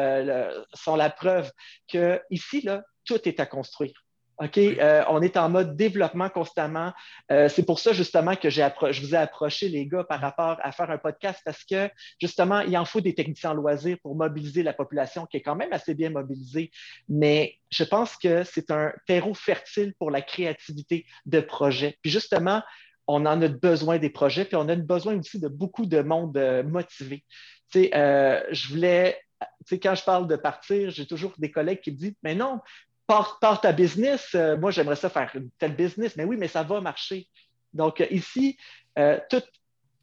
[0.72, 1.50] sont la preuve
[1.92, 4.03] que ici, là, tout est à construire.
[4.38, 6.92] OK, euh, on est en mode développement constamment.
[7.30, 10.72] Euh, c'est pour ça justement que je vous ai approché, les gars, par rapport à
[10.72, 11.88] faire un podcast parce que
[12.20, 15.54] justement, il en faut des techniciens en loisirs pour mobiliser la population qui est quand
[15.54, 16.72] même assez bien mobilisée.
[17.08, 21.96] Mais je pense que c'est un terreau fertile pour la créativité de projets.
[22.02, 22.62] Puis justement,
[23.06, 26.36] on en a besoin des projets, puis on a besoin aussi de beaucoup de monde
[26.36, 27.24] euh, motivé.
[27.70, 29.18] Tu sais, je voulais
[29.66, 32.34] tu sais, quand je parle de partir, j'ai toujours des collègues qui me disent Mais
[32.34, 32.60] non,
[33.06, 34.34] Part ta business.
[34.34, 37.28] Euh, moi, j'aimerais ça faire une telle business, mais oui, mais ça va marcher.
[37.74, 38.56] Donc, euh, ici,
[38.98, 39.42] euh, tout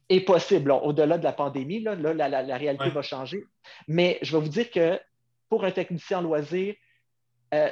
[0.08, 0.70] est possible.
[0.70, 3.42] Au-delà de la pandémie, là, la, réalité va changer.
[3.88, 5.00] Mais je vais vous dire que
[5.48, 6.74] pour un technicien en loisir,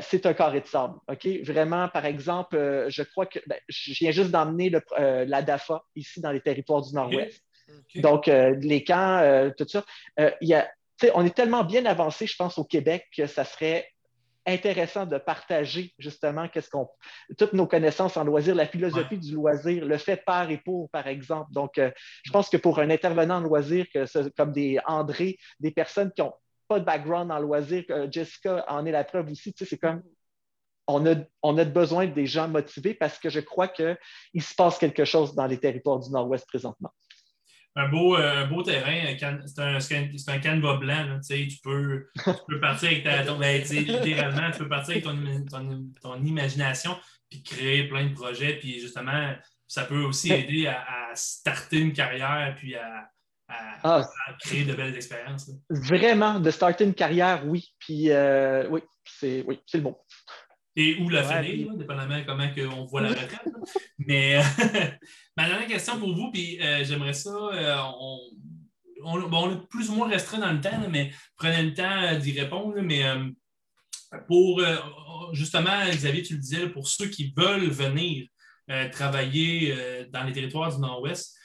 [0.01, 0.98] c'est un carré de sable.
[1.09, 1.27] OK?
[1.43, 6.32] Vraiment, par exemple, je crois que ben, je viens juste d'emmener la DAFA ici dans
[6.32, 7.43] les territoires du Nord-Ouest.
[7.94, 9.85] Donc, les camps, tout ça.
[11.15, 13.86] on est tellement bien avancé, je pense, au Québec que ça serait
[14.51, 16.89] intéressant de partager justement qu'est-ce qu'on
[17.39, 21.07] toutes nos connaissances en loisir, la philosophie du loisir, le fait par et pour, par
[21.07, 21.53] exemple.
[21.53, 21.91] Donc, euh,
[22.25, 26.23] je pense que pour un intervenant en loisir, que comme des André, des personnes qui
[26.23, 26.35] n'ont
[26.69, 29.79] pas de background en loisir, que Jessica en est la preuve aussi, tu sais, c'est
[29.79, 30.03] comme
[30.87, 33.97] on a, on a besoin des gens motivés parce que je crois qu'il
[34.43, 36.93] se passe quelque chose dans les territoires du Nord-Ouest présentement
[37.77, 39.17] un beau, euh, un beau terrain.
[39.47, 41.21] C'est un, un, canevas blanc.
[41.27, 43.23] tu, peux, tu peux partir avec ta.
[43.35, 45.05] Ben, littéralement, tu peux partir avec
[45.51, 46.97] ton, ton, imagination
[47.29, 48.55] puis créer plein de projets.
[48.55, 49.35] Puis justement,
[49.69, 53.09] ça peut aussi aider à, starter une carrière puis à,
[53.49, 54.09] ah.
[54.41, 55.51] créer de belles expériences.
[55.69, 57.73] Vraiment, de starter une carrière, oui.
[57.79, 59.97] Puis euh, oui, c'est oui, le bon
[60.81, 62.48] et où la finir, dépendamment comment
[62.78, 63.48] on voit la retraite.
[63.98, 64.40] Mais
[65.36, 67.77] ma dernière question pour vous, puis euh, j'aimerais ça, euh,
[69.05, 72.39] on, est plus ou moins restreint dans le temps, mais prenez le temps euh, d'y
[72.39, 72.81] répondre.
[72.81, 73.05] mais
[74.27, 74.62] pour
[75.32, 78.27] justement, Xavier, tu le disais, pour ceux qui veulent venir
[78.90, 79.77] travailler
[80.11, 81.36] dans les territoires du Nord-Ouest,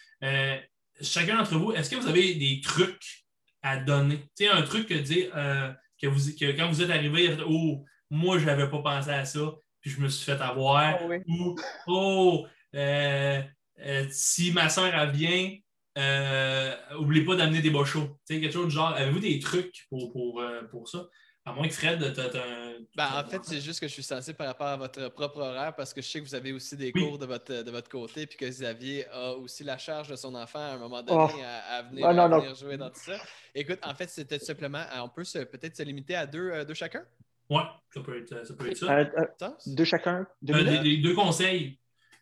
[1.01, 3.25] chacun d'entre vous, est-ce que vous avez des trucs
[3.61, 4.17] à donner?
[4.35, 5.29] Tu sais, un truc que dire
[6.01, 7.85] que, vous, que quand vous êtes arrivé, oh,
[8.15, 10.77] moi, je n'avais pas pensé à ça, puis je me suis fait avoir.
[10.77, 11.55] Ah Ou,
[11.87, 13.41] oh, euh,
[13.85, 15.51] euh, si ma soeur, elle vient,
[15.97, 18.17] euh, n'oubliez pas d'amener des beaux shows.
[18.27, 18.93] quelque chose de genre.
[18.93, 21.07] Avez-vous des trucs pour, pour, pour ça?
[21.47, 22.73] À moins que Fred, tu un.
[22.95, 25.75] Ben, en fait, c'est juste que je suis censé par rapport à votre propre horaire
[25.75, 28.25] parce que je sais que vous avez aussi des cours de votre, de votre côté
[28.25, 31.43] puis que Xavier a aussi la charge de son enfant à un moment donné oh.
[31.69, 33.17] à, venir, venir jouer dans tout ça.
[33.53, 37.05] Écoute, en fait, c'était simplement, on peut peut-être se limiter à deux, deux chacun?
[37.49, 37.61] Oui,
[37.93, 38.53] ça peut être ça.
[38.53, 38.91] Peut être ça.
[38.91, 40.25] Euh, euh, deux chacun?
[40.41, 41.77] Deux, euh, deux conseils.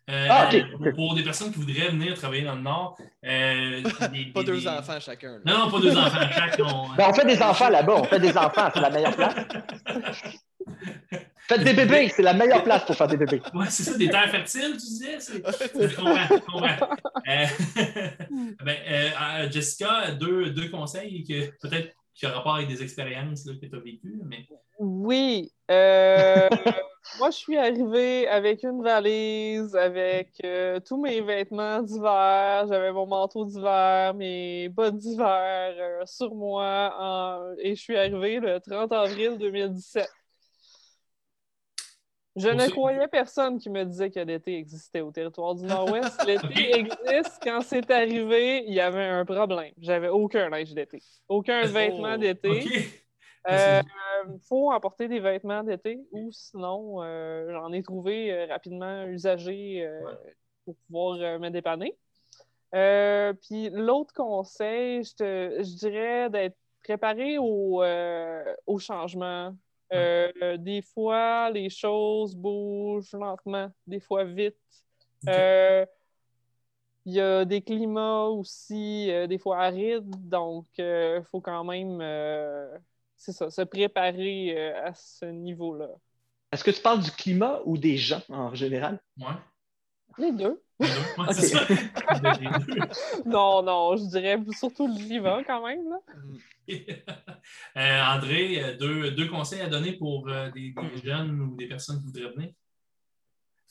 [0.08, 0.50] ah,
[0.94, 2.98] pour, des personnes qui voudraient venir travailler dans le Nord.
[4.34, 5.40] pas deux enfants chacun.
[5.44, 6.64] Non, non, pas deux enfants chacun.
[6.64, 6.94] On...
[6.94, 9.34] Ben, on fait des enfants là-bas, on fait des enfants, c'est la meilleure place.
[11.46, 13.42] Faites des bébés, c'est la meilleure place pour faire des bébés.
[13.52, 15.18] Oui, c'est ça, des terres fertiles, tu disais?
[15.20, 16.88] Je comprends, je comprends.
[18.64, 23.74] ben, Jessica, deux, deux conseils que peut-être qui a rapport avec des expériences que tu
[23.74, 24.20] as vécues.
[24.24, 24.46] Mais...
[24.78, 25.52] Oui.
[25.70, 26.48] Euh,
[27.18, 32.66] moi, je suis arrivée avec une valise, avec euh, tous mes vêtements d'hiver.
[32.68, 37.54] J'avais mon manteau d'hiver, mes bottes d'hiver euh, sur moi.
[37.58, 40.08] Et je suis arrivée le 30 avril 2017.
[42.36, 46.20] Je ne croyais personne qui me disait que l'été existait au territoire du Nord-Ouest.
[46.26, 47.40] L'été existe.
[47.42, 49.72] Quand c'est arrivé, il y avait un problème.
[49.78, 52.64] J'avais aucun linge d'été, aucun oh, vêtement d'été.
[53.46, 53.82] Euh,
[54.48, 57.02] faut apporter des vêtements d'été ou sinon,
[57.50, 59.86] j'en ai trouvé rapidement usagés
[60.64, 61.94] pour pouvoir me dépanner.
[63.42, 67.84] puis l'autre conseil, je, je dirais d'être préparé au,
[68.66, 69.54] au changement.
[70.58, 74.56] Des fois, les choses bougent lentement, des fois vite.
[77.06, 81.62] Il y a des climats aussi, euh, des fois arides, donc il euh, faut quand
[81.62, 82.78] même, euh,
[83.14, 85.88] c'est ça, se préparer à ce niveau-là.
[86.50, 89.00] Est-ce que tu parles du climat ou des gens en général?
[89.18, 89.34] Oui.
[90.16, 90.62] Les deux.
[93.26, 95.98] non, non, je dirais surtout le climat quand même.
[97.76, 102.50] André, deux, conseils à donner pour des, jeunes ou des personnes qui voudraient venir?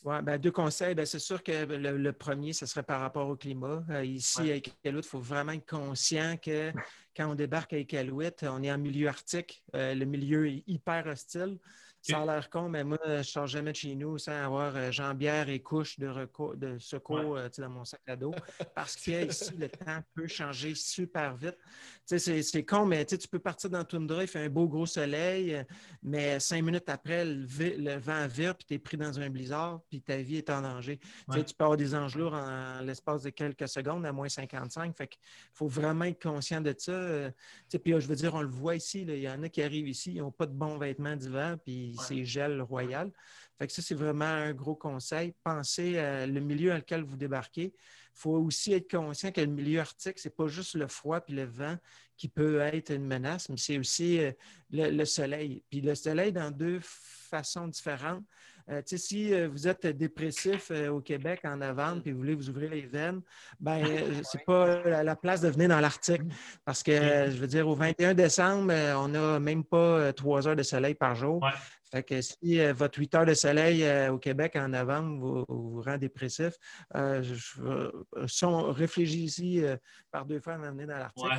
[0.04, 0.96] Ouais, ben, deux conseils.
[0.96, 3.84] Ben, c'est sûr que le, premier, ce serait par rapport au climat.
[3.90, 6.74] Euh, ici, à Iqaluit, il faut vraiment être conscient que
[7.16, 9.64] quand on débarque à Iqaluit, on est en milieu arctique.
[9.76, 11.58] Euh, le milieu est hyper hostile.
[12.04, 14.76] Ça a l'air con, mais moi, je ne sors jamais de chez nous sans avoir
[14.76, 16.12] euh, jambière et couche de,
[16.56, 18.34] de secours dans mon sac à dos.
[18.76, 21.58] Parce que ici, le temps peut changer super vite.
[22.06, 25.56] C'est con, mais tu peux partir dans le toundra, il fait un beau gros soleil,
[25.56, 25.64] euh,
[26.02, 30.02] mais cinq minutes après, le, vent vire, puis tu es pris dans un blizzard, puis
[30.02, 31.00] ta vie est en danger.
[31.32, 34.94] Tu peux avoir des engelures en, l'espace de quelques secondes, à moins 55.
[34.98, 35.22] Fait qu'il
[35.54, 36.92] faut vraiment être conscient de ça.
[36.92, 37.32] Euh,
[37.70, 40.12] puis je veux dire, on le voit ici, il y en a qui arrivent ici,
[40.16, 43.12] ils n'ont pas de bons vêtements d'hiver, puis c'est gel royal.
[43.58, 45.34] Fait que ça, c'est vraiment un gros conseil.
[45.44, 47.74] Pensez à le milieu dans lequel vous débarquez.
[48.16, 51.22] Il faut aussi être conscient que le milieu arctique, ce n'est pas juste le froid
[51.22, 51.78] puis le vent
[52.18, 54.32] qui peut être une menace, mais c'est aussi euh,
[54.72, 55.64] le, soleil.
[55.70, 58.24] Puis le soleil dans deux façons différentes.
[58.70, 62.70] Euh, si euh, vous êtes dépressif au Québec en novembre puis vous voulez vous ouvrir
[62.70, 63.22] les veines,
[63.60, 63.84] ben
[64.24, 66.22] c'est pas la place de venir dans l'Arctique.
[66.64, 70.64] Parce que, je veux dire, au 21 décembre, on n'a même pas trois heures de
[70.64, 71.46] soleil par jour.
[71.94, 75.80] Fait que si euh, votre 8 heures de soleil euh, au Québec en novembre vous,
[75.80, 76.56] rend dépressif,
[76.96, 79.78] euh, je, réfléchissez
[80.10, 81.30] par deux fois à m'amener dans l'article.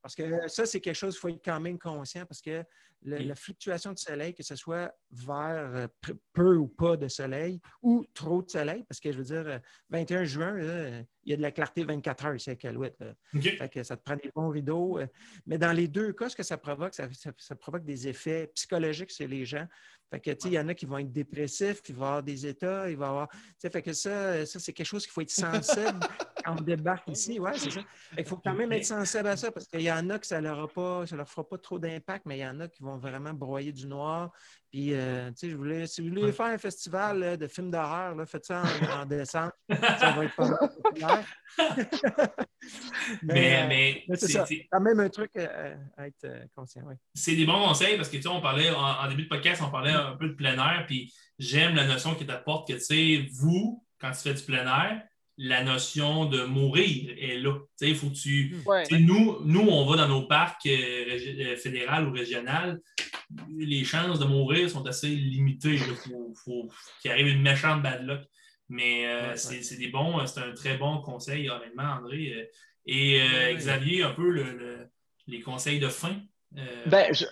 [0.00, 2.62] Parce que ça, c'est quelque chose qu'il faut être quand même conscient parce que
[3.02, 5.88] la fluctuation de soleil, que ce soit vers
[6.32, 9.60] peu ou pas de soleil ou trop de soleil, parce que je veux dire,
[9.90, 10.58] 21 juin,
[11.24, 13.02] il y a de la clarté 24 heures ici à Calouette.
[13.72, 15.00] que ça te prend des bons rideaux.
[15.46, 17.08] Mais dans les deux cas, ce que ça provoque, ça,
[17.38, 19.66] ça provoque des effets psychologiques chez les gens.
[20.10, 22.46] Fait que, il y en a qui vont être dépressifs, il va y avoir des
[22.46, 23.28] états, il va avoir.
[23.58, 26.00] Fait que ça, ça c'est quelque chose qu'il faut être sensible
[26.44, 27.38] quand on débarque ici.
[27.38, 27.80] Ouais, c'est ça.
[28.18, 30.40] Il faut quand même être sensible à ça parce qu'il y en a que ça
[30.40, 33.32] ne leur, leur fera pas trop d'impact, mais il y en a qui vont vraiment
[33.32, 34.32] broyer du noir,
[34.74, 38.16] puis, euh, tu sais, je voulais, si vous voulez faire un festival de films d'horreur,
[38.26, 39.52] faites ça en, décembre.
[39.70, 41.24] Ça va être pas populaire.
[43.22, 46.82] mais, mais, euh, c'est quand même un truc à, être euh, conscient.
[46.86, 46.96] Oui.
[47.14, 49.70] C'est des bons conseils parce que, tu sais, on parlait, en, début de podcast, on
[49.70, 53.28] parlait un peu de plein air, puis j'aime la notion qui t'apporte que, tu sais,
[53.32, 55.04] vous, quand tu fais du plein air,
[55.36, 57.58] la notion de mourir est là.
[57.80, 58.56] Il faut que tu.
[58.92, 62.78] Nous, nous, on va dans nos parcs euh, euh, fédéraux ou régionaux,
[63.56, 65.74] les chances de mourir sont assez limitées.
[65.74, 66.68] Il faut,
[67.00, 68.20] qu'il arrive une méchante bad luck.
[68.68, 72.50] Mais euh, c'est des bons, c'est un très bon conseil, honnêtement, André.
[72.86, 73.20] Et
[73.54, 74.30] Xavier, un peu
[75.26, 76.16] les conseils de fin.
[76.86, 77.24] Ben, je,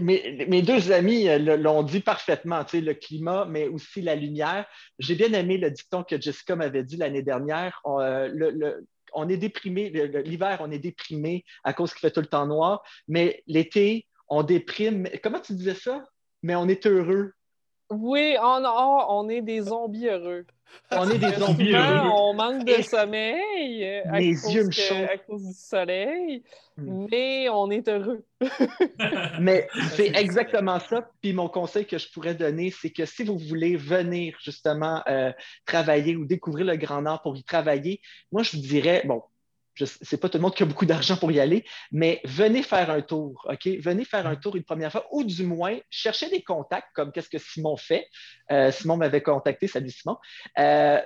[0.00, 4.66] mes, deux amis euh, l'ont dit parfaitement, le climat, mais aussi la lumière.
[4.98, 7.80] J'ai bien aimé le dicton que Jessica m'avait dit l'année dernière.
[7.84, 8.80] On, euh,
[9.12, 9.90] on est déprimé,
[10.24, 14.42] l'hiver, on est déprimé à cause qu'il fait tout le temps noir, mais l'été, on
[14.42, 15.08] déprime.
[15.22, 16.04] Comment tu disais ça?
[16.42, 17.32] Mais on est heureux.
[17.90, 18.62] Oui, on,
[19.08, 20.46] on est des zombies heureux.
[20.90, 22.10] On est des zombies heureux.
[22.12, 24.68] On manque de sommeil euh, à, Les cause yeux
[25.08, 26.42] à cause du soleil,
[26.76, 27.06] hmm.
[27.10, 28.24] mais on est heureux.
[29.40, 31.08] mais c'est exactement ça.
[31.22, 35.32] Puis mon conseil que je pourrais donner, c'est que si vous voulez venir justement euh,
[35.64, 38.00] travailler ou découvrir le Grand Nord pour y travailler,
[38.30, 39.22] moi je vous dirais, bon,
[39.84, 42.90] sais pas tout le monde qui a beaucoup d'argent pour y aller, mais venez faire
[42.90, 43.66] un tour, OK?
[43.80, 47.28] Venez faire un tour une première fois, ou du moins, cherchez des contacts, comme qu'est-ce
[47.28, 48.06] que Simon fait.
[48.50, 50.16] Euh, Simon m'avait contacté, salut Simon.
[50.58, 51.00] Euh,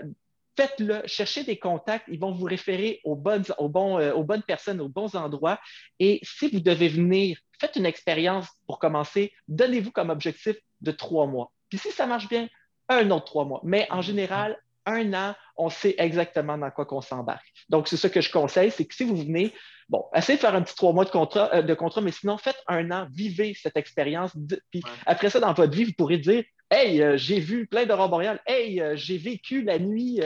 [0.56, 4.42] faites-le, cherchez des contacts, ils vont vous référer aux bonnes, aux, bons, euh, aux bonnes
[4.42, 5.58] personnes, aux bons endroits.
[5.98, 11.26] Et si vous devez venir, faites une expérience pour commencer, donnez-vous comme objectif de trois
[11.26, 11.52] mois.
[11.68, 12.48] Puis si ça marche bien,
[12.88, 13.60] un autre trois mois.
[13.64, 17.46] Mais en général, un an, on sait exactement dans quoi qu'on s'embarque.
[17.68, 19.52] Donc, c'est ce que je conseille, c'est que si vous venez,
[19.88, 22.38] bon, essayez de faire un petit trois mois de contrat, euh, de contrat mais sinon,
[22.38, 24.32] faites un an, vivez cette expérience.
[24.70, 28.08] Puis après ça, dans votre vie, vous pourrez dire Hey, euh, j'ai vu plein d'aurores
[28.08, 28.40] boréales.
[28.46, 30.20] Hey, euh, j'ai vécu la nuit.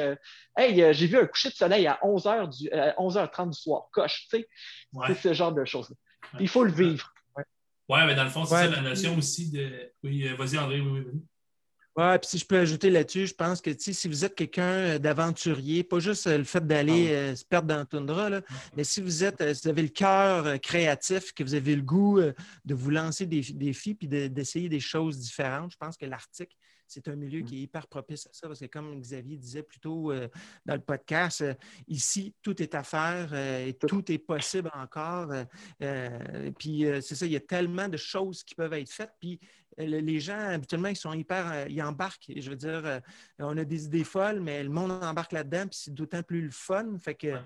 [0.58, 3.88] hey, j'ai vu un coucher de soleil à 11h du, 11h30 du soir.
[3.92, 4.48] Coche, tu sais.
[5.06, 5.94] C'est ce genre de choses.
[6.38, 7.12] Il faut le vivre.
[7.88, 9.92] Oui, mais dans le fond, c'est Ouais, ça la notion aussi de.
[10.02, 11.22] Oui, vas-y, André, oui, oui, vas-y.
[11.96, 14.98] Ouais, puis si je peux ajouter là-dessus, je pense que si vous êtes quelqu'un euh,
[14.98, 18.40] d'aventurier, pas juste euh, le fait d'aller euh, se perdre dans la toundra, là,
[18.76, 22.20] mais si vous êtes, si vous avez le cœur créatif, que vous avez le goût
[22.64, 26.56] de vous lancer des défis puis de- d'essayer des choses différentes, je pense que l'Arctique,
[26.86, 29.80] c'est un milieu qui est hyper propice à ça parce que comme Xavier disait plus
[29.80, 30.28] tôt euh,
[30.66, 31.54] dans le podcast, euh,
[31.88, 35.32] ici, tout est à faire euh, et tout est possible encore.
[36.58, 39.12] puis c'est ça, il y a tellement de choses qui peuvent être faites.
[39.20, 41.50] Puis le- les gens, habituellement, ils sont hyper.
[41.52, 42.32] euh, ils embarquent.
[42.36, 43.00] Je veux dire, euh,
[43.38, 46.50] on a des idées folles, mais le monde embarque là-dedans, puis c'est d'autant plus le
[46.50, 46.96] fun.
[46.98, 47.40] Fait que Ouais.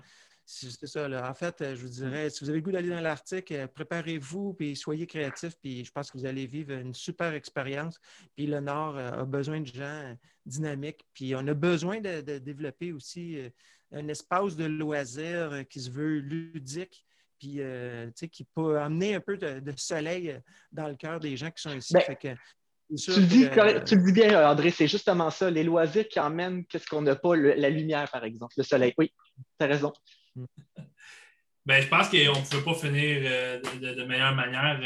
[0.45, 1.07] c'est ça.
[1.07, 1.29] là.
[1.29, 3.67] En fait, euh, je vous dirais, si vous avez le goût d'aller dans l'Arctique, euh,
[3.67, 7.99] préparez-vous, puis soyez créatifs, puis je pense que vous allez vivre une super expérience.
[8.35, 10.13] Puis le Nord euh, a besoin de gens euh,
[10.45, 13.49] dynamiques, puis on a besoin de, de développer aussi euh,
[13.91, 17.05] un espace de loisirs euh, qui se veut ludique
[17.39, 20.39] puis euh, tu sais, qui peut amener un peu de, de soleil euh,
[20.71, 21.93] dans le cœur des gens qui sont ici.
[21.93, 22.27] Ben, Fait que,
[22.95, 25.49] Tu le, dis, que, correct- tu le dis bien, André, c'est justement ça.
[25.49, 28.93] Les loisirs qui emmènent qu'est-ce qu'on n'a pas, le- la lumière, par exemple, le soleil.
[28.97, 29.13] Oui,
[29.59, 29.93] tu as raison.
[31.65, 34.79] Ben, je pense qu'on ne pouvait pas finir euh, de, de- de meilleure manière.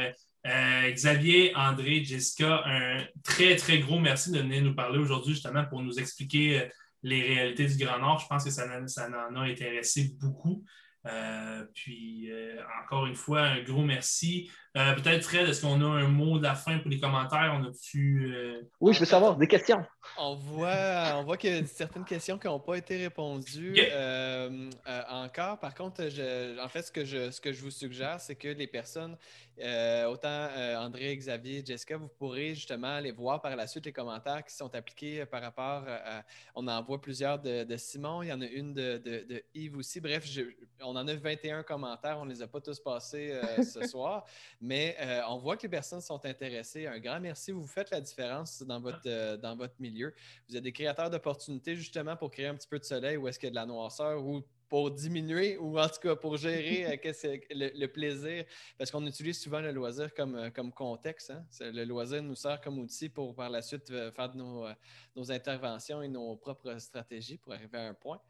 [0.46, 5.64] Euh, Xavier, André, Jessica, un très, très gros merci de venir nous parler aujourd'hui justement
[5.64, 6.68] pour nous expliquer
[7.02, 8.20] les réalités du Grand Nord.
[8.20, 10.66] Je pense que ça, ça en a intéressé beaucoup.
[11.06, 14.50] Euh, puis, euh, encore une fois, un gros merci.
[14.76, 17.56] Euh, Peut-être, Fred, est-ce qu'on a un mot de la fin pour les commentaires?
[17.60, 18.34] On a-tu.
[18.36, 19.86] euh, Oui, je veux savoir, des questions.
[20.18, 23.94] On voit, on voit qu'il y a certaines questions qui n'ont pas été répondues Yeah.
[23.94, 25.60] euh, euh, encore.
[25.60, 28.48] Par contre, je- en fait, ce que je, ce que je vous suggère, c'est que
[28.48, 29.16] les personnes,
[29.62, 30.28] euh, autant
[30.58, 34.56] euh, André, Xavier, Jessica, vous pourrez justement aller voir par la suite les commentaires qui
[34.56, 36.24] sont appliqués par rapport à.
[36.56, 39.44] On en voit plusieurs de, de Simon, il y en a une de, de- de
[39.54, 40.02] Yves aussi.
[40.02, 40.42] Bref, je-
[40.82, 44.26] on en a 21 commentaires, on ne les a pas tous passés euh, ce soir,
[44.64, 46.88] mais euh, on voit que les personnes sont intéressées.
[46.88, 50.14] Un grand merci, vous faites la différence dans votre, euh, dans votre milieu.
[50.48, 53.38] Vous êtes des créateurs d'opportunités justement pour créer un petit peu de soleil où est-ce
[53.38, 56.86] qu'il y a de la noirceur ou pour diminuer ou en tout cas pour gérer
[56.86, 58.46] euh, le, le plaisir?
[58.78, 61.32] Parce qu'on utilise souvent le loisir comme, comme contexte.
[61.32, 61.46] hein.
[61.60, 64.74] Le loisir nous sert comme outil pour par la suite euh, faire de nos, euh,
[65.16, 68.22] nos interventions et nos propres stratégies pour arriver à un point.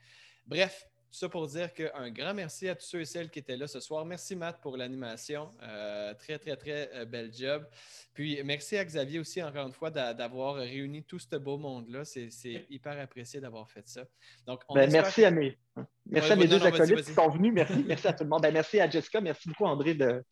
[0.45, 3.67] Bref, ça pour dire qu'un grand merci à tous ceux et celles qui étaient là
[3.67, 4.03] ce soir.
[4.05, 5.51] Merci Matt pour l'animation.
[5.61, 7.65] Euh, très, très, très euh, bel job.
[8.13, 12.03] Puis merci à Xavier aussi, encore une fois, d'a- d'avoir réuni tout ce beau monde-là.
[12.05, 14.03] C'est c'est hyper apprécié d'avoir fait ça.
[14.47, 15.57] Donc, on Ben, merci à mes,
[16.05, 17.53] merci Ouais, à mes deux acolytes qui sont venus.
[17.53, 18.41] Merci, merci à tout le monde.
[18.41, 19.21] Ben, merci à Jessica.
[19.21, 20.23] Merci beaucoup, André, de,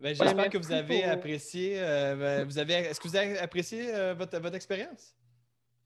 [0.00, 1.80] Ben, J'espère que vous avez pour- apprécié.
[1.80, 5.14] euh, ben, vous avez, Est-ce que vous avez apprécié euh, votre, votre expérience?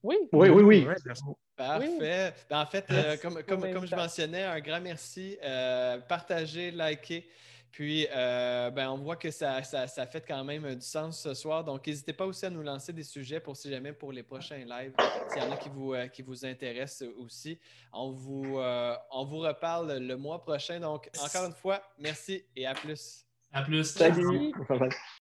[0.02, 0.16] Oui.
[0.32, 0.86] Oui, oui, oui.
[1.06, 1.22] Merci.
[1.66, 2.32] Parfait.
[2.48, 5.36] Ben, en fait, euh, comme, comme, comme je mentionnais, un grand merci.
[5.42, 7.28] Euh, partagez, likez.
[7.70, 11.34] Puis, euh, ben, on voit que ça, ça, ça fait quand même du sens ce
[11.34, 11.62] soir.
[11.62, 14.64] Donc, n'hésitez pas aussi à nous lancer des sujets pour si jamais pour les prochains
[14.64, 14.92] lives,
[15.28, 17.58] s'il y en a qui vous, euh, qui vous intéressent aussi.
[17.92, 20.80] On vous, euh, on vous reparle le mois prochain.
[20.80, 23.24] Donc, encore une fois, merci et à plus.
[23.52, 23.84] À plus.
[23.84, 24.52] Salut.